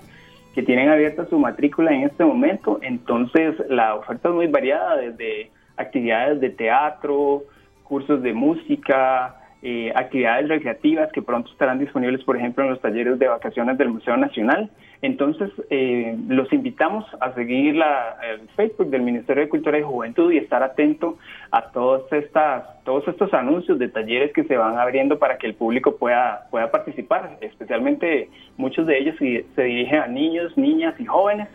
que 0.53 0.63
tienen 0.63 0.89
abierta 0.89 1.27
su 1.27 1.37
matrícula 1.37 1.91
en 1.91 2.03
este 2.03 2.25
momento. 2.25 2.79
Entonces, 2.81 3.55
la 3.69 3.95
oferta 3.95 4.29
es 4.29 4.35
muy 4.35 4.47
variada, 4.47 4.97
desde 4.97 5.51
actividades 5.77 6.39
de 6.41 6.49
teatro, 6.49 7.43
cursos 7.83 8.21
de 8.21 8.33
música, 8.33 9.35
eh, 9.61 9.91
actividades 9.93 10.47
recreativas 10.47 11.11
que 11.11 11.21
pronto 11.21 11.51
estarán 11.51 11.79
disponibles, 11.79 12.23
por 12.23 12.37
ejemplo, 12.37 12.63
en 12.63 12.69
los 12.69 12.81
talleres 12.81 13.19
de 13.19 13.27
vacaciones 13.27 13.77
del 13.77 13.89
Museo 13.89 14.15
Nacional. 14.15 14.69
Entonces, 15.01 15.49
eh, 15.69 16.15
los 16.27 16.51
invitamos 16.53 17.05
a 17.19 17.33
seguir 17.33 17.75
la, 17.75 18.17
el 18.23 18.47
Facebook 18.55 18.89
del 18.89 19.01
Ministerio 19.01 19.43
de 19.43 19.49
Cultura 19.49 19.77
y 19.77 19.81
Juventud 19.81 20.31
y 20.31 20.37
estar 20.37 20.63
atento 20.63 21.17
a 21.51 21.71
todos 21.71 22.11
estos 22.11 23.33
anuncios 23.33 23.79
de 23.79 23.89
talleres 23.89 24.31
que 24.33 24.43
se 24.45 24.55
van 24.55 24.77
abriendo 24.77 25.19
para 25.19 25.37
que 25.37 25.47
el 25.47 25.55
público 25.55 25.97
pueda, 25.97 26.47
pueda 26.51 26.71
participar. 26.71 27.37
Especialmente 27.41 28.29
muchos 28.55 28.87
de 28.87 28.97
ellos 28.97 29.15
se 29.17 29.61
dirigen 29.61 29.99
a 29.99 30.07
niños, 30.07 30.57
niñas 30.57 30.95
y 30.99 31.05
jóvenes 31.05 31.49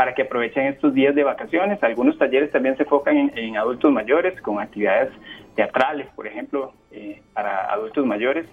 para 0.00 0.14
que 0.14 0.22
aprovechen 0.22 0.64
estos 0.64 0.94
días 0.94 1.14
de 1.14 1.24
vacaciones. 1.24 1.78
Algunos 1.82 2.16
talleres 2.16 2.50
también 2.50 2.74
se 2.78 2.84
enfocan 2.84 3.30
en, 3.36 3.56
adultos 3.58 3.92
mayores 3.92 4.40
con 4.40 4.58
actividades 4.58 5.10
teatrales, 5.54 6.08
por 6.14 6.26
ejemplo, 6.26 6.72
eh, 6.90 7.22
para 7.32 7.72
adultos 7.72 8.04
mayores. 8.06 8.46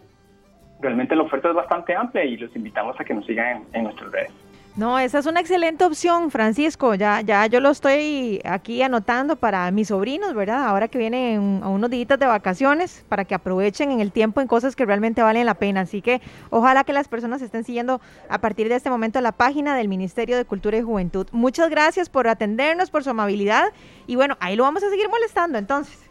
Realmente 0.79 1.15
la 1.15 1.23
oferta 1.23 1.49
es 1.49 1.55
bastante 1.55 1.95
amplia 1.95 2.23
y 2.23 2.37
los 2.37 2.55
invitamos 2.55 2.99
a 2.99 3.03
que 3.03 3.13
nos 3.13 3.25
sigan 3.25 3.57
en, 3.57 3.67
en 3.73 3.83
nuestras 3.85 4.11
redes. 4.11 4.31
No, 4.77 4.99
esa 4.99 5.17
es 5.17 5.25
una 5.25 5.39
excelente 5.39 5.83
opción, 5.83 6.29
Francisco. 6.29 6.93
Ya, 6.93 7.21
ya 7.21 7.47
yo 7.47 7.59
lo 7.59 7.71
estoy 7.71 8.39
aquí 8.45 8.83
anotando 8.83 9.35
para 9.35 9.71
mis 9.71 9.87
sobrinos, 9.87 10.35
¿verdad? 10.35 10.67
Ahora 10.67 10.87
que 10.87 10.99
vienen 10.99 11.61
a 11.63 11.69
unos 11.69 11.89
días 11.89 12.07
de 12.07 12.27
vacaciones, 12.27 13.03
para 13.09 13.25
que 13.25 13.33
aprovechen 13.33 13.89
en 13.89 14.01
el 14.01 14.11
tiempo 14.11 14.39
en 14.39 14.45
cosas 14.45 14.75
que 14.75 14.85
realmente 14.85 15.23
valen 15.23 15.47
la 15.47 15.55
pena. 15.55 15.81
Así 15.81 16.03
que 16.03 16.21
ojalá 16.51 16.83
que 16.83 16.93
las 16.93 17.07
personas 17.07 17.41
estén 17.41 17.63
siguiendo 17.63 18.01
a 18.29 18.37
partir 18.37 18.69
de 18.69 18.75
este 18.75 18.91
momento 18.91 19.19
la 19.19 19.31
página 19.31 19.75
del 19.75 19.87
Ministerio 19.87 20.37
de 20.37 20.45
Cultura 20.45 20.77
y 20.77 20.83
Juventud. 20.83 21.25
Muchas 21.31 21.71
gracias 21.71 22.07
por 22.07 22.27
atendernos, 22.27 22.91
por 22.91 23.03
su 23.03 23.09
amabilidad. 23.09 23.73
Y 24.05 24.15
bueno, 24.15 24.37
ahí 24.39 24.55
lo 24.55 24.61
vamos 24.61 24.83
a 24.83 24.91
seguir 24.91 25.09
molestando 25.09 25.57
entonces. 25.57 26.06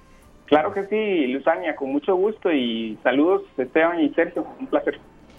Claro 0.47 0.73
que 0.73 0.87
sí, 0.87 1.27
Luzania, 1.27 1.75
con 1.77 1.91
mucho 1.91 2.15
gusto 2.15 2.53
y 2.53 2.99
saludos 3.03 3.43
Esteban 3.57 4.01
y 4.01 4.11
Sergio, 4.11 4.47
un 4.59 4.67
placer. 4.67 4.99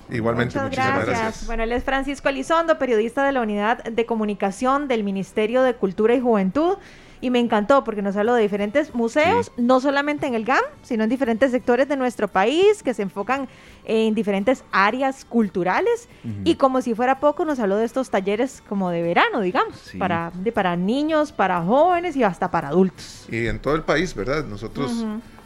Igualmente, 0.10 0.58
Muchas 0.60 0.64
muchísimas 0.64 1.06
gracias. 1.06 1.48
Bueno, 1.48 1.64
él 1.64 1.72
es 1.72 1.84
Francisco 1.84 2.30
Elizondo, 2.30 2.78
periodista 2.78 3.26
de 3.26 3.34
la 3.34 3.42
Unidad 3.42 3.84
de 3.84 4.06
Comunicación 4.06 4.88
del 4.88 5.04
Ministerio 5.04 5.64
de 5.64 5.74
Cultura 5.74 6.16
y 6.16 6.22
Juventud. 6.22 6.78
Y 7.20 7.30
me 7.30 7.40
encantó 7.40 7.84
porque 7.84 8.02
nos 8.02 8.16
habló 8.16 8.36
de 8.36 8.42
diferentes 8.42 8.94
museos, 8.94 9.52
no 9.58 9.80
solamente 9.80 10.28
en 10.28 10.36
el 10.36 10.46
GAM, 10.46 10.62
sino 10.84 11.04
en 11.04 11.10
diferentes 11.10 11.52
sectores 11.52 11.88
de 11.88 11.98
nuestro 11.98 12.28
país 12.28 12.84
que 12.84 12.94
se 12.94 13.02
enfocan 13.02 13.48
en 13.86 14.14
diferentes 14.14 14.64
áreas 14.72 15.26
culturales. 15.26 16.10
Y 16.44 16.56
como 16.56 16.82
si 16.82 16.94
fuera 16.94 17.20
poco, 17.20 17.46
nos 17.46 17.60
habló 17.60 17.78
de 17.78 17.86
estos 17.86 18.10
talleres 18.10 18.62
como 18.68 18.90
de 18.90 19.02
verano, 19.02 19.42
digamos, 19.42 19.94
para, 19.98 20.32
de, 20.36 20.52
para 20.52 20.76
niños, 20.76 21.32
para 21.32 21.62
jóvenes 21.64 22.16
y 22.16 22.24
hasta 22.24 22.52
para 22.52 22.70
adultos. 22.70 23.26
Y 23.32 23.48
en 23.48 23.60
todo 23.60 23.76
el 23.76 23.84
país, 23.84 24.14
¿verdad? 24.14 24.46
Nosotros 24.46 24.92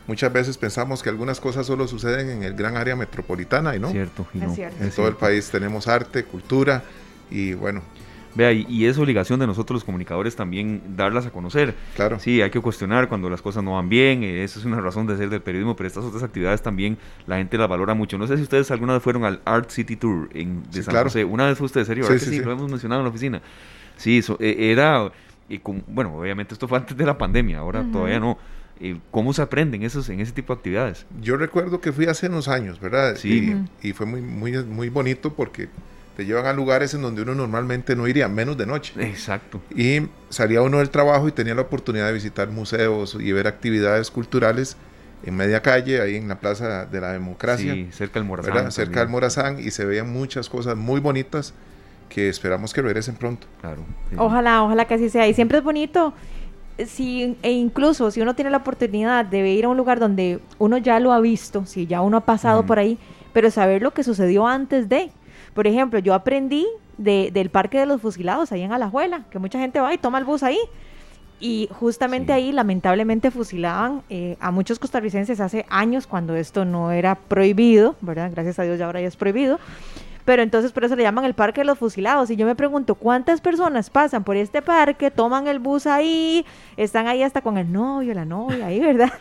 muchas 0.08 0.34
veces 0.34 0.58
pensamos 0.58 1.02
que 1.02 1.10
algunas 1.10 1.40
cosas 1.40 1.66
solo 1.66 1.88
suceden 1.88 2.30
en 2.30 2.44
el 2.44 2.54
gran 2.54 2.76
área 2.76 2.96
metropolitana 2.96 3.76
y 3.76 3.80
no. 3.80 3.92
Cierto, 3.92 4.28
En 4.34 4.92
todo 4.92 5.08
el 5.08 5.16
país 5.16 5.50
tenemos 5.50 5.88
arte, 5.88 6.26
cultura 6.26 6.84
y 7.30 7.54
bueno. 7.54 7.82
Vea, 8.36 8.52
y, 8.54 8.86
es 8.86 8.98
obligación 8.98 9.40
de 9.40 9.48
nosotros 9.48 9.78
los 9.78 9.84
comunicadores 9.84 10.36
también 10.36 10.82
darlas 10.96 11.26
a 11.26 11.32
conocer. 11.32 11.76
Claro. 11.96 12.20
Sí, 12.20 12.42
hay 12.42 12.50
que 12.50 12.60
cuestionar 12.60 13.08
cuando 13.10 13.30
las 13.30 13.42
cosas 13.42 13.64
no 13.64 13.74
van 13.74 13.90
bien, 13.90 14.24
eh, 14.24 14.44
eso 14.44 14.60
es 14.60 14.66
una 14.66 14.80
razón 14.80 15.08
de 15.08 15.18
ser 15.18 15.30
del 15.30 15.42
periodismo, 15.42 15.76
pero 15.76 15.88
estas 15.88 16.04
otras 16.04 16.24
actividades 16.24 16.62
también 16.62 16.98
la 17.28 17.38
gente 17.38 17.58
las 17.58 17.68
valora 17.68 17.94
mucho. 17.94 18.18
No 18.18 18.28
sé 18.28 18.38
si 18.38 18.44
ustedes 18.44 18.72
alguna 18.72 18.94
vez 18.94 19.04
fueron 19.04 19.26
al 19.26 19.42
Art 19.46 19.70
City 19.70 19.96
Tour 19.96 20.30
en, 20.34 20.64
de 20.72 20.84
San 20.84 21.04
José. 21.04 21.26
Una 21.26 21.48
vez 21.48 21.58
fue 21.58 21.66
usted, 21.66 21.84
serio, 21.86 22.06
sí, 22.06 22.20
sí, 22.20 22.40
lo 22.40 22.52
hemos 22.52 22.70
mencionado 22.70 23.02
en 23.02 23.06
la 23.06 23.10
oficina. 23.10 23.42
Sí, 23.98 24.20
eso, 24.20 24.38
e, 24.40 24.72
era, 24.72 25.12
y 25.50 25.60
con, 25.60 25.84
bueno, 25.88 26.18
obviamente 26.18 26.54
esto 26.54 26.68
fue 26.68 26.78
antes 26.78 26.96
de 26.96 27.06
la 27.06 27.18
pandemia, 27.18 27.60
ahora 27.60 27.86
todavía 27.92 28.20
no 28.20 28.38
¿Cómo 29.12 29.34
se 29.34 29.42
aprenden 29.42 29.84
esos, 29.84 30.10
en 30.10 30.20
ese 30.20 30.32
tipo 30.32 30.54
de 30.54 30.58
actividades? 30.58 31.06
Yo 31.22 31.38
recuerdo 31.38 31.82
que 31.82 31.92
fui 31.92 32.06
hace 32.06 32.28
unos 32.28 32.48
años, 32.48 32.80
¿verdad? 32.80 33.16
Sí. 33.16 33.56
Y, 33.82 33.94
fue 33.94 34.06
muy, 34.06 34.22
muy, 34.22 34.64
muy 34.64 34.90
bonito 34.90 35.34
porque 35.34 35.70
te 36.22 36.28
llevan 36.28 36.46
a 36.46 36.54
lugares 36.54 36.94
en 36.94 37.02
donde 37.02 37.24
uno 37.24 37.34
normalmente 37.34 37.96
no 37.96 38.08
iría, 38.08 38.28
menos 38.28 38.56
de 38.56 38.68
noche. 38.68 38.94
Exacto. 39.00 39.60
Y 39.76 40.02
salía 40.30 40.62
uno 40.62 40.78
del 40.78 40.92
trabajo 40.92 41.28
y 41.28 41.32
tenía 41.32 41.56
la 41.56 41.64
oportunidad 41.64 42.06
de 42.06 42.14
visitar 42.14 42.48
museos 42.50 43.18
y 43.20 43.32
ver 43.32 43.48
actividades 43.48 44.12
culturales 44.12 44.78
en 45.24 45.36
media 45.36 45.64
calle, 45.64 46.00
ahí 46.00 46.18
en 46.18 46.28
la 46.28 46.40
Plaza 46.40 46.86
de 46.86 47.02
la 47.02 47.12
Democracia. 47.12 47.74
Sí, 47.74 47.88
cerca 47.92 48.20
del 48.20 48.28
Morazán. 48.28 48.72
Cerca 48.72 49.00
del 49.00 49.10
Morazán 49.10 49.58
y 49.58 49.72
se 49.72 49.84
veían 49.84 50.14
muchas 50.14 50.48
cosas 50.48 50.78
muy 50.78 51.00
bonitas 51.00 51.56
que 52.08 52.30
esperamos 52.30 52.72
que 52.72 52.84
regresen 52.84 53.16
pronto. 53.16 53.48
Claro. 53.60 53.82
Ojalá, 54.16 54.62
ojalá 54.62 54.86
que 54.86 54.94
así 54.94 55.10
sea. 55.10 55.28
Y 55.28 55.34
siempre 55.34 55.58
es 55.58 55.64
bonito 55.64 56.14
si, 56.86 57.36
e 57.42 57.52
incluso 57.52 58.12
si 58.12 58.22
uno 58.22 58.36
tiene 58.36 58.52
la 58.52 58.58
oportunidad 58.58 59.26
de 59.26 59.50
ir 59.50 59.66
a 59.66 59.70
un 59.70 59.78
lugar 59.78 60.00
donde 60.00 60.40
uno 60.60 60.78
ya 60.78 61.00
lo 61.00 61.14
ha 61.14 61.20
visto, 61.20 61.66
si 61.66 61.88
ya 61.88 62.02
uno 62.02 62.18
ha 62.18 62.26
pasado 62.26 62.64
por 62.64 62.78
ahí, 62.78 63.00
pero 63.34 63.50
saber 63.50 63.82
lo 63.82 63.92
que 63.92 64.04
sucedió 64.04 64.46
antes 64.46 64.88
de. 64.88 65.10
Por 65.54 65.68
ejemplo, 65.68 66.00
yo 66.00 66.14
aprendí 66.14 66.68
del 66.98 67.50
Parque 67.50 67.80
de 67.80 67.86
los 67.86 68.02
Fusilados 68.02 68.52
ahí 68.52 68.62
en 68.62 68.72
Alajuela, 68.72 69.26
que 69.30 69.40
mucha 69.40 69.60
gente 69.60 69.80
va 69.80 69.94
y 69.94 69.98
toma 69.98 70.20
el 70.20 70.26
bus 70.26 70.44
ahí. 70.44 70.60
Y 71.40 71.68
justamente 71.72 72.34
ahí 72.34 72.52
lamentablemente 72.52 73.32
fusilaban 73.32 74.04
eh, 74.10 74.38
a 74.40 74.52
muchos 74.52 74.78
costarricenses 74.78 75.40
hace 75.40 75.66
años 75.70 76.06
cuando 76.06 76.36
esto 76.36 76.66
no 76.66 76.92
era 76.92 77.16
prohibido, 77.16 77.96
¿verdad? 78.02 78.30
Gracias 78.32 78.60
a 78.60 78.64
Dios 78.64 78.78
ya 78.78 78.86
ahora 78.86 79.02
ya 79.02 79.08
es 79.08 79.16
prohibido 79.16 79.60
pero 80.26 80.44
entonces 80.44 80.72
por 80.72 80.84
eso 80.84 80.96
le 80.96 81.04
llaman 81.04 81.26
el 81.26 81.34
Parque 81.34 81.62
de 81.62 81.66
los 81.66 81.78
Fusilados. 81.78 82.30
Y 82.30 82.36
yo 82.36 82.46
me 82.46 82.56
pregunto, 82.56 82.96
¿cuántas 82.96 83.42
personas 83.42 83.90
pasan 83.90 84.24
por 84.24 84.36
este 84.36 84.62
parque, 84.62 85.12
toman 85.12 85.48
el 85.48 85.60
bus 85.60 85.88
ahí, 85.88 86.46
están 86.78 87.08
ahí 87.08 87.24
hasta 87.24 87.42
con 87.42 87.58
el 87.58 87.72
novio, 87.72 88.14
la 88.14 88.26
novia, 88.26 88.68
ahí, 88.68 88.80
¿verdad? 88.80 89.12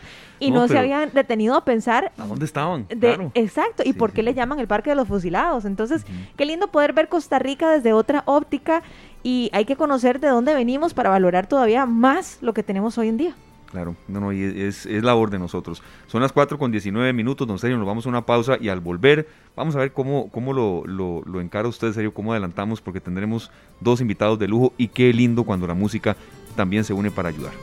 Y 0.41 0.51
no, 0.51 0.67
se 0.67 0.77
habían 0.77 1.11
detenido 1.13 1.55
a 1.55 1.63
pensar. 1.63 2.11
¿A 2.17 2.25
dónde 2.25 2.45
estaban? 2.45 2.87
Exacto, 3.33 3.83
y 3.85 3.93
por 3.93 4.11
qué 4.11 4.23
le 4.23 4.33
llaman 4.33 4.59
el 4.59 4.67
Parque 4.67 4.89
de 4.89 4.95
los 4.95 5.07
Fusilados. 5.07 5.65
Entonces, 5.65 6.05
qué 6.35 6.45
lindo 6.45 6.67
poder 6.67 6.93
ver 6.93 7.07
Costa 7.09 7.39
Rica 7.39 7.69
desde 7.69 7.93
otra 7.93 8.23
óptica 8.25 8.81
y 9.23 9.49
hay 9.53 9.65
que 9.65 9.75
conocer 9.75 10.19
de 10.19 10.29
dónde 10.29 10.53
venimos 10.55 10.93
para 10.93 11.09
valorar 11.09 11.47
todavía 11.47 11.85
más 11.85 12.39
lo 12.41 12.53
que 12.53 12.63
tenemos 12.63 12.97
hoy 12.97 13.09
en 13.09 13.17
día. 13.17 13.35
Claro, 13.71 13.95
no, 14.09 14.19
no, 14.19 14.31
es, 14.31 14.85
es 14.85 15.03
labor 15.03 15.29
de 15.29 15.39
nosotros. 15.39 15.81
Son 16.07 16.21
las 16.21 16.33
4 16.33 16.57
con 16.57 16.71
19 16.71 17.13
minutos, 17.13 17.47
don 17.47 17.57
Sergio, 17.57 17.77
nos 17.77 17.87
vamos 17.87 18.05
a 18.05 18.09
una 18.09 18.25
pausa 18.25 18.57
y 18.59 18.67
al 18.67 18.81
volver 18.81 19.29
vamos 19.55 19.77
a 19.77 19.79
ver 19.79 19.93
cómo, 19.93 20.29
cómo 20.29 20.51
lo, 20.51 20.83
lo, 20.85 21.21
lo 21.25 21.39
encara 21.39 21.69
usted, 21.69 21.93
Sergio, 21.93 22.13
cómo 22.13 22.33
adelantamos, 22.33 22.81
porque 22.81 22.99
tendremos 22.99 23.49
dos 23.79 24.01
invitados 24.01 24.37
de 24.39 24.49
lujo 24.49 24.73
y 24.77 24.89
qué 24.89 25.13
lindo 25.13 25.45
cuando 25.45 25.67
la 25.67 25.73
música 25.73 26.17
también 26.57 26.83
se 26.83 26.91
une 26.91 27.11
para 27.11 27.29
ayudar. 27.29 27.53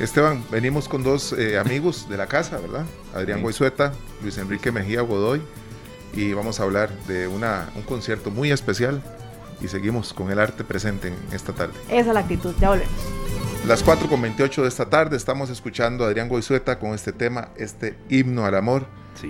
Esteban, 0.00 0.42
venimos 0.50 0.88
con 0.88 1.02
dos 1.02 1.34
eh, 1.34 1.58
amigos 1.58 2.08
de 2.08 2.16
la 2.16 2.26
casa, 2.26 2.58
¿verdad? 2.58 2.86
Adrián 3.14 3.42
Goizueta, 3.42 3.92
Luis 4.22 4.38
Enrique 4.38 4.72
Mejía 4.72 5.02
Godoy, 5.02 5.42
y 6.14 6.32
vamos 6.32 6.58
a 6.58 6.62
hablar 6.62 6.90
de 7.06 7.28
una, 7.28 7.68
un 7.76 7.82
concierto 7.82 8.30
muy 8.30 8.50
especial 8.50 9.02
y 9.60 9.68
seguimos 9.68 10.14
con 10.14 10.30
el 10.30 10.38
arte 10.38 10.64
presente 10.64 11.08
en 11.08 11.16
esta 11.34 11.52
tarde. 11.52 11.74
Esa 11.90 11.98
es 12.08 12.14
la 12.14 12.20
actitud, 12.20 12.54
ya 12.58 12.70
volvemos. 12.70 12.94
Las 13.66 13.82
4 13.82 14.08
con 14.08 14.22
28 14.22 14.62
de 14.62 14.68
esta 14.68 14.86
tarde 14.88 15.18
estamos 15.18 15.50
escuchando 15.50 16.04
a 16.04 16.06
Adrián 16.08 16.30
Goizueta 16.30 16.78
con 16.78 16.94
este 16.94 17.12
tema, 17.12 17.50
este 17.56 17.98
himno 18.08 18.46
al 18.46 18.54
amor. 18.54 18.86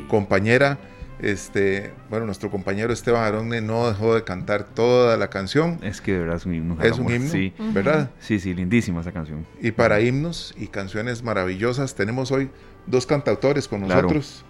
Compañera, 0.06 0.78
este, 1.22 1.92
bueno, 2.08 2.26
nuestro 2.26 2.50
compañero 2.50 2.92
Esteban 2.92 3.24
Aronne 3.24 3.60
no 3.60 3.88
dejó 3.88 4.14
de 4.14 4.24
cantar 4.24 4.64
toda 4.64 5.16
la 5.16 5.28
canción. 5.28 5.78
Es 5.82 6.00
que 6.00 6.12
de 6.12 6.18
verdad 6.20 6.36
es 6.36 6.46
un 6.46 6.54
himno. 6.54 6.82
Es 6.82 6.98
un 6.98 7.12
himno, 7.12 7.30
sí. 7.30 7.52
¿verdad? 7.72 8.10
Sí, 8.20 8.40
sí, 8.40 8.54
lindísima 8.54 9.00
esa 9.00 9.12
canción. 9.12 9.46
Y 9.60 9.72
para 9.72 10.00
himnos 10.00 10.54
y 10.56 10.68
canciones 10.68 11.22
maravillosas 11.22 11.94
tenemos 11.94 12.30
hoy 12.32 12.50
dos 12.86 13.06
cantautores 13.06 13.68
con 13.68 13.82
nosotros. 13.82 14.44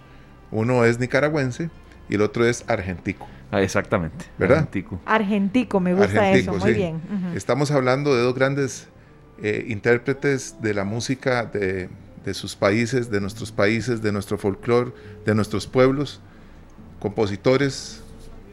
Uno 0.51 0.85
es 0.85 0.99
nicaragüense 0.99 1.69
y 2.09 2.15
el 2.15 2.21
otro 2.21 2.45
es 2.45 2.65
argentico. 2.67 3.27
Ah, 3.51 3.61
exactamente. 3.61 4.25
¿Verdad? 4.37 4.59
Argentico. 4.59 5.01
Argentico, 5.05 5.79
me 5.79 5.93
gusta 5.93 6.31
eso, 6.31 6.53
muy 6.53 6.73
bien. 6.73 7.01
Estamos 7.35 7.71
hablando 7.71 8.15
de 8.15 8.21
dos 8.21 8.33
grandes 8.33 8.87
eh, 9.43 9.65
intérpretes 9.67 10.61
de 10.61 10.73
la 10.73 10.83
música 10.83 11.45
de, 11.45 11.89
sus 12.33 12.55
países, 12.55 13.09
de 13.09 13.19
nuestros 13.19 13.51
países, 13.51 14.01
de 14.01 14.11
nuestro 14.11 14.37
folclore, 14.37 14.91
de 15.25 15.33
nuestros 15.33 15.67
pueblos, 15.67 16.21
compositores. 17.01 18.01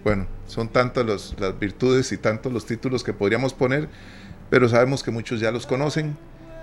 Bueno, 0.02 0.26
son 0.46 0.68
tantas 0.68 1.06
las 1.38 1.58
virtudes 1.60 2.10
y 2.12 2.16
tantos 2.16 2.52
los 2.52 2.66
títulos 2.66 3.04
que 3.04 3.12
podríamos 3.12 3.52
poner, 3.52 3.88
pero 4.50 4.68
sabemos 4.68 5.02
que 5.02 5.10
muchos 5.10 5.38
ya 5.38 5.52
los 5.52 5.66
conocen 5.66 6.16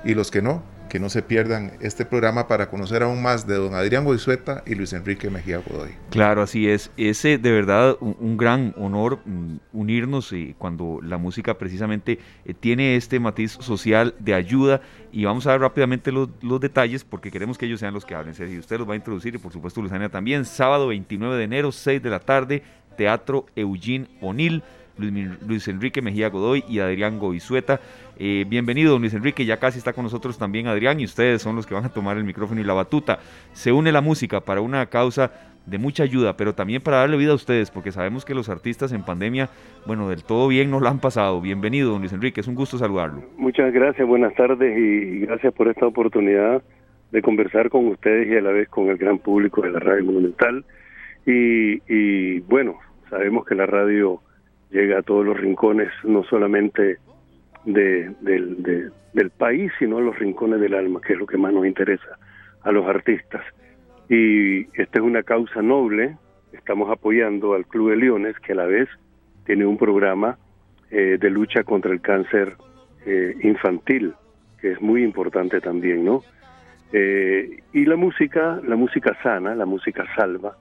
y 0.03 0.15
los 0.15 0.31
que 0.31 0.41
no, 0.41 0.63
que 0.89 0.99
no 0.99 1.09
se 1.09 1.21
pierdan 1.21 1.73
este 1.81 2.05
programa 2.05 2.47
para 2.47 2.69
conocer 2.69 3.03
aún 3.03 3.21
más 3.21 3.47
de 3.47 3.55
don 3.55 3.73
Adrián 3.73 4.05
Goizueta 4.05 4.63
y 4.65 4.75
Luis 4.75 4.93
Enrique 4.93 5.29
Mejía 5.29 5.57
Godoy. 5.57 5.91
Claro, 6.09 6.41
así 6.41 6.69
es. 6.69 6.91
Ese 6.97 7.37
de 7.37 7.51
verdad 7.51 7.97
un, 7.99 8.37
gran 8.37 8.73
honor 8.77 9.19
mm, 9.25 9.57
unirnos 9.73 10.31
eh, 10.33 10.55
cuando 10.57 10.99
la 11.01 11.17
música 11.17 11.57
precisamente 11.57 12.19
eh, 12.45 12.53
tiene 12.53 12.95
este 12.95 13.19
matiz 13.19 13.51
social 13.53 14.15
de 14.19 14.33
ayuda 14.33 14.81
y 15.11 15.25
vamos 15.25 15.47
a 15.47 15.51
ver 15.51 15.61
rápidamente 15.61 16.11
los, 16.11 16.29
detalles 16.59 17.03
porque 17.03 17.31
queremos 17.31 17.57
que 17.57 17.65
ellos 17.65 17.79
sean 17.79 17.93
los 17.93 18.05
que 18.05 18.15
hablen. 18.15 18.35
Y 18.51 18.57
usted 18.57 18.77
los 18.77 18.87
va 18.87 18.93
a 18.93 18.97
introducir 18.97 19.35
y 19.35 19.37
por 19.37 19.51
supuesto 19.51 19.81
Luzania 19.81 20.09
también. 20.09 20.45
Sábado 20.45 20.87
29 20.87 21.37
de 21.37 21.43
enero, 21.43 21.71
6 21.71 22.01
de 22.01 22.09
la 22.09 22.19
tarde, 22.19 22.63
Teatro 22.97 23.45
Eugene 23.55 24.07
O'Neill. 24.21 24.63
Luis, 24.97 25.67
Enrique 25.67 26.01
Mejía 26.01 26.29
Godoy 26.29 26.63
y 26.67 26.79
Adrián 26.79 27.19
Goizueta. 27.19 27.79
Eh, 28.17 28.45
bienvenido, 28.47 28.97
Luis 28.97 29.13
Enrique, 29.13 29.45
ya 29.45 29.57
casi 29.57 29.77
está 29.77 29.93
con 29.93 30.03
nosotros 30.03 30.37
también 30.37 30.67
Adrián 30.67 30.99
y 30.99 31.05
ustedes 31.05 31.41
son 31.41 31.55
los 31.55 31.65
que 31.65 31.73
van 31.73 31.85
a 31.85 31.89
tomar 31.89 32.17
el 32.17 32.23
micrófono 32.23 32.61
y 32.61 32.63
la 32.63 32.73
batuta. 32.73 33.19
Se 33.53 33.71
une 33.71 33.91
la 33.91 34.01
música 34.01 34.41
para 34.41 34.61
una 34.61 34.85
causa 34.85 35.31
de 35.65 35.77
mucha 35.77 36.03
ayuda, 36.03 36.37
pero 36.37 36.53
también 36.53 36.81
para 36.81 36.97
darle 36.97 37.17
vida 37.17 37.31
a 37.31 37.35
ustedes, 37.35 37.71
porque 37.71 37.91
sabemos 37.91 38.23
que 38.23 38.35
los 38.35 38.49
artistas 38.49 38.91
en 38.91 39.03
pandemia, 39.03 39.49
bueno, 39.85 40.07
del 40.09 40.23
todo 40.23 40.47
bien 40.47 40.69
no 40.69 40.79
lo 40.79 40.87
han 40.87 40.99
pasado. 40.99 41.41
Bienvenido, 41.41 41.91
don 41.91 42.01
Luis 42.01 42.13
Enrique, 42.13 42.41
es 42.41 42.47
un 42.47 42.55
gusto 42.55 42.77
saludarlo. 42.77 43.23
Muchas 43.37 43.73
gracias, 43.73 44.07
buenas 44.07 44.33
tardes 44.35 44.77
y 44.77 45.19
gracias 45.21 45.53
por 45.53 45.67
esta 45.67 45.87
oportunidad 45.87 46.61
de 47.11 47.21
conversar 47.21 47.69
con 47.69 47.87
ustedes 47.87 48.27
y 48.27 48.35
a 48.35 48.41
la 48.41 48.51
vez 48.51 48.69
con 48.69 48.89
el 48.89 48.97
gran 48.97 49.17
público 49.19 49.61
de 49.61 49.71
la 49.71 49.79
Radio 49.79 50.05
Monumental. 50.05 50.63
Y, 51.25 51.81
y 51.87 52.39
bueno, 52.41 52.77
sabemos 53.09 53.45
que 53.45 53.55
la 53.55 53.65
radio 53.65 54.21
llega 54.75 54.99
a 54.99 55.03
todos 55.03 55.25
los 55.25 55.39
rincones, 55.39 55.89
no 56.03 56.23
solamente 56.25 56.97
de, 57.63 58.11
del 59.13 59.29
país, 59.31 59.71
sino 59.79 59.97
a 59.97 60.01
los 60.01 60.19
rincones 60.19 60.59
del 60.59 60.73
alma, 60.73 60.99
que 60.99 61.13
es 61.13 61.19
lo 61.19 61.25
que 61.25 61.37
más 61.37 61.53
nos 61.53 61.65
interesa 61.65 62.19
a 62.61 62.71
los 62.71 62.85
artistas. 62.85 63.41
Y 64.09 64.65
esta 64.79 64.99
es 64.99 65.01
una 65.01 65.23
causa 65.23 65.61
noble, 65.61 66.17
estamos 66.51 66.91
apoyando 66.91 67.53
al 67.53 67.65
Club 67.65 67.91
de 67.91 67.95
Leones, 67.95 68.37
que 68.39 68.51
a 68.51 68.55
la 68.55 68.65
vez 68.65 68.89
tiene 69.45 69.65
un 69.65 69.77
programa 69.77 70.37
eh, 70.91 71.17
de 71.19 71.29
lucha 71.29 71.63
contra 71.63 71.93
el 71.93 72.01
cáncer 72.01 72.57
eh, 73.05 73.33
infantil, 73.43 74.13
que 74.59 74.73
es 74.73 74.81
muy 74.81 75.03
importante 75.03 75.61
también, 75.61 76.03
¿no? 76.03 76.21
Eh, 76.91 77.63
y 77.71 77.85
la 77.85 77.95
música, 77.95 78.59
la 78.67 78.75
música 78.75 79.17
sana, 79.23 79.55
la 79.55 79.65
música 79.65 80.05
salva, 80.15 80.57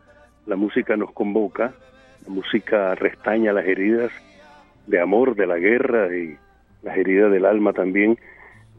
la 0.46 0.56
música 0.56 0.96
nos 0.96 1.12
convoca, 1.12 1.74
la 2.26 2.32
música 2.32 2.94
restaña 2.94 3.52
las 3.52 3.66
heridas 3.66 4.10
de 4.86 5.00
amor, 5.00 5.34
de 5.34 5.46
la 5.46 5.58
guerra 5.58 6.14
y 6.16 6.36
las 6.82 6.96
heridas 6.96 7.30
del 7.30 7.44
alma 7.44 7.72
también. 7.72 8.18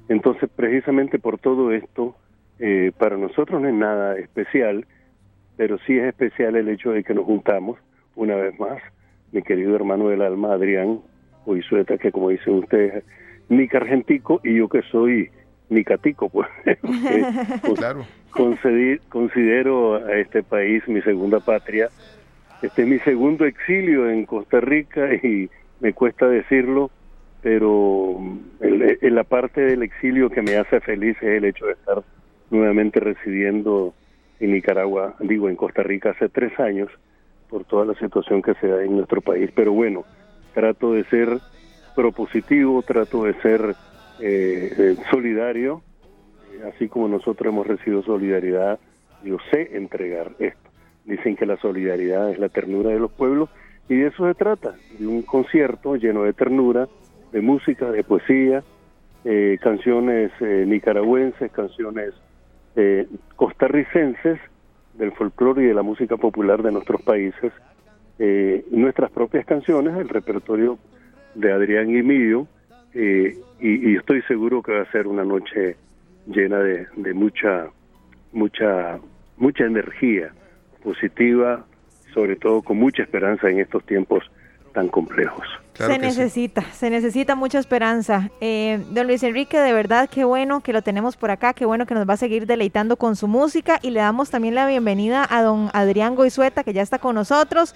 Entonces, 0.10 0.50
precisamente 0.56 1.20
por 1.20 1.40
todo 1.40 1.72
esto, 1.72 2.16
eh, 2.60 2.92
para 2.98 3.18
nosotros 3.18 3.62
no 3.62 3.68
es 3.68 3.74
nada 3.74 4.18
especial, 4.18 4.86
pero 5.58 5.78
sí 5.80 5.98
es 5.98 6.06
especial 6.06 6.56
el 6.56 6.70
hecho 6.70 6.92
de 6.92 7.04
que 7.04 7.14
nos 7.14 7.26
juntamos 7.26 7.80
una 8.16 8.36
vez 8.36 8.58
más, 8.60 8.82
mi 9.32 9.42
querido 9.42 9.76
hermano 9.76 10.10
del 10.10 10.22
alma, 10.22 10.54
Adrián 10.54 11.02
Oizueta, 11.46 11.98
que 11.98 12.12
como 12.12 12.30
dicen 12.30 12.56
ustedes, 12.56 13.04
Nica 13.50 13.78
Argentico, 13.78 14.40
y 14.44 14.56
yo 14.56 14.70
que 14.70 14.82
soy 14.84 15.30
Nicatico, 15.70 16.30
pues. 16.30 16.48
claro. 17.76 18.06
considero 19.10 19.96
a 19.96 20.14
este 20.14 20.44
país 20.44 20.88
mi 20.88 21.02
segunda 21.02 21.40
patria 21.40 21.90
este 22.62 22.84
es 22.84 22.88
mi 22.88 23.00
segundo 23.00 23.46
exilio 23.46 24.10
en 24.10 24.26
Costa 24.26 24.60
Rica 24.60 25.14
y 25.24 25.50
me 25.80 25.94
cuesta 25.94 26.28
decirlo, 26.28 26.90
pero 27.42 28.18
en 28.62 29.16
la 29.16 29.24
parte 29.24 29.62
del 29.62 29.84
exilio 29.84 30.30
que 30.30 30.42
me 30.42 30.58
hace 30.58 30.80
feliz 30.80 31.16
es 31.18 31.38
el 31.38 31.46
hecho 31.46 31.68
de 31.68 31.74
estar 31.74 32.04
nuevamente 32.50 33.00
residiendo 33.00 33.94
en 34.40 34.54
Nicaragua, 34.54 35.16
digo 35.20 35.50
en 35.50 35.56
Costa 35.56 35.84
Rica 35.84 36.12
hace 36.12 36.30
tres 36.30 36.60
años, 36.60 36.90
por 37.50 37.64
toda 37.66 37.86
la 37.86 37.94
situación 37.96 38.42
que 38.42 38.54
se 38.56 38.68
da 38.68 38.84
en 38.84 38.98
nuestro 38.98 39.22
país. 39.22 39.50
Pero 39.56 39.72
bueno, 39.72 40.04
trato 40.54 40.94
de 40.94 41.04
ser 41.06 41.40
propositivo, 41.96 42.82
trato 42.82 43.24
de 43.24 43.34
ser 43.42 43.76
eh, 44.20 44.74
eh, 44.78 44.96
solidario, 45.12 45.82
así 46.74 46.88
como 46.88 47.08
nosotros 47.08 47.54
hemos 47.54 47.68
recibido 47.68 48.04
solidaridad, 48.04 48.80
yo 49.24 49.38
sé 49.52 49.76
entregar 49.76 50.32
esto. 50.40 50.65
Dicen 51.06 51.36
que 51.36 51.46
la 51.46 51.58
solidaridad 51.58 52.32
es 52.32 52.40
la 52.40 52.50
ternura 52.50 52.90
de 52.90 53.00
los 53.00 53.12
pueblos 53.12 53.50
y 53.88 53.98
de 53.98 54.08
eso 54.08 54.28
se 54.28 54.34
trata, 54.34 54.76
de 54.98 55.06
un 55.06 55.22
concierto 55.22 55.96
lleno 55.96 56.24
de 56.24 56.34
ternura, 56.34 56.88
de 57.32 57.42
música, 57.42 57.92
de 57.92 58.04
poesía, 58.04 58.64
eh, 59.24 59.58
canciones 59.62 60.32
eh, 60.40 60.66
nicaragüenses, 60.68 61.52
canciones 61.52 62.14
eh, 62.76 63.08
costarricenses 63.36 64.40
del 64.96 65.12
folclore 65.12 65.64
y 65.64 65.68
de 65.68 65.74
la 65.74 65.84
música 65.84 66.18
popular 66.18 66.64
de 66.64 66.72
nuestros 66.72 67.02
países, 67.02 67.52
nuestras 68.72 69.12
propias 69.12 69.46
canciones, 69.46 69.98
el 69.98 70.08
repertorio 70.08 70.80
de 71.34 71.52
Adrián 71.52 71.90
y 71.90 72.02
mío, 72.02 72.48
y, 72.94 73.28
y, 73.60 73.98
estoy 73.98 74.22
seguro 74.22 74.62
que 74.64 74.72
va 74.72 74.84
a 74.84 74.92
ser 74.94 75.06
una 75.06 75.26
noche 75.26 75.76
llena 76.26 76.60
de, 76.60 76.88
de 76.96 77.14
mucha, 77.14 77.68
mucha, 78.32 79.00
mucha 79.36 79.66
energía 79.66 80.32
positiva, 80.86 81.66
sobre 82.14 82.36
todo 82.36 82.62
con 82.62 82.78
mucha 82.78 83.02
esperanza 83.02 83.50
en 83.50 83.60
estos 83.60 83.84
tiempos 83.86 84.24
tan 84.74 84.90
complejos. 84.90 85.48
se 85.74 85.98
necesita, 85.98 86.62
se 86.74 86.90
necesita 86.90 87.34
mucha 87.34 87.60
esperanza. 87.60 88.30
Eh, 88.42 88.84
don 88.92 89.08
Luis 89.08 89.24
Enrique, 89.24 89.58
de 89.58 89.74
verdad, 89.74 90.10
qué 90.10 90.26
bueno 90.26 90.62
que 90.62 90.74
lo 90.74 90.82
tenemos 90.82 91.18
por 91.18 91.32
acá, 91.32 91.54
qué 91.54 91.66
bueno 91.66 91.86
que 91.86 91.96
nos 91.96 92.08
va 92.08 92.14
a 92.14 92.18
seguir 92.18 92.46
deleitando 92.46 92.98
con 92.98 93.16
su 93.16 93.28
música 93.28 93.80
y 93.82 93.90
le 93.90 94.02
damos 94.02 94.30
también 94.30 94.54
la 94.54 94.68
bienvenida 94.68 95.26
a 95.30 95.42
don 95.42 95.70
Adrián 95.74 96.16
Goizueta, 96.16 96.64
que 96.64 96.74
ya 96.74 96.82
está 96.82 97.00
con 97.00 97.16
nosotros. 97.16 97.74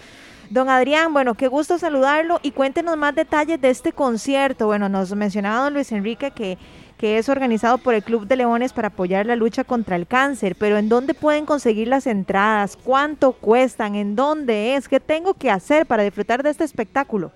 Don 0.49 0.67
Adrián, 0.67 1.13
bueno, 1.13 1.35
qué 1.35 1.47
gusto 1.47 1.77
saludarlo 1.77 2.39
y 2.43 2.51
cuéntenos 2.51 2.97
más 2.97 3.15
detalles 3.15 3.61
de 3.61 3.69
este 3.69 3.93
concierto. 3.93 4.65
Bueno, 4.65 4.89
nos 4.89 5.15
mencionaba 5.15 5.63
don 5.63 5.73
Luis 5.73 5.91
Enrique 5.91 6.31
que, 6.31 6.57
que 6.99 7.17
es 7.17 7.29
organizado 7.29 7.77
por 7.77 7.93
el 7.93 8.03
Club 8.03 8.27
de 8.27 8.35
Leones 8.35 8.73
para 8.73 8.89
apoyar 8.89 9.25
la 9.25 9.37
lucha 9.37 9.63
contra 9.63 9.95
el 9.95 10.05
cáncer, 10.05 10.57
pero 10.59 10.77
¿en 10.77 10.89
dónde 10.89 11.13
pueden 11.13 11.45
conseguir 11.45 11.87
las 11.87 12.05
entradas? 12.05 12.75
¿Cuánto 12.75 13.31
cuestan? 13.31 13.95
¿En 13.95 14.17
dónde 14.17 14.75
es? 14.75 14.89
¿Qué 14.89 14.99
tengo 14.99 15.33
que 15.33 15.49
hacer 15.49 15.85
para 15.85 16.03
disfrutar 16.03 16.43
de 16.43 16.49
este 16.49 16.65
espectáculo? 16.65 17.31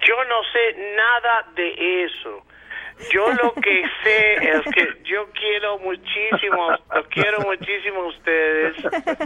Yo 0.00 0.14
no 0.24 0.42
sé 0.50 0.96
nada 0.96 1.46
de 1.54 2.04
eso. 2.04 2.42
Yo 3.10 3.28
lo 3.42 3.52
que 3.54 3.82
sé 4.02 4.34
es 4.34 4.62
que 4.74 4.88
yo 5.04 5.26
quiero 5.32 5.78
muchísimo, 5.78 6.70
los 6.94 7.06
quiero 7.08 7.40
muchísimo 7.40 8.02
a 8.02 8.06
ustedes. 8.06 8.76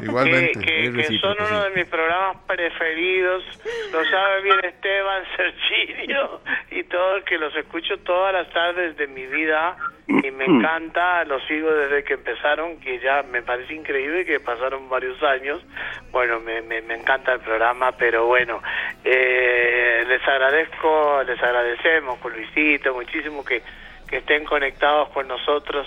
Igualmente. 0.02 0.60
Que, 0.60 0.92
que, 0.92 0.92
que 0.92 1.18
son 1.18 1.36
uno 1.38 1.64
de 1.64 1.70
mis 1.70 1.86
programas 1.86 2.36
preferidos. 2.46 3.44
Lo 3.92 4.04
sabe 4.04 4.42
bien 4.42 4.64
Esteban 4.64 5.24
Serginio 5.36 6.40
y 6.70 6.84
todo, 6.84 7.22
que 7.24 7.38
los 7.38 7.54
escucho 7.56 7.98
todas 7.98 8.32
las 8.32 8.50
tardes 8.52 8.96
de 8.96 9.06
mi 9.06 9.26
vida 9.26 9.76
y 10.08 10.30
me 10.30 10.44
encanta, 10.44 11.24
los 11.24 11.42
sigo 11.46 11.72
desde 11.72 12.04
que 12.04 12.14
empezaron, 12.14 12.78
que 12.78 13.00
ya 13.00 13.24
me 13.24 13.42
parece 13.42 13.74
increíble 13.74 14.24
que 14.24 14.38
pasaron 14.38 14.88
varios 14.88 15.20
años. 15.22 15.64
Bueno, 16.12 16.38
me, 16.38 16.62
me, 16.62 16.80
me 16.82 16.94
encanta 16.94 17.32
el 17.32 17.40
programa, 17.40 17.90
pero 17.92 18.26
bueno, 18.26 18.62
eh, 19.04 20.04
les 20.06 20.22
agradezco, 20.26 21.22
les 21.24 21.42
agradecemos 21.42 22.18
con 22.20 22.32
Luisito 22.32 22.94
muchísimo 22.94 23.44
que, 23.44 23.62
que 24.09 24.18
estén 24.18 24.44
conectados 24.44 25.09
con 25.11 25.28
nosotros 25.28 25.86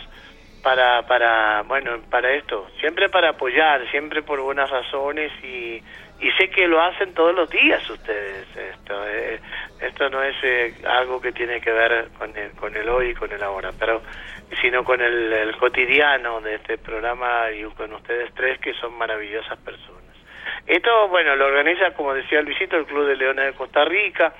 para, 0.62 1.04
para, 1.08 1.64
bueno, 1.64 2.00
para 2.10 2.32
esto, 2.34 2.68
siempre 2.80 3.10
para 3.10 3.30
apoyar, 3.30 3.90
siempre 3.92 4.22
por 4.22 4.42
buenas 4.42 4.70
razones 4.70 5.32
y, 5.44 5.82
y 6.20 6.32
sé 6.38 6.50
que 6.50 6.68
lo 6.68 6.82
hacen 6.82 7.14
todos 7.14 7.34
los 7.34 7.50
días 7.50 7.90
ustedes. 7.90 8.46
Esto, 8.56 9.08
eh, 9.08 9.40
esto 9.82 10.10
no 10.10 10.22
es 10.22 10.36
eh, 10.44 10.74
algo 10.86 11.22
que 11.22 11.32
tiene 11.32 11.62
que 11.62 11.72
ver 11.72 12.10
con 12.18 12.36
el, 12.36 12.52
con 12.52 12.76
el 12.76 12.90
hoy 12.90 13.10
y 13.10 13.14
con 13.14 13.32
el 13.32 13.42
ahora, 13.42 13.72
pero 13.78 14.02
sino 14.62 14.84
con 14.84 15.00
el, 15.02 15.32
el 15.32 15.56
cotidiano 15.58 16.42
de 16.42 16.56
este 16.56 16.78
programa 16.78 17.52
y 17.52 17.64
con 17.76 17.94
ustedes 17.94 18.34
tres 18.34 18.60
que 18.60 18.74
son 18.74 18.98
maravillosas 18.98 19.58
personas. 19.60 20.00
Esto, 20.66 21.08
bueno, 21.08 21.36
lo 21.36 21.46
organiza, 21.48 21.92
como 21.92 22.14
decía 22.14 22.42
Luisito, 22.42 22.78
el 22.78 22.86
Club 22.86 23.08
de 23.08 23.16
Leones 23.16 23.46
de 23.46 23.54
Costa 23.54 23.86
Rica. 23.86 24.34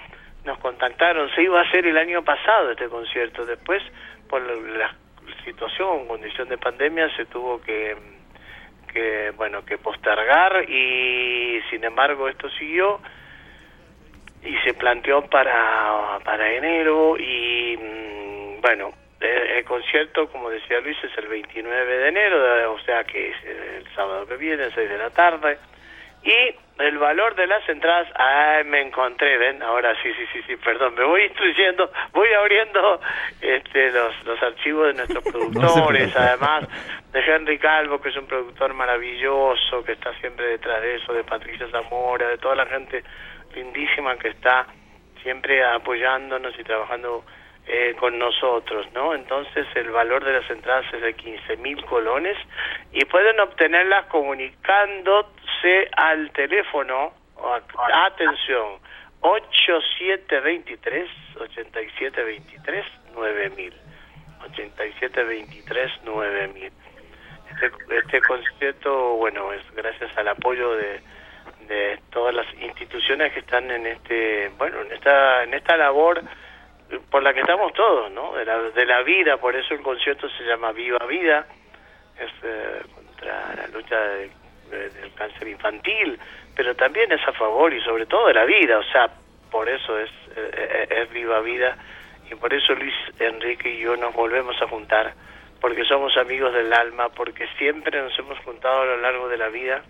Nos 0.46 0.58
contactaron, 0.60 1.30
se 1.36 1.44
iba 1.44 1.60
a 1.60 1.64
hacer 1.64 1.86
el 1.86 1.98
año 1.98 2.24
pasado 2.24 2.72
este 2.72 2.88
concierto. 2.88 3.46
Después, 3.46 3.84
por 4.30 4.42
la 4.42 4.94
situación, 5.44 6.08
condición 6.08 6.48
de 6.50 6.58
pandemia, 6.58 7.14
se 7.16 7.26
tuvo 7.26 7.62
que, 7.62 7.96
que 8.92 9.32
bueno, 9.36 9.66
que 9.66 9.78
postergar 9.78 10.70
y, 10.70 11.62
sin 11.70 11.84
embargo, 11.84 12.30
esto 12.30 12.50
siguió 12.52 13.00
y 14.44 14.56
se 14.60 14.74
planteó 14.74 15.24
para, 15.30 16.20
para 16.24 16.52
enero 16.54 17.18
y, 17.18 17.78
mm, 17.78 18.62
bueno, 18.62 18.94
el, 19.20 19.66
concierto, 19.66 20.30
como 20.32 20.50
decía 20.50 20.80
Luis, 20.80 20.98
es 21.04 21.18
el 21.18 21.28
29 21.28 21.98
de 21.98 22.08
enero, 22.08 22.74
o 22.74 22.80
sea 22.80 23.04
que 23.04 23.32
es 23.32 23.36
el 23.44 23.86
sábado 23.94 24.26
que 24.26 24.38
viene, 24.38 24.70
6 24.74 24.90
de 24.90 24.98
la 24.98 25.10
tarde. 25.10 25.58
Y 26.24 26.56
el 26.80 26.98
valor 26.98 27.36
de 27.36 27.48
las 27.48 27.68
entradas, 27.68 28.08
ah, 28.16 28.62
me 28.66 28.82
encontré, 28.82 29.38
ven, 29.38 29.62
ahora 29.62 29.94
sí, 30.02 30.10
sí, 30.14 30.26
sí, 30.32 30.42
sí, 30.48 30.56
perdón, 30.58 30.96
me 30.96 31.04
voy 31.04 31.24
instruyendo, 31.24 31.92
voy 32.14 32.30
abriendo 32.34 33.02
este, 33.42 33.92
los, 33.92 34.26
los 34.26 34.42
archivos 34.42 34.88
de 34.88 34.94
nuestros 34.94 35.24
productores, 35.32 36.16
además 36.16 36.68
de 37.12 37.20
Henry 37.20 37.58
Calvo, 37.58 38.00
que 38.02 38.10
es 38.10 38.18
un 38.18 38.28
productor 38.28 38.74
maravilloso, 38.74 39.84
que 39.84 39.94
está 39.94 40.14
siempre 40.20 40.46
detrás 40.46 40.82
de 40.82 40.96
eso, 40.96 41.14
de 41.14 41.24
Patricia 41.24 41.68
Zamora, 41.70 42.28
de 42.28 42.38
toda 42.38 42.56
la 42.56 42.66
gente 42.66 43.04
lindísima 43.54 44.16
que 44.18 44.30
está 44.30 44.68
siempre 45.22 45.64
apoyándonos 45.66 46.58
y 46.58 46.64
trabajando 46.64 47.26
eh, 47.72 47.96
con 48.00 48.18
nosotros, 48.18 48.88
¿no? 48.94 49.14
Entonces 49.14 49.68
el 49.76 49.92
valor 49.92 50.26
de 50.26 50.34
las 50.34 50.50
entradas 50.50 50.92
es 50.92 51.02
de 51.02 51.14
15 51.14 51.58
mil 51.58 51.86
colones 51.86 52.36
y 52.92 53.06
pueden 53.06 53.40
obtenerlas 53.40 54.08
comunicándose 54.08 55.88
al 55.96 56.32
teléfono, 56.32 57.14
atención, 57.94 58.80
8723 59.22 61.10
8723 61.36 62.86
9000 63.14 63.74
8723 64.46 65.92
9000 66.06 66.72
este, 67.52 67.72
este 67.96 68.22
concierto, 68.22 69.16
bueno, 69.18 69.54
es 69.54 69.62
gracias 69.76 70.18
al 70.18 70.30
apoyo 70.30 70.76
de, 70.76 71.02
de 71.68 72.00
todas 72.10 72.34
las 72.34 72.48
instituciones 72.62 73.32
que 73.32 73.42
están 73.42 73.70
en 73.70 73.86
este, 73.86 74.50
bueno, 74.58 74.82
en 74.82 74.92
esta, 74.92 75.44
en 75.44 75.54
esta 75.54 75.78
labor 75.78 76.24
por 77.10 77.22
la 77.24 77.34
que 77.34 77.42
estamos 77.42 77.74
todos, 77.74 78.12
¿no? 78.12 78.34
De 78.34 78.46
la, 78.46 78.58
de 78.62 78.86
la 78.86 79.02
vida, 79.04 79.38
por 79.38 79.56
eso 79.56 79.74
el 79.74 79.82
concierto 79.82 80.28
se 80.30 80.44
llama 80.44 80.72
Viva 80.72 81.06
Vida, 81.08 81.46
es 82.20 82.32
eh, 82.44 82.82
contra 82.94 83.56
la 83.56 83.68
lucha 83.68 84.00
de- 84.00 84.32
de- 84.70 84.90
del 84.90 85.14
cáncer 85.14 85.48
infantil, 85.48 86.20
pero 86.56 86.76
también 86.76 87.12
es 87.12 87.26
a 87.28 87.32
favor 87.34 87.74
y 87.74 87.82
sobre 87.82 88.06
todo 88.06 88.28
de 88.28 88.34
la 88.34 88.46
vida, 88.46 88.78
o 88.80 88.84
sea, 88.84 89.10
por 89.52 89.68
eso 89.70 89.98
es, 90.00 90.10
eh, 90.36 90.52
eh, 90.54 90.88
es 91.04 91.10
Viva 91.12 91.40
Vida 91.42 91.78
y 92.30 92.36
por 92.36 92.54
eso 92.54 92.74
Luis 92.76 92.94
Enrique 93.20 93.70
y 93.74 93.80
yo 93.80 93.96
nos 93.96 94.14
volvemos 94.14 94.60
a 94.62 94.68
juntar, 94.68 95.14
porque 95.62 95.84
somos 95.86 96.16
amigos 96.18 96.54
del 96.54 96.72
alma, 96.74 97.10
porque 97.10 97.48
siempre 97.58 98.00
nos 98.02 98.18
hemos 98.20 98.38
juntado 98.40 98.82
a 98.82 98.86
lo 98.86 98.98
largo 98.98 99.28
de 99.28 99.38
la 99.38 99.50
vida 99.50 99.82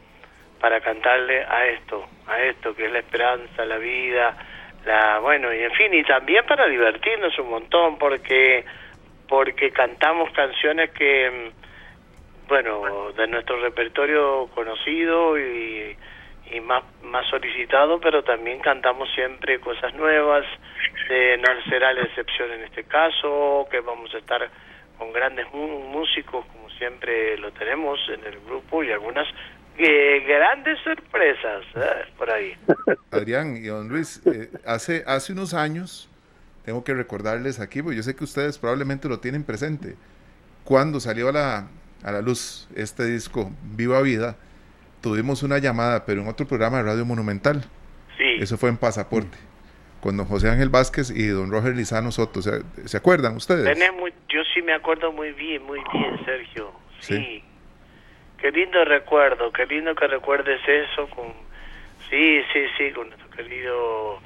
para 0.60 0.80
cantarle 0.82 1.44
a 1.46 1.68
esto, 1.68 2.08
a 2.28 2.42
esto 2.42 2.76
que 2.76 2.86
es 2.86 2.92
la 2.92 3.00
esperanza, 3.00 3.66
la 3.66 3.78
vida, 3.78 4.38
la 4.90 5.20
bueno 5.20 5.54
y 5.54 5.60
en 5.60 5.72
fin 5.74 5.94
y 5.94 6.04
también 6.04 6.44
para 6.48 6.68
divertirnos 6.68 7.38
un 7.38 7.50
montón 7.52 8.00
porque 8.00 8.66
porque 9.28 9.70
cantamos 9.70 10.32
canciones 10.32 10.90
que 10.92 11.30
mm, 11.30 12.48
bueno 12.48 13.12
de 13.12 13.28
nuestro 13.28 13.60
repertorio 13.62 14.50
conocido 14.56 15.38
y, 15.38 15.96
y 16.52 16.60
más 16.62 16.84
más 17.04 17.28
solicitado 17.28 18.00
pero 18.00 18.24
también 18.24 18.60
cantamos 18.62 19.08
siempre 19.14 19.60
cosas 19.60 19.94
nuevas 19.94 20.44
eh, 21.10 21.38
no 21.38 21.70
será 21.70 21.94
la 21.94 22.02
excepción 22.02 22.52
en 22.52 22.64
este 22.64 22.84
caso 22.86 23.68
que 23.70 23.82
vamos 23.82 24.12
a 24.16 24.18
estar 24.18 24.50
con 24.98 25.14
grandes 25.14 25.46
músicos 25.54 26.44
como 26.48 26.68
siempre 26.72 27.38
lo 27.38 27.52
tenemos 27.52 28.00
en 28.10 28.26
el 28.26 28.40
grupo 28.40 28.84
y 28.84 28.92
algunas 28.92 29.28
eh, 29.78 30.24
grandes 30.28 30.80
sorpresas 30.80 31.64
¿eh? 31.76 32.12
por 32.18 32.30
ahí 32.30 32.54
Adrián 33.12 33.58
y 33.58 33.68
don 33.68 33.88
Luis, 33.90 34.22
eh, 34.26 34.50
hace, 34.66 35.04
hace 35.08 35.34
unos 35.34 35.54
años, 35.54 36.10
tengo 36.66 36.84
que 36.84 36.94
recordarles 36.94 37.60
aquí, 37.60 37.82
porque 37.82 37.98
yo 37.98 38.04
sé 38.04 38.16
que 38.16 38.24
ustedes 38.24 38.58
probablemente 38.58 39.08
lo 39.08 39.20
tienen 39.20 39.44
presente, 39.44 39.96
cuando 40.64 41.00
salió 41.00 41.30
a 41.30 41.32
la, 41.32 41.68
a 42.04 42.12
la 42.12 42.22
luz 42.22 42.68
este 42.76 43.06
disco, 43.06 43.52
Viva 43.76 44.02
Vida, 44.02 44.38
tuvimos 45.02 45.44
una 45.44 45.58
llamada, 45.58 46.06
pero 46.06 46.22
en 46.22 46.28
otro 46.28 46.48
programa 46.48 46.78
de 46.78 46.84
Radio 46.84 47.06
Monumental, 47.06 47.64
sí 48.18 48.36
eso 48.40 48.58
fue 48.58 48.70
en 48.70 48.78
Pasaporte, 48.78 49.38
con 50.02 50.18
don 50.18 50.26
José 50.26 50.50
Ángel 50.50 50.70
Vázquez 50.70 51.10
y 51.10 51.28
don 51.28 51.52
Roger 51.52 51.76
Lizano 51.76 52.12
Soto, 52.12 52.42
¿se, 52.42 52.62
se 52.86 52.98
acuerdan 52.98 53.36
ustedes? 53.36 53.78
Muy, 53.98 54.14
yo 54.30 54.42
sí 54.54 54.62
me 54.62 54.74
acuerdo 54.74 55.12
muy 55.12 55.32
bien, 55.32 55.64
muy 55.64 55.80
bien, 55.94 56.26
Sergio. 56.26 56.72
Sí. 57.00 57.16
Sí. 57.16 57.44
Qué 58.42 58.52
lindo 58.52 58.84
recuerdo, 58.86 59.52
qué 59.52 59.66
lindo 59.66 59.94
que 59.96 60.08
recuerdes 60.08 60.60
eso 60.68 61.08
con... 61.10 61.28
Sí, 62.10 62.42
sí, 62.54 62.60
sí, 62.78 62.92
con 62.94 63.10
nuestro 63.10 63.30
querido... 63.32 64.20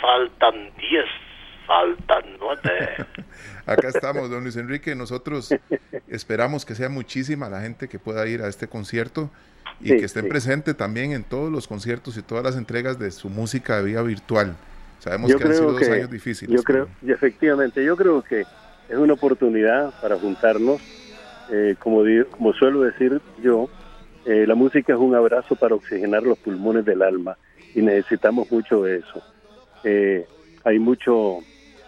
Faltan 0.00 0.70
10, 0.76 1.04
faltan 1.66 2.24
9. 2.38 2.96
Acá 3.66 3.88
estamos, 3.88 4.30
don 4.30 4.42
Luis 4.42 4.56
Enrique. 4.56 4.94
Nosotros 4.94 5.54
esperamos 6.06 6.64
que 6.66 6.74
sea 6.74 6.88
muchísima 6.88 7.48
la 7.48 7.62
gente 7.62 7.88
que 7.88 7.98
pueda 7.98 8.26
ir 8.26 8.42
a 8.42 8.48
este 8.48 8.68
concierto 8.68 9.30
y 9.80 9.88
Sí, 9.88 9.96
que 9.96 10.04
estén 10.04 10.24
sí. 10.24 10.28
presentes 10.28 10.76
también 10.76 11.12
en 11.12 11.24
todos 11.24 11.50
los 11.50 11.66
conciertos 11.66 12.16
y 12.16 12.22
todas 12.22 12.44
las 12.44 12.56
entregas 12.56 12.98
de 12.98 13.10
su 13.10 13.28
música 13.30 13.78
de 13.78 13.84
vía 13.84 14.02
virtual. 14.02 14.54
Sabemos 14.98 15.30
Yo 15.30 15.38
que 15.38 15.44
han 15.44 15.54
sido 15.54 15.72
dos 15.72 15.88
años 15.88 16.10
difíciles. 16.10 16.54
yo 16.54 16.62
creo, 16.62 16.88
y 17.02 17.10
efectivamente, 17.10 17.84
yo 17.84 17.96
creo 17.96 18.22
que 18.22 18.42
es 18.42 18.96
una 18.96 19.14
oportunidad 19.14 19.98
para 20.00 20.16
juntarnos. 20.16 20.80
Eh, 21.50 21.76
como, 21.78 22.52
suelo 22.52 22.80
decir 22.80 23.20
yo, 23.42 23.68
eh, 24.24 24.44
la 24.46 24.54
música 24.54 24.92
es 24.92 24.98
un 24.98 25.14
abrazo 25.14 25.54
para 25.54 25.74
oxigenar 25.74 26.22
los 26.22 26.38
pulmones 26.38 26.84
del 26.84 27.02
alma 27.02 27.36
y 27.74 27.82
necesitamos 27.82 28.50
mucho 28.50 28.82
de 28.82 28.96
eso. 28.96 29.22
Eh, 29.84 30.26
hay 30.64 30.78
mucho, 30.78 31.38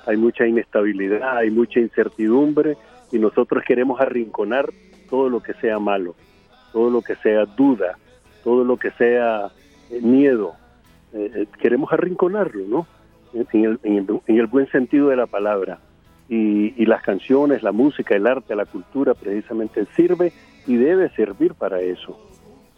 hay 0.06 0.16
mucha 0.16 0.46
inestabilidad, 0.46 1.38
hay 1.38 1.50
mucha 1.50 1.80
incertidumbre 1.80 2.76
y 3.10 3.18
nosotros 3.18 3.64
queremos 3.66 4.00
arrinconar 4.00 4.70
todo 5.08 5.28
lo 5.28 5.42
que 5.42 5.54
sea 5.54 5.78
malo, 5.78 6.14
todo 6.72 6.90
lo 6.90 7.02
que 7.02 7.16
sea 7.16 7.46
duda, 7.46 7.98
todo 8.44 8.64
lo 8.64 8.76
que 8.76 8.90
sea 8.92 9.50
eh, 9.90 10.00
miedo. 10.00 10.54
Eh, 11.12 11.46
queremos 11.60 11.92
arrinconarlo, 11.92 12.64
¿no? 12.68 12.86
En 13.32 14.18
el 14.26 14.46
buen 14.46 14.70
sentido 14.70 15.08
de 15.08 15.16
la 15.16 15.26
palabra. 15.26 15.80
Y, 16.28 16.74
y 16.76 16.86
las 16.86 17.02
canciones, 17.02 17.62
la 17.62 17.72
música, 17.72 18.14
el 18.14 18.26
arte, 18.26 18.54
la 18.54 18.66
cultura 18.66 19.14
precisamente 19.14 19.86
sirve 19.96 20.32
y 20.66 20.76
debe 20.76 21.08
servir 21.10 21.54
para 21.54 21.80
eso, 21.80 22.18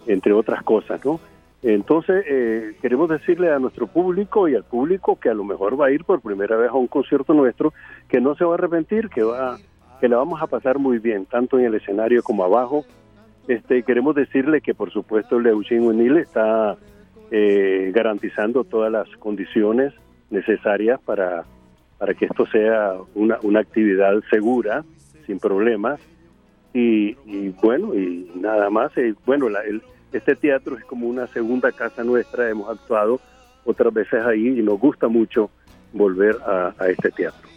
entre 0.07 0.33
otras 0.33 0.63
cosas, 0.63 1.05
¿no? 1.05 1.21
Entonces, 1.63 2.25
eh, 2.27 2.75
queremos 2.81 3.11
decirle 3.11 3.53
a 3.53 3.59
nuestro 3.59 3.87
público 3.87 4.49
y 4.49 4.55
al 4.55 4.65
público 4.65 5.19
que 5.21 5.29
a 5.29 5.35
lo 5.35 5.45
mejor 5.45 5.79
va 5.79 5.87
a 5.87 5.91
ir 5.91 6.05
por 6.05 6.21
primera 6.21 6.57
vez 6.57 6.71
a 6.71 6.75
un 6.75 6.87
concierto 6.87 7.35
nuestro, 7.35 7.75
que 8.09 8.21
no 8.21 8.35
se 8.35 8.45
va 8.45 8.53
a 8.53 8.55
arrepentir, 8.55 9.11
que 9.11 9.23
va 9.23 9.59
que 10.01 10.09
la 10.09 10.17
vamos 10.17 10.41
a 10.41 10.47
pasar 10.47 10.79
muy 10.79 10.99
bien, 10.99 11.27
tanto 11.27 11.59
en 11.59 11.67
el 11.67 11.75
escenario 11.75 12.23
como 12.23 12.43
abajo. 12.43 12.87
Este, 13.49 13.83
queremos 13.83 14.15
decirle 14.15 14.63
que, 14.63 14.75
por 14.75 14.91
supuesto, 14.91 15.39
Eugene 15.39 15.87
Unil 15.87 16.17
está 16.17 16.79
eh, 17.31 17.93
garantizando 17.95 18.65
todas 18.65 18.91
las 18.91 19.07
condiciones 19.19 19.93
necesarias 20.31 20.99
para, 21.05 21.45
para 22.01 22.15
que 22.15 22.25
esto 22.25 22.47
sea 22.47 22.95
una, 23.15 23.39
una 23.43 23.61
actividad 23.61 24.15
segura, 24.31 24.85
sin 25.27 25.39
problemas. 25.39 26.01
Y, 26.73 27.15
bueno, 27.63 27.95
y 27.95 28.31
nada 28.35 28.71
más. 28.71 28.91
Y 28.97 29.15
bueno, 29.27 29.49
el, 29.49 29.83
este 30.11 30.35
teatro 30.35 30.79
es 30.79 30.85
como 30.87 31.07
una 31.07 31.27
segunda 31.27 31.71
casa 31.73 32.03
nuestra, 32.03 32.49
hemos 32.49 32.71
actuado 32.71 33.21
otras 33.65 33.93
veces 33.93 34.25
ahí 34.25 34.49
y 34.59 34.63
nos 34.63 34.81
gusta 34.81 35.09
mucho 35.09 35.51
volver 35.93 36.37
a, 36.47 36.73
este 36.89 37.11
teatro. 37.11 37.51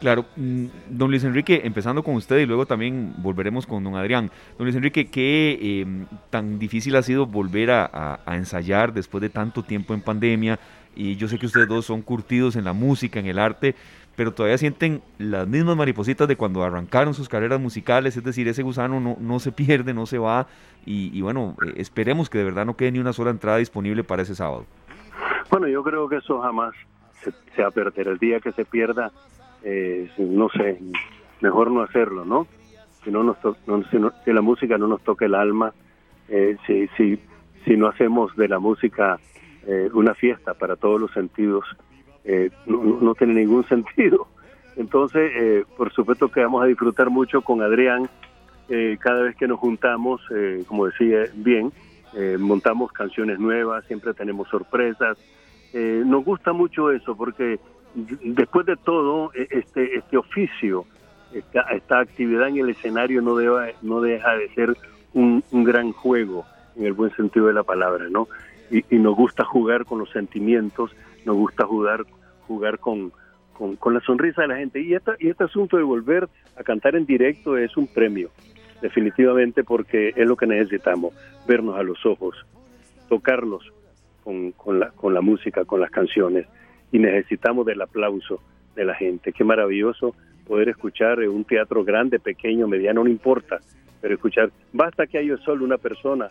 Claro, 0.00 0.26
mm, 0.36 0.66
don 0.90 1.10
Luis 1.10 1.24
Enrique, 1.24 1.62
empezando 1.64 2.04
con 2.04 2.14
usted 2.14 2.38
y 2.38 2.46
luego 2.46 2.66
también 2.66 3.14
volveremos 3.18 3.66
con 3.66 3.82
don 3.82 3.96
Adrián. 3.96 4.30
Don 4.56 4.66
Luis 4.66 4.76
Enrique, 4.76 5.06
¿qué 5.06 5.58
eh, 5.60 5.86
tan 6.30 6.60
difícil 6.60 6.94
ha 6.94 7.02
sido 7.02 7.26
volver 7.26 7.72
a, 7.72 8.20
ensayar 8.28 8.92
después 8.92 9.20
de 9.20 9.30
tanto 9.30 9.64
tiempo 9.64 9.94
en 9.94 10.00
pandemia? 10.00 10.60
Y 10.96 11.16
yo 11.16 11.28
sé 11.28 11.38
que 11.38 11.46
ustedes 11.46 11.68
dos 11.68 11.86
son 11.86 12.02
curtidos 12.02 12.56
en 12.56 12.64
la 12.64 12.72
música, 12.72 13.20
en 13.20 13.26
el 13.26 13.38
arte, 13.38 13.74
pero 14.16 14.32
todavía 14.32 14.58
sienten 14.58 15.02
las 15.18 15.46
mismas 15.48 15.76
maripositas 15.76 16.28
de 16.28 16.36
cuando 16.36 16.62
arrancaron 16.62 17.14
sus 17.14 17.28
carreras 17.28 17.60
musicales, 17.60 18.16
es 18.16 18.24
decir, 18.24 18.46
ese 18.48 18.62
gusano 18.62 19.00
no, 19.00 19.16
no 19.20 19.38
se 19.40 19.52
pierde, 19.52 19.92
no 19.92 20.06
se 20.06 20.18
va, 20.18 20.46
y, 20.86 21.20
bueno, 21.22 21.56
eh, 21.66 21.74
esperemos 21.76 22.28
que 22.28 22.38
de 22.38 22.44
verdad 22.44 22.66
no 22.66 22.76
quede 22.76 22.92
ni 22.92 22.98
una 22.98 23.12
sola 23.14 23.30
entrada 23.30 23.56
disponible 23.56 24.04
para 24.04 24.22
ese 24.22 24.34
sábado. 24.34 24.66
Bueno, 25.50 25.66
yo 25.66 25.82
creo 25.82 26.08
que 26.08 26.16
eso 26.16 26.40
jamás 26.40 26.74
se, 27.22 27.32
se 27.56 27.62
va 27.62 27.68
a 27.68 27.70
perder. 27.70 28.08
El 28.08 28.18
día 28.18 28.40
que 28.40 28.52
se 28.52 28.64
pierda, 28.64 29.10
eh, 29.62 30.10
no 30.18 30.50
sé, 30.50 30.78
mejor 31.40 31.70
no 31.70 31.82
hacerlo, 31.82 32.24
¿no? 32.24 32.46
Si, 33.02 33.10
no 33.10 33.22
nos 33.22 33.36
no, 33.66 33.82
si, 33.90 33.98
no, 33.98 34.12
la 34.24 34.40
música 34.42 34.76
no 34.78 34.88
nos 34.88 35.02
toca 35.02 35.24
el 35.24 35.34
alma, 35.34 35.72
eh, 36.28 36.56
si, 36.66 36.88
si, 36.96 37.18
si 37.64 37.76
no 37.76 37.88
hacemos 37.88 38.34
de 38.36 38.48
la 38.48 38.58
música 38.58 39.18
eh, 39.66 39.88
una 39.92 40.14
fiesta 40.14 40.54
para 40.54 40.76
todos 40.76 41.00
los 41.00 41.12
sentidos, 41.12 41.64
eh, 42.24 42.50
no, 42.66 43.14
tiene 43.14 43.34
ningún 43.34 43.64
sentido. 43.68 44.26
Entonces, 44.76 45.30
eh, 45.34 45.64
por 45.76 45.92
supuesto 45.92 46.28
que 46.28 46.40
vamos 46.40 46.62
a 46.62 46.66
disfrutar 46.66 47.10
mucho 47.10 47.42
con 47.42 47.62
Adrián 47.62 48.08
eh, 48.68 48.96
cada 48.98 49.22
vez 49.22 49.36
que 49.36 49.46
nos 49.46 49.58
juntamos, 49.58 50.22
eh, 50.34 50.64
como 50.66 50.86
decía 50.86 51.24
bien, 51.34 51.70
eh, 52.14 52.36
montamos 52.38 52.92
canciones 52.92 53.38
nuevas, 53.38 53.84
siempre 53.86 54.14
tenemos 54.14 54.48
sorpresas. 54.48 55.18
nos 55.74 56.24
gusta 56.24 56.52
mucho 56.52 56.90
eso 56.92 57.16
porque 57.16 57.58
después 57.94 58.64
de 58.64 58.76
todo, 58.76 59.32
e, 59.34 59.48
este, 59.50 59.96
este 59.98 60.16
oficio, 60.16 60.86
esta, 61.32 61.62
esta 61.72 61.98
actividad 61.98 62.48
en 62.48 62.58
el 62.58 62.70
escenario 62.70 63.20
no, 63.20 63.36
deba, 63.36 63.66
no 63.82 64.00
deja 64.00 64.36
de 64.36 64.48
ser 64.54 64.76
un, 65.12 65.42
un 65.50 65.64
gran 65.64 65.92
juego 65.92 66.44
en 66.76 66.86
el 66.86 66.92
buen 66.92 67.14
sentido 67.16 67.48
de 67.48 67.54
la 67.54 67.64
palabra, 67.64 68.06
¿no? 68.08 68.28
Y, 68.74 68.84
y, 68.90 68.98
nos 68.98 69.14
gusta 69.14 69.44
jugar 69.44 69.84
con 69.84 70.00
los 70.00 70.10
sentimientos, 70.10 70.90
nos 71.24 71.36
gusta 71.36 71.64
jugar, 71.64 72.04
jugar 72.48 72.80
con, 72.80 73.12
con, 73.54 73.94
la 73.94 74.00
sonrisa 74.00 74.42
de 74.42 74.48
la 74.48 74.56
gente. 74.56 74.80
Y, 74.80 74.94
esta, 74.94 75.14
y 75.20 75.28
este 75.28 75.44
asunto 75.44 75.76
de 75.76 75.84
volver 75.84 76.28
a 76.56 76.64
cantar 76.64 76.96
en 76.96 77.06
directo 77.06 77.56
es 77.56 77.76
un 77.76 77.86
premio, 77.86 78.30
definitivamente, 78.82 79.62
porque 79.62 80.12
es 80.16 80.26
lo 80.26 80.36
que 80.36 80.48
necesitamos, 80.48 81.14
vernos 81.46 81.76
a 81.76 81.84
los 81.84 82.04
ojos, 82.04 82.34
tocarlos 83.08 83.72
con, 84.24 84.50
con, 84.52 84.80
la, 84.80 84.90
con 84.90 85.14
la 85.14 85.20
música, 85.20 85.64
con 85.64 85.80
las 85.80 85.92
canciones, 85.92 86.48
y 86.90 86.98
necesitamos 86.98 87.66
del 87.66 87.80
aplauso 87.80 88.42
de 88.74 88.84
la 88.84 88.94
gente. 88.94 89.32
Qué 89.32 89.44
maravilloso 89.44 90.16
poder 90.48 90.68
escuchar 90.68 91.20
un 91.20 91.44
teatro 91.44 91.84
grande, 91.84 92.18
pequeño, 92.18 92.66
mediano, 92.66 93.04
no 93.04 93.10
importa, 93.10 93.60
pero 94.00 94.14
escuchar, 94.14 94.50
basta 94.72 95.06
que 95.06 95.18
haya 95.18 95.36
solo 95.38 95.64
una 95.64 95.78
persona 95.78 96.28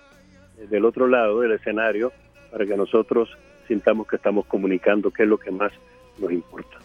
del 0.70 0.84
otro 0.86 1.08
lado 1.08 1.40
del 1.40 1.54
escenario 1.54 2.12
para 2.54 2.68
que 2.68 2.78
nosotros 2.78 3.28
sintamos 3.68 4.06
que 4.06 4.16
estamos 4.16 4.46
comunicando 4.46 5.10
qué 5.10 5.24
es 5.24 5.30
lo 5.30 5.40
que 5.40 5.50
más 5.50 5.72
nos 6.20 6.32
importa. 6.32 6.78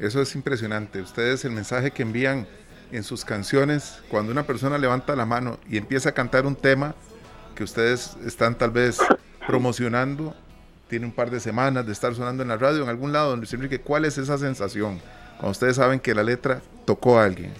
Eso 0.00 0.20
es 0.20 0.34
impresionante. 0.34 1.00
Ustedes 1.00 1.44
el 1.44 1.52
mensaje 1.52 1.92
que 1.92 2.02
envían 2.02 2.48
en 2.90 3.04
sus 3.04 3.24
canciones, 3.24 4.02
cuando 4.08 4.32
una 4.32 4.42
persona 4.42 4.78
levanta 4.78 5.14
la 5.14 5.26
mano 5.26 5.58
y 5.68 5.76
empieza 5.76 6.08
a 6.08 6.12
cantar 6.12 6.44
un 6.44 6.56
tema 6.56 6.96
que 7.54 7.62
ustedes 7.62 8.16
están 8.26 8.58
tal 8.58 8.72
vez 8.72 8.98
promocionando, 9.46 10.34
tiene 10.88 11.06
un 11.06 11.12
par 11.12 11.30
de 11.30 11.38
semanas 11.38 11.86
de 11.86 11.92
estar 11.92 12.12
sonando 12.12 12.42
en 12.42 12.48
la 12.48 12.56
radio 12.56 12.82
en 12.82 12.88
algún 12.88 13.12
lado, 13.12 13.36
Luis 13.36 13.54
Enrique, 13.54 13.78
¿cuál 13.78 14.04
es 14.06 14.18
esa 14.18 14.38
sensación 14.38 14.98
cuando 15.36 15.52
ustedes 15.52 15.76
saben 15.76 16.00
que 16.00 16.14
la 16.14 16.24
letra 16.24 16.62
tocó 16.84 17.20
a 17.20 17.26
alguien? 17.26 17.52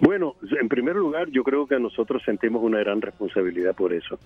Bueno, 0.00 0.36
en 0.60 0.68
primer 0.68 0.94
lugar, 0.94 1.28
yo 1.30 1.42
creo 1.42 1.66
que 1.66 1.80
nosotros 1.80 2.22
sentimos 2.24 2.62
una 2.62 2.78
gran 2.78 3.02
responsabilidad 3.02 3.74
por 3.74 3.92
eso. 3.92 4.20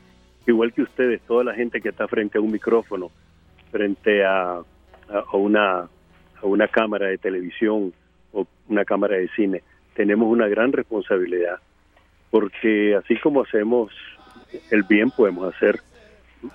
Igual 0.47 0.73
que 0.73 0.83
ustedes, 0.83 1.21
toda 1.23 1.45
la 1.45 1.55
gente 1.55 1.81
que 1.81 1.89
está 1.89 2.07
frente 2.07 2.39
a 2.39 2.41
un 2.41 2.53
micrófono, 2.53 3.11
frente 3.71 4.25
a, 4.25 4.61
una, 5.33 5.79
a 5.81 5.89
una 6.43 6.69
cámara 6.69 7.07
de 7.07 7.19
televisión 7.19 7.93
o 8.33 8.47
una 8.69 8.85
cámara 8.85 9.17
de 9.17 9.29
cine, 9.29 9.63
tenemos 9.95 10.29
una 10.29 10.47
gran 10.49 10.73
responsabilidad. 10.73 11.57
Porque 12.31 12.95
así 12.97 13.17
como 13.21 13.43
hacemos 13.43 13.93
el 14.71 14.83
bien, 14.83 15.11
podemos 15.11 15.55
hacer 15.55 15.81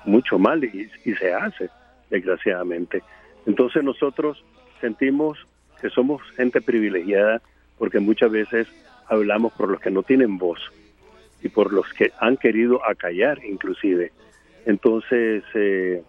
mucho 0.06 0.38
mal 0.38 0.64
y, 0.64 0.90
y 1.06 1.14
se 1.16 1.34
hace, 1.34 1.70
desgraciadamente. 2.10 3.02
Entonces 3.48 3.84
nosotros 3.84 4.44
sentimos 4.80 5.40
que 5.82 5.90
somos 5.90 6.22
gente 6.36 6.62
privilegiada 6.62 7.42
porque 7.78 8.00
muchas 8.00 8.30
veces 8.30 8.68
hablamos 9.08 9.54
por 9.54 9.70
los 9.70 9.80
que 9.80 9.90
no 9.90 10.04
tienen 10.04 10.38
voz 10.38 10.60
y 11.42 11.50
por 11.50 11.72
los 11.74 11.92
que 11.94 12.12
han 12.20 12.38
querido 12.38 12.86
acallar 12.86 13.44
inclusive. 13.46 14.12
Entonces, 14.66 15.44
eh, 15.54 16.04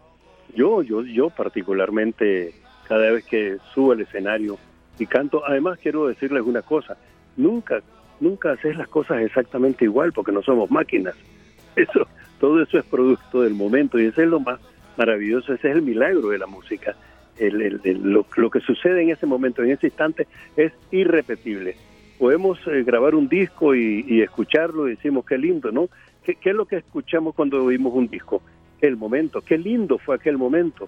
yo, 0.55 0.83
yo, 0.83 1.03
yo 1.03 1.31
particularmente, 1.31 2.55
cada 2.89 3.11
vez 3.11 3.24
que 3.24 3.59
subo 3.72 3.93
al 3.93 4.01
escenario 4.01 4.59
y 4.99 5.07
canto, 5.07 5.43
además 5.47 5.78
quiero 5.81 6.09
decirles 6.09 6.43
una 6.45 6.62
cosa, 6.62 6.97
nunca, 7.37 7.81
nunca 8.20 8.53
haces 8.53 8.76
las 8.76 8.89
cosas 8.89 9.22
exactamente 9.22 9.85
igual 9.85 10.12
porque 10.12 10.33
no 10.33 10.43
somos 10.43 10.70
máquinas. 10.70 11.14
Eso, 11.76 12.07
todo 12.41 12.61
eso 12.61 12.78
es 12.78 12.85
producto 12.85 13.43
del 13.43 13.55
momento 13.55 13.99
y 13.99 14.07
ese 14.07 14.24
es 14.24 14.28
lo 14.28 14.41
más 14.41 14.59
maravilloso, 14.97 15.55
ese 15.55 15.70
es 15.70 15.76
el 15.76 15.83
milagro 15.83 16.31
de 16.31 16.39
la 16.39 16.47
música. 16.47 16.97
El, 17.39 17.62
el, 17.62 18.03
lo, 18.03 18.26
lo 18.37 18.51
que 18.51 18.61
sucede 18.61 19.03
en 19.03 19.11
ese 19.11 19.24
momento, 19.24 19.62
en 19.62 19.70
ese 19.70 19.87
instante, 19.87 20.26
es 20.57 20.72
irrepetible 20.91 21.76
podemos 22.20 22.58
eh, 22.66 22.82
grabar 22.82 23.14
un 23.14 23.30
disco 23.30 23.74
y, 23.74 24.04
y, 24.06 24.20
escucharlo 24.20 24.86
y 24.86 24.90
decimos 24.90 25.24
qué 25.24 25.38
lindo, 25.38 25.72
¿no? 25.72 25.88
¿Qué, 26.22 26.34
¿Qué, 26.34 26.50
es 26.50 26.54
lo 26.54 26.66
que 26.66 26.76
escuchamos 26.76 27.34
cuando 27.34 27.64
oímos 27.64 27.94
un 27.94 28.08
disco? 28.08 28.42
El 28.82 28.98
momento, 28.98 29.40
qué 29.40 29.56
lindo 29.56 29.96
fue 29.96 30.16
aquel 30.16 30.36
momento. 30.36 30.86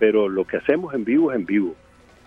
Pero 0.00 0.28
lo 0.28 0.44
que 0.44 0.56
hacemos 0.56 0.92
en 0.92 1.04
vivo 1.04 1.30
es 1.30 1.38
en 1.38 1.46
vivo. 1.46 1.76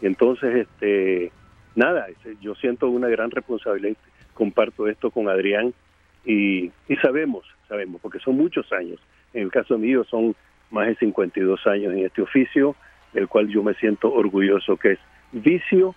Entonces, 0.02 0.56
este, 0.56 1.34
nada, 1.76 2.08
yo 2.40 2.56
siento 2.56 2.90
una 2.90 3.10
gran 3.10 3.30
responsabilidad. 3.30 3.98
Comparto 4.34 4.88
esto 4.88 5.12
con 5.12 5.28
Adrián 5.28 5.74
y, 6.26 6.72
y 6.88 6.96
sabemos, 7.02 7.46
sabemos, 7.68 8.00
porque 8.02 8.20
son 8.20 8.38
muchos 8.38 8.72
años. 8.72 9.02
En 9.34 9.44
el 9.44 9.52
caso 9.52 9.78
mío 9.78 10.06
son 10.06 10.34
más 10.72 10.88
de 10.88 10.96
52 10.96 11.68
años 11.68 11.94
en 11.94 12.06
este 12.06 12.22
oficio, 12.22 12.78
del 13.12 13.28
cual 13.28 13.50
yo 13.50 13.64
me 13.64 13.74
siento 13.74 14.14
orgulloso, 14.14 14.78
que 14.78 14.94
es 14.94 15.00
vicio, 15.34 15.94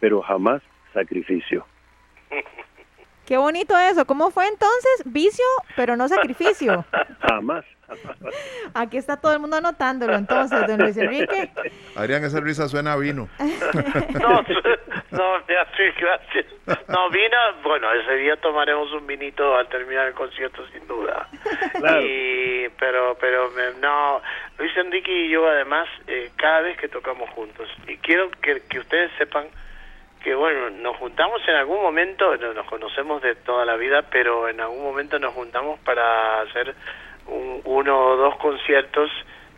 pero 0.00 0.22
jamás 0.22 0.60
sacrificio. 0.92 1.64
Qué 3.26 3.38
bonito 3.38 3.76
eso. 3.78 4.04
¿Cómo 4.06 4.30
fue 4.30 4.46
entonces? 4.46 5.02
Vicio, 5.06 5.44
pero 5.76 5.96
no 5.96 6.08
sacrificio. 6.08 6.84
Jamás. 7.26 7.64
Aquí 8.74 8.96
está 8.96 9.16
todo 9.18 9.32
el 9.32 9.38
mundo 9.38 9.56
anotándolo 9.56 10.14
entonces, 10.14 10.66
don 10.66 10.78
Luis 10.80 10.96
Enrique. 10.96 11.50
Adrián, 11.96 12.24
esa 12.24 12.40
risa 12.40 12.68
suena 12.68 12.94
a 12.94 12.96
vino. 12.96 13.28
no, 13.38 14.42
no, 15.10 15.44
Beatriz, 15.46 15.94
gracias. 15.98 16.46
No, 16.88 17.10
vino, 17.10 17.36
bueno, 17.62 17.92
ese 17.92 18.16
día 18.16 18.36
tomaremos 18.36 18.92
un 18.92 19.06
vinito 19.06 19.56
al 19.56 19.68
terminar 19.68 20.08
el 20.08 20.14
concierto, 20.14 20.66
sin 20.68 20.86
duda. 20.86 21.28
Claro. 21.74 22.00
Y, 22.02 22.68
pero, 22.78 23.16
pero, 23.20 23.50
no, 23.80 24.22
Luis 24.58 24.76
Enrique 24.76 25.26
y 25.26 25.30
yo 25.30 25.46
además, 25.46 25.88
eh, 26.06 26.30
cada 26.36 26.62
vez 26.62 26.78
que 26.78 26.88
tocamos 26.88 27.28
juntos, 27.30 27.68
y 27.86 27.96
quiero 27.98 28.30
que, 28.42 28.62
que 28.68 28.78
ustedes 28.78 29.10
sepan 29.18 29.46
que 30.24 30.34
bueno, 30.34 30.70
nos 30.70 30.96
juntamos 30.96 31.46
en 31.46 31.54
algún 31.54 31.82
momento, 31.82 32.34
no, 32.38 32.54
nos 32.54 32.66
conocemos 32.66 33.20
de 33.20 33.34
toda 33.34 33.66
la 33.66 33.76
vida, 33.76 34.02
pero 34.10 34.48
en 34.48 34.58
algún 34.58 34.82
momento 34.82 35.18
nos 35.18 35.34
juntamos 35.34 35.78
para 35.80 36.40
hacer 36.40 36.74
un, 37.26 37.60
uno 37.64 38.06
o 38.06 38.16
dos 38.16 38.36
conciertos 38.38 39.10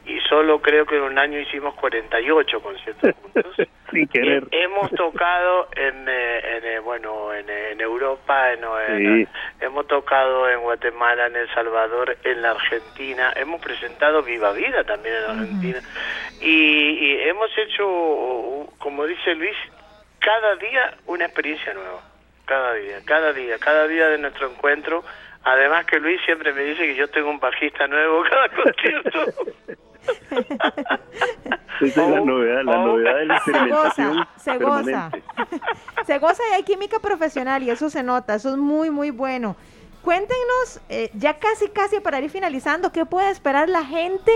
y 0.04 0.18
solo 0.28 0.60
creo 0.60 0.84
que 0.84 0.96
en 0.96 1.02
un 1.02 1.18
año 1.18 1.38
hicimos 1.38 1.74
48 1.76 2.60
conciertos 2.60 3.14
juntos. 3.22 3.56
Sin 3.92 4.08
querer. 4.08 4.42
hemos 4.50 4.90
tocado 4.90 5.68
en, 5.76 6.08
eh, 6.08 6.56
en, 6.56 6.64
eh, 6.64 6.78
bueno, 6.80 7.32
en, 7.32 7.48
en 7.48 7.80
Europa, 7.80 8.52
en, 8.52 8.60
sí. 8.98 9.28
hemos 9.60 9.86
tocado 9.86 10.50
en 10.50 10.60
Guatemala, 10.62 11.28
en 11.28 11.36
El 11.36 11.48
Salvador, 11.54 12.16
en 12.24 12.42
la 12.42 12.50
Argentina, 12.50 13.32
hemos 13.36 13.60
presentado 13.60 14.24
Viva 14.24 14.50
Vida 14.50 14.82
también 14.82 15.14
en 15.14 15.22
la 15.22 15.30
Argentina 15.30 15.78
y, 16.40 16.50
y 16.50 17.28
hemos 17.28 17.56
hecho, 17.56 18.66
como 18.78 19.06
dice 19.06 19.36
Luis, 19.36 19.56
cada 20.20 20.56
día 20.56 20.96
una 21.06 21.26
experiencia 21.26 21.72
nueva, 21.74 22.02
cada 22.44 22.74
día, 22.74 22.98
cada 23.04 23.32
día, 23.32 23.58
cada 23.58 23.86
día 23.86 24.08
de 24.08 24.18
nuestro 24.18 24.50
encuentro. 24.50 25.04
Además 25.44 25.86
que 25.86 26.00
Luis 26.00 26.20
siempre 26.24 26.52
me 26.52 26.62
dice 26.62 26.86
que 26.86 26.96
yo 26.96 27.08
tengo 27.08 27.30
un 27.30 27.38
bajista 27.38 27.86
nuevo 27.86 28.24
cada 28.28 28.48
concierto. 28.48 29.32
Esa 31.80 32.04
es 32.04 32.10
la 32.10 32.20
novedad, 32.20 32.62
la 32.64 32.76
novedad 32.78 33.16
de 33.16 33.26
la 33.26 33.40
Se 33.40 33.52
goza, 33.52 33.62
experimentación 33.62 34.26
se 34.36 34.58
goza. 34.58 35.10
Se 36.06 36.18
goza 36.18 36.42
y 36.50 36.54
hay 36.54 36.62
química 36.62 37.00
profesional 37.00 37.62
y 37.62 37.70
eso 37.70 37.90
se 37.90 38.02
nota, 38.02 38.36
eso 38.36 38.50
es 38.50 38.56
muy, 38.56 38.90
muy 38.90 39.10
bueno. 39.10 39.56
Cuéntenos, 40.02 40.80
eh, 40.88 41.10
ya 41.14 41.34
casi, 41.34 41.68
casi 41.68 41.98
para 41.98 42.20
ir 42.20 42.30
finalizando, 42.30 42.92
¿qué 42.92 43.04
puede 43.04 43.30
esperar 43.30 43.68
la 43.68 43.84
gente 43.84 44.30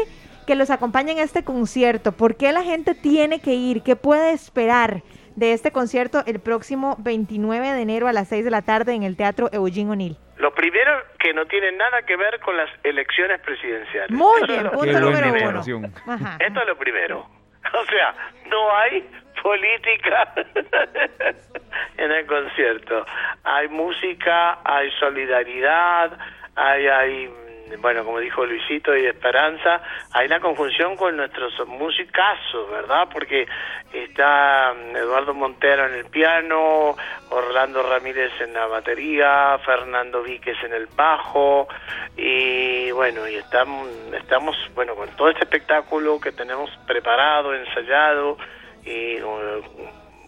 que 0.46 0.56
los 0.56 0.70
acompañe 0.70 1.12
en 1.12 1.18
este 1.18 1.44
concierto? 1.44 2.10
¿Por 2.10 2.34
qué 2.34 2.52
la 2.52 2.64
gente 2.64 2.96
tiene 2.96 3.40
que 3.40 3.54
ir? 3.54 3.82
¿Qué 3.82 3.94
puede 3.94 4.32
esperar 4.32 5.02
de 5.36 5.52
este 5.52 5.70
concierto 5.70 6.22
el 6.26 6.40
próximo 6.40 6.96
29 7.00 7.72
de 7.72 7.82
enero 7.82 8.08
a 8.08 8.12
las 8.12 8.28
6 8.28 8.44
de 8.44 8.50
la 8.50 8.62
tarde 8.62 8.94
en 8.94 9.02
el 9.02 9.16
Teatro 9.16 9.48
Eugene 9.52 9.90
O'Neill? 9.90 10.16
Lo 10.38 10.54
primero 10.54 10.90
que 11.18 11.34
no 11.34 11.44
tiene 11.46 11.72
nada 11.72 12.02
que 12.02 12.16
ver 12.16 12.40
con 12.40 12.56
las 12.56 12.70
elecciones 12.82 13.40
presidenciales. 13.40 14.10
Muy 14.10 14.46
bien, 14.46 14.70
punto 14.70 14.84
Qué 14.84 14.92
número 15.00 15.28
uno. 15.76 15.90
Ajá. 16.06 16.38
Esto 16.40 16.60
es 16.60 16.66
lo 16.66 16.76
primero. 16.78 17.26
O 17.72 17.84
sea, 17.84 18.14
no 18.50 18.76
hay 18.78 19.06
política 19.42 20.32
en 21.98 22.10
el 22.10 22.26
concierto. 22.26 23.04
Hay 23.44 23.68
música, 23.68 24.58
hay 24.64 24.90
solidaridad, 24.98 26.18
hay, 26.56 26.86
hay, 26.86 27.30
bueno, 27.78 28.04
como 28.04 28.18
dijo 28.18 28.44
Luisito, 28.44 28.92
hay 28.92 29.06
esperanza. 29.06 29.82
Hay 30.12 30.28
la 30.28 30.40
conjunción 30.40 30.96
con 30.96 31.16
nuestros 31.16 31.52
musicazos, 31.68 32.70
¿verdad? 32.70 33.08
Porque 33.12 33.46
está 33.92 34.74
mm, 34.74 34.96
Eduardo 34.96 35.34
Montero 35.34 35.86
en 35.86 35.94
el 35.94 36.06
piano, 36.06 36.96
Orlando 37.30 37.82
Ramírez 37.82 38.32
en 38.40 38.54
la 38.54 38.66
batería, 38.66 39.58
Fernando 39.64 40.22
Víquez 40.22 40.56
en 40.64 40.72
el 40.72 40.86
bajo 40.86 41.68
y 42.16 42.90
bueno, 42.90 43.26
y 43.28 43.36
estamos, 43.36 43.88
estamos 44.12 44.56
bueno, 44.74 44.94
con 44.94 45.08
todo 45.16 45.30
este 45.30 45.44
espectáculo 45.44 46.20
que 46.20 46.32
tenemos 46.32 46.70
preparado, 46.86 47.54
ensayado 47.54 48.36
y 48.84 49.16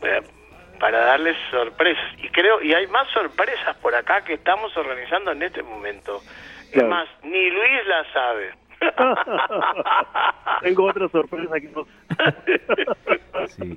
eh, 0.03 0.23
para 0.79 1.05
darles 1.05 1.37
sorpresas. 1.51 2.05
Y 2.19 2.29
creo, 2.31 2.61
y 2.61 2.75
hay 2.75 2.87
más 2.89 3.09
sorpresas 3.13 3.77
por 3.77 3.95
acá 3.95 4.25
que 4.25 4.35
estamos 4.35 4.77
organizando 4.77 5.33
en 5.33 5.43
este 5.43 5.63
momento. 5.63 6.21
Es 6.73 6.83
Claro. 6.83 6.89
más, 6.89 7.09
ni 7.23 7.51
Luis 7.51 7.87
la 7.87 8.13
sabe. 8.13 8.51
Tengo 10.63 10.85
otra 10.87 11.09
sorpresa 11.09 11.61
que 11.61 11.69
no. 11.69 11.87
Sí. 13.47 13.77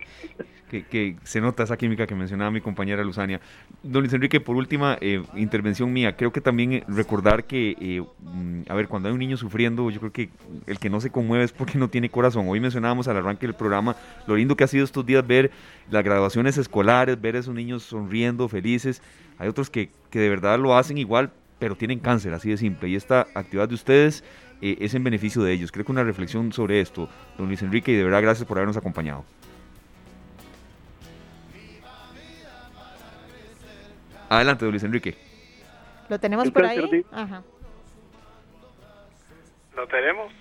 Que, 0.69 0.83
que 0.83 1.15
se 1.23 1.41
nota 1.41 1.61
esa 1.63 1.77
química 1.77 2.07
que 2.07 2.15
mencionaba 2.15 2.49
mi 2.49 2.59
compañera 2.61 3.03
Luzania. 3.03 3.39
Don 3.83 4.01
Luis 4.01 4.13
Enrique, 4.13 4.39
por 4.39 4.55
última 4.55 4.97
eh, 4.99 5.21
intervención 5.35 5.93
mía, 5.93 6.15
creo 6.15 6.31
que 6.31 6.41
también 6.41 6.73
eh, 6.73 6.83
recordar 6.87 7.43
que, 7.43 7.75
eh, 7.79 8.01
mm, 8.19 8.61
a 8.67 8.73
ver, 8.73 8.87
cuando 8.87 9.07
hay 9.07 9.13
un 9.13 9.19
niño 9.19 9.37
sufriendo, 9.37 9.89
yo 9.91 9.99
creo 9.99 10.11
que 10.11 10.29
el 10.65 10.79
que 10.79 10.89
no 10.89 10.99
se 11.01 11.11
conmueve 11.11 11.43
es 11.43 11.51
porque 11.51 11.77
no 11.77 11.87
tiene 11.89 12.09
corazón. 12.09 12.45
Hoy 12.49 12.59
mencionábamos 12.59 13.07
al 13.07 13.17
arranque 13.17 13.45
del 13.45 13.55
programa 13.55 13.95
lo 14.25 14.35
lindo 14.35 14.55
que 14.55 14.63
ha 14.63 14.67
sido 14.67 14.85
estos 14.85 15.05
días 15.05 15.25
ver 15.25 15.51
las 15.91 16.03
graduaciones 16.03 16.57
escolares, 16.57 17.21
ver 17.21 17.35
a 17.35 17.39
esos 17.39 17.53
niños 17.53 17.83
sonriendo, 17.83 18.47
felices. 18.47 19.03
Hay 19.37 19.47
otros 19.49 19.69
que, 19.69 19.91
que 20.09 20.17
de 20.19 20.29
verdad 20.29 20.57
lo 20.57 20.75
hacen 20.75 20.97
igual, 20.97 21.31
pero 21.59 21.75
tienen 21.75 21.99
cáncer, 21.99 22.33
así 22.33 22.49
de 22.49 22.57
simple. 22.57 22.89
Y 22.89 22.95
esta 22.95 23.27
actividad 23.33 23.69
de 23.69 23.75
ustedes 23.75 24.23
eh, 24.61 24.77
es 24.79 24.93
en 24.93 25.03
beneficio 25.03 25.43
de 25.43 25.53
ellos. 25.53 25.71
Creo 25.71 25.85
que 25.85 25.91
una 25.91 26.03
reflexión 26.03 26.51
sobre 26.51 26.81
esto, 26.81 27.09
don 27.37 27.47
Luis 27.47 27.61
Enrique, 27.61 27.91
y 27.91 27.95
de 27.95 28.03
verdad 28.03 28.21
gracias 28.21 28.47
por 28.47 28.57
habernos 28.57 28.77
acompañado. 28.77 29.25
Adelante, 34.29 34.65
don 34.65 34.71
Luis 34.71 34.83
Enrique. 34.83 35.15
¿Lo 36.09 36.19
tenemos 36.19 36.49
por 36.51 36.65
ahí? 36.65 37.05
Ajá. 37.11 37.43
¿Lo 39.75 39.87
tenemos? 39.87 40.31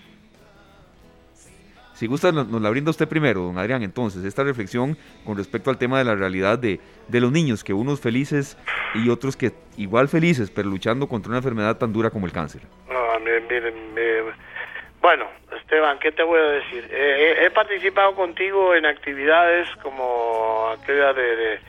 Si 1.95 2.07
gusta, 2.07 2.31
nos, 2.31 2.49
la 2.61 2.69
brinda 2.69 2.91
usted 2.91 3.07
primero, 3.07 3.41
don 3.41 3.57
Adrián. 3.57 3.81
Entonces, 3.81 4.23
esta 4.25 4.43
reflexión 4.43 4.97
con 5.25 5.37
respecto 5.37 5.69
al 5.69 5.77
tema 5.77 5.97
de 5.97 6.03
la 6.03 6.13
realidad 6.15 6.59
de, 6.59 6.79
de 7.07 7.19
los 7.21 7.31
niños, 7.31 7.63
que 7.63 7.73
unos 7.73 7.99
felices 8.01 8.57
y 8.93 9.09
otros 9.09 9.35
que 9.35 9.53
igual 9.77 10.07
felices, 10.09 10.51
pero 10.51 10.69
luchando 10.69 11.07
contra 11.07 11.29
una 11.29 11.37
enfermedad 11.37 11.77
tan 11.77 11.91
dura 11.93 12.09
como 12.09 12.25
el 12.25 12.31
cáncer. 12.31 12.61
Eh, 13.97 14.23
bueno, 15.01 15.25
Esteban, 15.61 15.97
¿qué 15.99 16.11
te 16.11 16.23
voy 16.23 16.39
a 16.39 16.43
decir? 16.43 16.87
Eh, 16.91 17.37
he, 17.41 17.45
he 17.45 17.51
participado 17.51 18.13
contigo 18.15 18.75
en 18.75 18.85
actividades 18.85 19.67
como 19.81 20.69
aquella 20.77 21.13
de- 21.13 21.59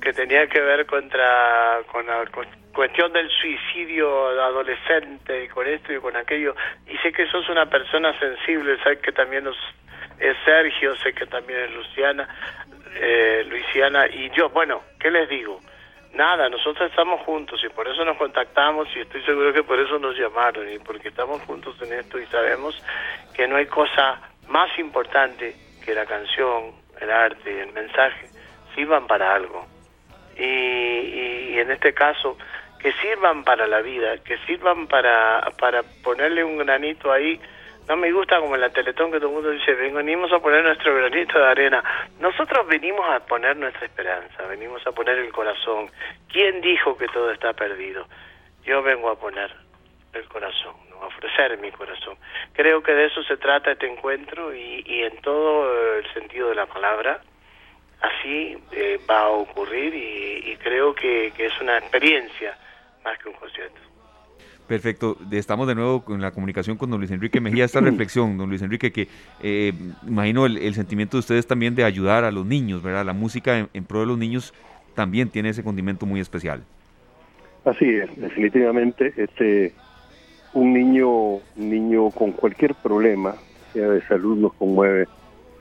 que 0.00 0.12
tenía 0.12 0.46
que 0.48 0.60
ver 0.60 0.86
contra 0.86 1.80
con 1.90 2.06
la 2.06 2.24
cu- 2.26 2.44
cuestión 2.72 3.12
del 3.12 3.28
suicidio 3.30 4.28
adolescente 4.28 5.44
y 5.44 5.48
con 5.48 5.66
esto 5.66 5.92
y 5.92 5.98
con 5.98 6.16
aquello. 6.16 6.54
Y 6.86 6.96
sé 6.98 7.12
que 7.12 7.26
sos 7.28 7.48
una 7.48 7.66
persona 7.66 8.18
sensible, 8.18 8.76
sé 8.82 8.98
que 9.00 9.12
también 9.12 9.46
es 10.18 10.36
Sergio, 10.44 10.94
sé 10.96 11.12
que 11.12 11.26
también 11.26 11.60
es 11.60 11.70
Luciana, 11.72 12.28
eh, 12.94 13.44
Luisiana 13.48 14.06
y 14.06 14.30
yo. 14.30 14.48
Bueno, 14.50 14.82
¿qué 15.00 15.10
les 15.10 15.28
digo? 15.28 15.60
Nada, 16.14 16.48
nosotros 16.48 16.88
estamos 16.90 17.20
juntos 17.22 17.60
y 17.64 17.68
por 17.68 17.86
eso 17.88 18.02
nos 18.04 18.16
contactamos 18.16 18.88
y 18.96 19.00
estoy 19.00 19.22
seguro 19.22 19.52
que 19.52 19.62
por 19.62 19.78
eso 19.78 19.98
nos 19.98 20.16
llamaron 20.16 20.66
y 20.72 20.78
porque 20.78 21.08
estamos 21.08 21.42
juntos 21.42 21.76
en 21.82 21.92
esto 21.98 22.18
y 22.18 22.24
sabemos 22.26 22.74
que 23.34 23.46
no 23.46 23.56
hay 23.56 23.66
cosa 23.66 24.22
más 24.48 24.70
importante 24.78 25.54
que 25.84 25.92
la 25.94 26.06
canción, 26.06 26.72
el 27.00 27.10
arte 27.10 27.62
el 27.62 27.72
mensaje 27.72 28.28
sirvan 28.74 29.06
para 29.06 29.34
algo. 29.34 29.66
Y, 30.38 30.44
y- 30.44 31.58
en 31.58 31.70
este 31.70 31.94
caso, 31.94 32.36
que 32.78 32.92
sirvan 32.94 33.42
para 33.42 33.66
la 33.66 33.80
vida, 33.80 34.18
que 34.18 34.36
sirvan 34.46 34.86
para, 34.86 35.40
para 35.58 35.82
ponerle 36.04 36.44
un 36.44 36.58
granito 36.58 37.10
ahí. 37.10 37.40
No 37.88 37.96
me 37.96 38.12
gusta 38.12 38.38
como 38.40 38.56
en 38.56 38.60
la 38.60 38.70
Teletón 38.70 39.10
que 39.10 39.18
todo 39.18 39.28
el 39.28 39.34
mundo 39.36 39.50
dice, 39.50 39.72
venimos 39.74 40.30
a 40.32 40.38
poner 40.40 40.62
nuestro 40.64 40.94
granito 40.94 41.38
de 41.38 41.46
arena. 41.46 41.82
Nosotros 42.20 42.66
venimos 42.66 43.08
a 43.08 43.20
poner 43.20 43.56
nuestra 43.56 43.86
esperanza, 43.86 44.44
venimos 44.48 44.86
a 44.86 44.92
poner 44.92 45.18
el 45.18 45.32
corazón. 45.32 45.90
¿Quién 46.30 46.60
dijo 46.60 46.96
que 46.98 47.06
todo 47.08 47.30
está 47.30 47.52
perdido? 47.54 48.06
Yo 48.64 48.82
vengo 48.82 49.08
a 49.08 49.18
poner 49.18 49.50
el 50.12 50.24
corazón, 50.28 50.74
a 51.00 51.06
ofrecer 51.06 51.56
mi 51.58 51.70
corazón. 51.70 52.16
Creo 52.52 52.82
que 52.82 52.92
de 52.92 53.06
eso 53.06 53.22
se 53.22 53.36
trata 53.36 53.72
este 53.72 53.86
encuentro 53.86 54.52
y, 54.54 54.82
y 54.84 55.02
en 55.04 55.16
todo 55.22 55.96
el 55.96 56.12
sentido 56.12 56.48
de 56.50 56.56
la 56.56 56.66
palabra 56.66 57.20
así 58.00 58.56
eh, 58.72 58.98
va 59.08 59.20
a 59.22 59.28
ocurrir 59.28 59.94
y, 59.94 60.52
y 60.52 60.56
creo 60.56 60.94
que, 60.94 61.32
que 61.36 61.46
es 61.46 61.60
una 61.60 61.78
experiencia 61.78 62.56
más 63.04 63.18
que 63.18 63.28
un 63.28 63.34
concierto. 63.34 63.80
Perfecto, 64.66 65.16
estamos 65.30 65.68
de 65.68 65.76
nuevo 65.76 66.04
en 66.08 66.20
la 66.20 66.32
comunicación 66.32 66.76
con 66.76 66.90
don 66.90 66.98
Luis 66.98 67.12
Enrique 67.12 67.40
Mejía. 67.40 67.64
Esta 67.64 67.80
reflexión, 67.82 68.36
don 68.36 68.48
Luis 68.48 68.62
Enrique, 68.62 68.90
que 68.90 69.08
eh, 69.42 69.72
imagino 70.06 70.44
el, 70.44 70.56
el 70.56 70.74
sentimiento 70.74 71.16
de 71.16 71.20
ustedes 71.20 71.46
también 71.46 71.76
de 71.76 71.84
ayudar 71.84 72.24
a 72.24 72.32
los 72.32 72.44
niños, 72.44 72.82
¿verdad? 72.82 73.04
La 73.04 73.12
música 73.12 73.58
en, 73.58 73.68
en 73.72 73.84
pro 73.84 74.00
de 74.00 74.06
los 74.06 74.18
niños 74.18 74.52
también 74.94 75.28
tiene 75.28 75.50
ese 75.50 75.62
condimento 75.62 76.04
muy 76.04 76.18
especial. 76.18 76.64
Así 77.64 77.84
es, 77.84 78.08
definitivamente, 78.16 79.12
este, 79.16 79.72
un 80.52 80.72
niño, 80.72 81.08
un 81.10 81.40
niño 81.56 82.10
con 82.10 82.32
cualquier 82.32 82.74
problema, 82.74 83.34
sea 83.72 83.88
de 83.88 84.02
salud, 84.06 84.36
nos 84.36 84.54
conmueve 84.54 85.06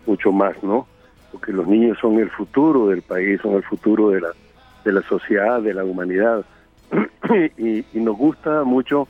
mucho 0.05 0.31
más, 0.31 0.61
¿no? 0.63 0.87
Porque 1.35 1.51
los 1.51 1.67
niños 1.67 1.97
son 1.99 2.17
el 2.17 2.29
futuro 2.29 2.87
del 2.87 3.01
país, 3.01 3.41
son 3.41 3.55
el 3.55 3.63
futuro 3.63 4.11
de 4.11 4.21
la, 4.21 4.29
de 4.85 4.93
la 4.93 5.01
sociedad, 5.01 5.61
de 5.61 5.73
la 5.73 5.83
humanidad. 5.83 6.45
y, 7.57 7.79
y 7.79 7.99
nos 7.99 8.15
gusta 8.15 8.63
mucho 8.63 9.09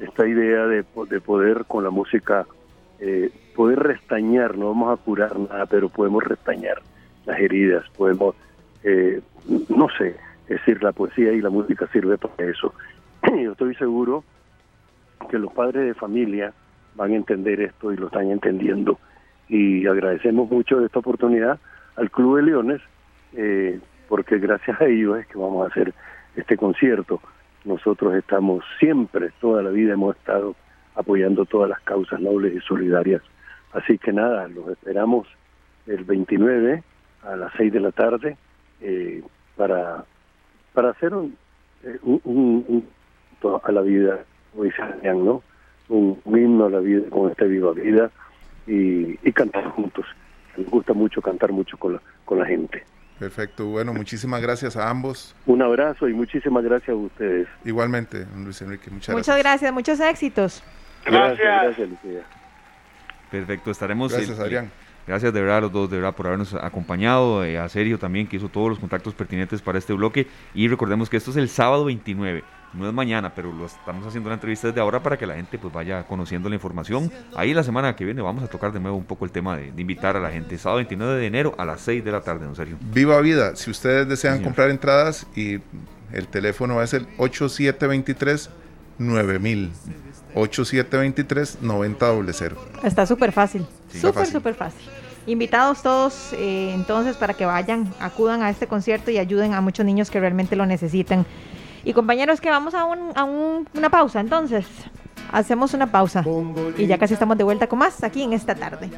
esta 0.00 0.26
idea 0.26 0.66
de, 0.66 0.84
de 1.08 1.20
poder 1.20 1.66
con 1.68 1.84
la 1.84 1.90
música, 1.90 2.44
eh, 2.98 3.30
poder 3.54 3.78
restañar, 3.78 4.58
no 4.58 4.66
vamos 4.66 4.98
a 4.98 5.00
curar 5.00 5.38
nada, 5.38 5.64
pero 5.66 5.88
podemos 5.88 6.24
restañar 6.24 6.82
las 7.24 7.38
heridas, 7.38 7.84
podemos, 7.96 8.34
eh, 8.82 9.20
no 9.68 9.86
sé, 9.96 10.16
es 10.48 10.58
decir, 10.58 10.82
la 10.82 10.90
poesía 10.90 11.30
y 11.30 11.40
la 11.40 11.50
música 11.50 11.86
sirve 11.92 12.18
para 12.18 12.50
eso. 12.50 12.74
Yo 13.22 13.52
estoy 13.52 13.76
seguro 13.76 14.24
que 15.30 15.38
los 15.38 15.52
padres 15.52 15.86
de 15.86 15.94
familia 15.94 16.52
van 16.96 17.12
a 17.12 17.16
entender 17.16 17.60
esto 17.60 17.92
y 17.92 17.96
lo 17.96 18.06
están 18.08 18.28
entendiendo. 18.28 18.98
Y 19.50 19.84
agradecemos 19.86 20.48
mucho 20.48 20.84
esta 20.84 21.00
oportunidad 21.00 21.58
al 21.96 22.10
Club 22.10 22.36
de 22.36 22.42
Leones, 22.44 22.80
eh, 23.34 23.80
porque 24.08 24.38
gracias 24.38 24.80
a 24.80 24.86
ellos 24.86 25.18
es 25.18 25.26
que 25.26 25.36
vamos 25.36 25.64
a 25.64 25.70
hacer 25.70 25.92
este 26.36 26.56
concierto. 26.56 27.20
Nosotros 27.64 28.14
estamos 28.14 28.64
siempre, 28.78 29.32
toda 29.40 29.62
la 29.62 29.70
vida 29.70 29.94
hemos 29.94 30.16
estado 30.16 30.54
apoyando 30.94 31.44
todas 31.46 31.68
las 31.68 31.80
causas 31.80 32.20
nobles 32.20 32.54
y 32.54 32.60
solidarias. 32.60 33.22
Así 33.72 33.98
que 33.98 34.12
nada, 34.12 34.46
los 34.46 34.68
esperamos 34.68 35.26
el 35.86 36.04
29 36.04 36.84
a 37.24 37.36
las 37.36 37.52
6 37.56 37.72
de 37.72 37.80
la 37.80 37.90
tarde 37.90 38.36
eh, 38.80 39.22
para, 39.56 40.04
para 40.72 40.90
hacer 40.90 41.12
un, 41.12 41.36
eh, 41.82 41.98
un, 42.02 42.86
a 43.64 43.72
la 43.72 43.80
vida, 43.82 44.20
como 44.52 44.64
dice 44.64 44.82
¿no? 45.02 45.42
Un, 45.88 46.20
himno 46.24 46.66
a 46.66 46.70
la 46.70 46.78
vida 46.78 47.10
con 47.10 47.30
este 47.30 47.46
viva 47.46 47.72
vida 47.72 48.12
y, 48.70 49.32
cantar 49.32 49.64
juntos. 49.70 50.06
Me 50.56 50.64
gusta 50.64 50.92
mucho 50.92 51.20
cantar 51.22 51.52
mucho 51.52 51.76
con 51.76 51.94
la, 51.94 52.02
con 52.24 52.38
la 52.38 52.46
gente. 52.46 52.84
Perfecto, 53.18 53.66
bueno, 53.66 53.92
muchísimas 53.92 54.40
gracias 54.40 54.76
a 54.76 54.88
ambos. 54.88 55.34
Un 55.46 55.60
abrazo 55.60 56.08
y 56.08 56.14
muchísimas 56.14 56.64
gracias 56.64 56.90
a 56.90 56.94
ustedes. 56.94 57.48
Igualmente, 57.64 58.26
Luis 58.36 58.60
Enrique, 58.62 58.90
muchas, 58.90 59.14
muchas 59.14 59.38
gracias. 59.38 59.72
Muchos 59.72 60.00
éxitos. 60.00 60.62
Gracias. 61.04 61.38
Gracias, 61.38 61.88
Lucía. 61.88 62.22
Perfecto, 63.30 63.70
estaremos. 63.70 64.12
Gracias, 64.12 64.38
Adrián. 64.38 64.70
Gracias 65.06 65.32
de 65.32 65.40
verdad 65.40 65.58
a 65.58 65.60
los 65.62 65.72
dos, 65.72 65.90
de 65.90 65.96
verdad, 65.96 66.14
por 66.14 66.26
habernos 66.26 66.54
acompañado, 66.54 67.44
eh, 67.44 67.58
a 67.58 67.68
Sergio 67.68 67.98
también, 67.98 68.26
que 68.26 68.36
hizo 68.36 68.48
todos 68.48 68.68
los 68.68 68.78
contactos 68.78 69.14
pertinentes 69.14 69.60
para 69.60 69.78
este 69.78 69.92
bloque. 69.92 70.26
Y 70.54 70.68
recordemos 70.68 71.10
que 71.10 71.16
esto 71.16 71.30
es 71.30 71.36
el 71.36 71.48
sábado 71.48 71.84
29, 71.86 72.44
no 72.72 72.86
es 72.86 72.94
mañana, 72.94 73.34
pero 73.34 73.52
lo 73.52 73.66
estamos 73.66 74.06
haciendo 74.06 74.28
la 74.28 74.34
entrevista 74.34 74.68
desde 74.68 74.80
ahora 74.80 75.02
para 75.02 75.16
que 75.16 75.26
la 75.26 75.34
gente 75.34 75.58
pues 75.58 75.72
vaya 75.72 76.04
conociendo 76.04 76.48
la 76.48 76.54
información. 76.54 77.10
Ahí 77.34 77.52
la 77.52 77.62
semana 77.62 77.96
que 77.96 78.04
viene 78.04 78.22
vamos 78.22 78.44
a 78.44 78.46
tocar 78.46 78.72
de 78.72 78.80
nuevo 78.80 78.96
un 78.96 79.04
poco 79.04 79.24
el 79.24 79.32
tema 79.32 79.56
de, 79.56 79.72
invitar 79.76 80.16
a 80.16 80.20
la 80.20 80.30
gente. 80.30 80.56
Sábado 80.56 80.76
29 80.76 81.20
de 81.20 81.26
enero 81.26 81.54
a 81.58 81.64
las 81.64 81.80
6 81.80 82.04
de 82.04 82.12
la 82.12 82.20
tarde, 82.20 82.44
don 82.44 82.54
Sergio. 82.54 82.76
Viva 82.80 83.20
vida, 83.20 83.56
si 83.56 83.70
ustedes 83.70 84.08
desean 84.08 84.42
comprar 84.42 84.70
entradas 84.70 85.26
y 85.34 85.58
el 86.12 86.28
teléfono 86.28 86.82
es 86.82 86.94
el 86.94 87.06
8723 87.18 88.50
9000. 88.98 89.72
8723 90.34 91.58
9000. 91.62 92.56
Está 92.84 93.06
súper 93.06 93.32
fácil, 93.32 93.66
súper, 93.92 94.26
súper 94.26 94.54
fácil. 94.54 94.80
Invitados 95.26 95.82
todos 95.82 96.32
eh, 96.32 96.72
entonces 96.72 97.16
para 97.16 97.34
que 97.34 97.44
vayan, 97.44 97.92
acudan 98.00 98.42
a 98.42 98.50
este 98.50 98.66
concierto 98.66 99.10
y 99.10 99.18
ayuden 99.18 99.54
a 99.54 99.60
muchos 99.60 99.84
niños 99.84 100.10
que 100.10 100.20
realmente 100.20 100.56
lo 100.56 100.66
necesitan. 100.66 101.26
Y 101.84 101.92
compañeros, 101.92 102.40
que 102.40 102.50
vamos 102.50 102.74
a, 102.74 102.84
una 102.84 103.90
pausa 103.90 104.20
entonces. 104.20 104.66
Hacemos 105.32 105.74
una 105.74 105.92
pausa 105.92 106.24
y 106.76 106.86
ya 106.86 106.98
casi 106.98 107.14
estamos 107.14 107.38
de 107.38 107.44
vuelta 107.44 107.68
con 107.68 107.78
más 107.78 108.02
aquí 108.02 108.22
en 108.22 108.32
esta 108.32 108.54
tarde. 108.54 108.90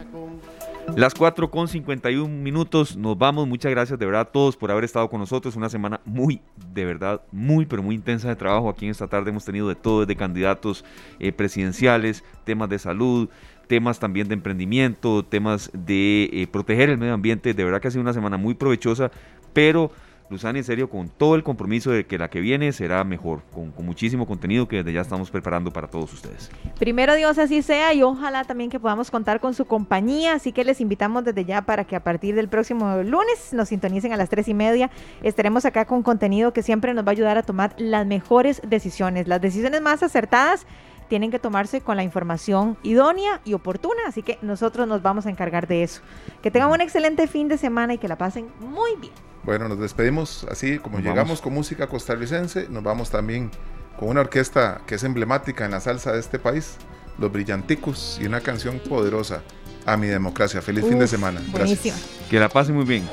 Las 0.97 1.14
4 1.14 1.51
con 1.51 1.68
51 1.68 2.28
minutos, 2.28 2.97
nos 2.97 3.16
vamos. 3.16 3.47
Muchas 3.47 3.70
gracias 3.70 3.99
de 3.99 4.05
verdad 4.05 4.22
a 4.22 4.24
todos 4.26 4.57
por 4.57 4.70
haber 4.70 4.85
estado 4.85 5.09
con 5.09 5.20
nosotros. 5.20 5.57
Una 5.57 5.68
semana 5.68 6.01
muy, 6.05 6.41
de 6.72 6.85
verdad, 6.85 7.22
muy, 7.30 7.66
pero 7.66 7.83
muy 7.83 7.95
intensa 7.95 8.28
de 8.28 8.37
trabajo. 8.37 8.68
Aquí 8.68 8.85
en 8.85 8.91
esta 8.91 9.07
tarde 9.07 9.30
hemos 9.30 9.45
tenido 9.45 9.68
de 9.68 9.74
todo, 9.74 10.01
desde 10.01 10.16
candidatos 10.16 10.85
eh, 11.18 11.33
presidenciales, 11.33 12.24
temas 12.45 12.68
de 12.68 12.78
salud, 12.78 13.28
temas 13.68 13.99
también 14.01 14.28
de 14.28 14.35
emprendimiento, 14.35 15.24
temas 15.24 15.70
de 15.72 16.28
eh, 16.33 16.47
proteger 16.51 16.91
el 16.91 16.99
medio 16.99 17.14
ambiente. 17.14 17.55
De 17.55 17.64
verdad 17.64 17.80
que 17.80 17.89
ha 17.89 17.91
sido 17.91 18.03
una 18.03 18.12
semana 18.12 18.37
muy 18.37 18.55
provechosa, 18.55 19.11
pero 19.53 19.93
Luzani, 20.33 20.59
en 20.59 20.64
serio, 20.64 20.91
con 20.91 21.09
todo 21.09 21.37
el 21.37 21.45
compromiso 21.45 21.91
de 21.91 22.07
que 22.07 22.18
la 22.18 22.28
que 22.28 22.41
viene 22.41 22.72
será 22.72 23.05
mejor, 23.05 23.43
con, 23.53 23.72
muchísimo 23.85 24.26
contenido 24.26 24.66
que 24.66 24.78
desde 24.78 24.93
ya 24.93 25.01
estamos 25.03 25.30
preparando 25.30 25.70
para 25.70 25.89
todos 25.89 26.12
ustedes. 26.12 26.51
Primero 26.78 27.14
Dios 27.14 27.39
así 27.39 27.62
sea 27.62 27.95
y 27.95 28.03
ojalá 28.03 28.45
también 28.45 28.70
que 28.70 28.80
podamos 28.80 29.11
contar 29.11 29.41
con 29.41 29.55
su 29.55 29.66
compañía, 29.66 30.35
así 30.35 30.53
que 30.53 30.64
les 30.64 30.80
invitamos 30.80 31.24
desde 31.24 31.45
ya 31.45 31.62
para 31.62 31.85
que 31.85 31.95
a 31.95 32.03
partir 32.03 32.35
del 32.35 32.49
próximo 32.49 33.03
lunes 33.03 33.53
nos 33.53 33.68
sintonicen 33.68 34.12
a 34.12 34.16
las 34.16 34.28
tres 34.28 34.49
y 34.49 34.55
media. 34.55 34.91
Estaremos 35.22 35.64
acá 35.64 35.85
con 35.85 36.03
contenido 36.03 36.53
que 36.53 36.62
siempre 36.62 36.95
nos 36.95 37.05
va 37.05 37.11
a 37.11 37.12
ayudar 37.12 37.39
a 37.39 37.43
tomar 37.43 37.74
las 37.78 38.07
mejores 38.07 38.61
decisiones, 38.66 39.28
las 39.28 39.41
decisiones 39.41 39.80
más 39.80 40.03
acertadas 40.03 40.66
tienen 41.09 41.30
que 41.30 41.39
tomarse 41.39 41.83
con 41.83 41.99
la 41.99 42.03
información 42.03 42.78
idónea 42.83 43.43
y 43.45 43.53
oportuna, 43.53 44.01
así 44.07 44.22
que 44.22 44.39
nosotros 44.41 44.89
nos 44.89 45.03
vamos 45.03 45.26
a 45.26 45.30
encargar 45.30 45.66
de 45.66 45.83
eso. 45.83 46.01
Que 46.41 46.51
tengan 46.51 46.70
un 46.70 46.80
excelente 46.80 47.26
fin 47.26 47.49
de 47.49 47.59
semana 47.59 47.93
y 47.93 47.99
que 47.99 48.09
la 48.09 48.16
pasen 48.16 48.51
muy 48.61 48.97
bien. 48.97 49.12
Bueno, 49.45 49.68
nos 49.68 49.78
despedimos 49.80 50.47
así 50.51 50.78
como 50.78 51.01
llegamos 51.01 51.40
con 51.40 51.53
música 51.53 51.88
costarricense, 51.88 52.68
nos 52.68 52.82
vamos 52.82 53.11
también 53.11 53.51
con 53.99 54.09
una 54.09 54.20
orquesta 54.20 54.82
que 54.86 54.95
es 54.95 55.05
emblemática 55.05 55.64
en 55.64 55.72
la 55.72 55.80
salsa 55.80 56.12
de 56.12 56.20
este 56.20 56.38
país, 56.38 56.76
Los 57.18 57.32
Brillanticos, 57.32 58.18
y 58.20 58.26
una 58.26 58.40
canción 58.40 58.78
poderosa, 58.78 59.43
A 59.84 59.97
mi 59.97 60.07
democracia. 60.07 60.62
Feliz 60.62 60.84
fin 60.84 61.01
de 61.01 61.09
semana. 61.09 61.43
Buenísima. 61.49 61.97
Que 62.30 62.38
la 62.38 62.49
pasen 62.49 62.76
muy 62.76 62.84
bien. 62.84 63.09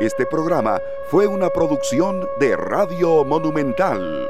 Este 0.00 0.24
programa 0.24 0.78
fue 1.10 1.26
una 1.26 1.50
producción 1.50 2.26
de 2.40 2.56
Radio 2.56 3.24
Monumental. 3.24 4.28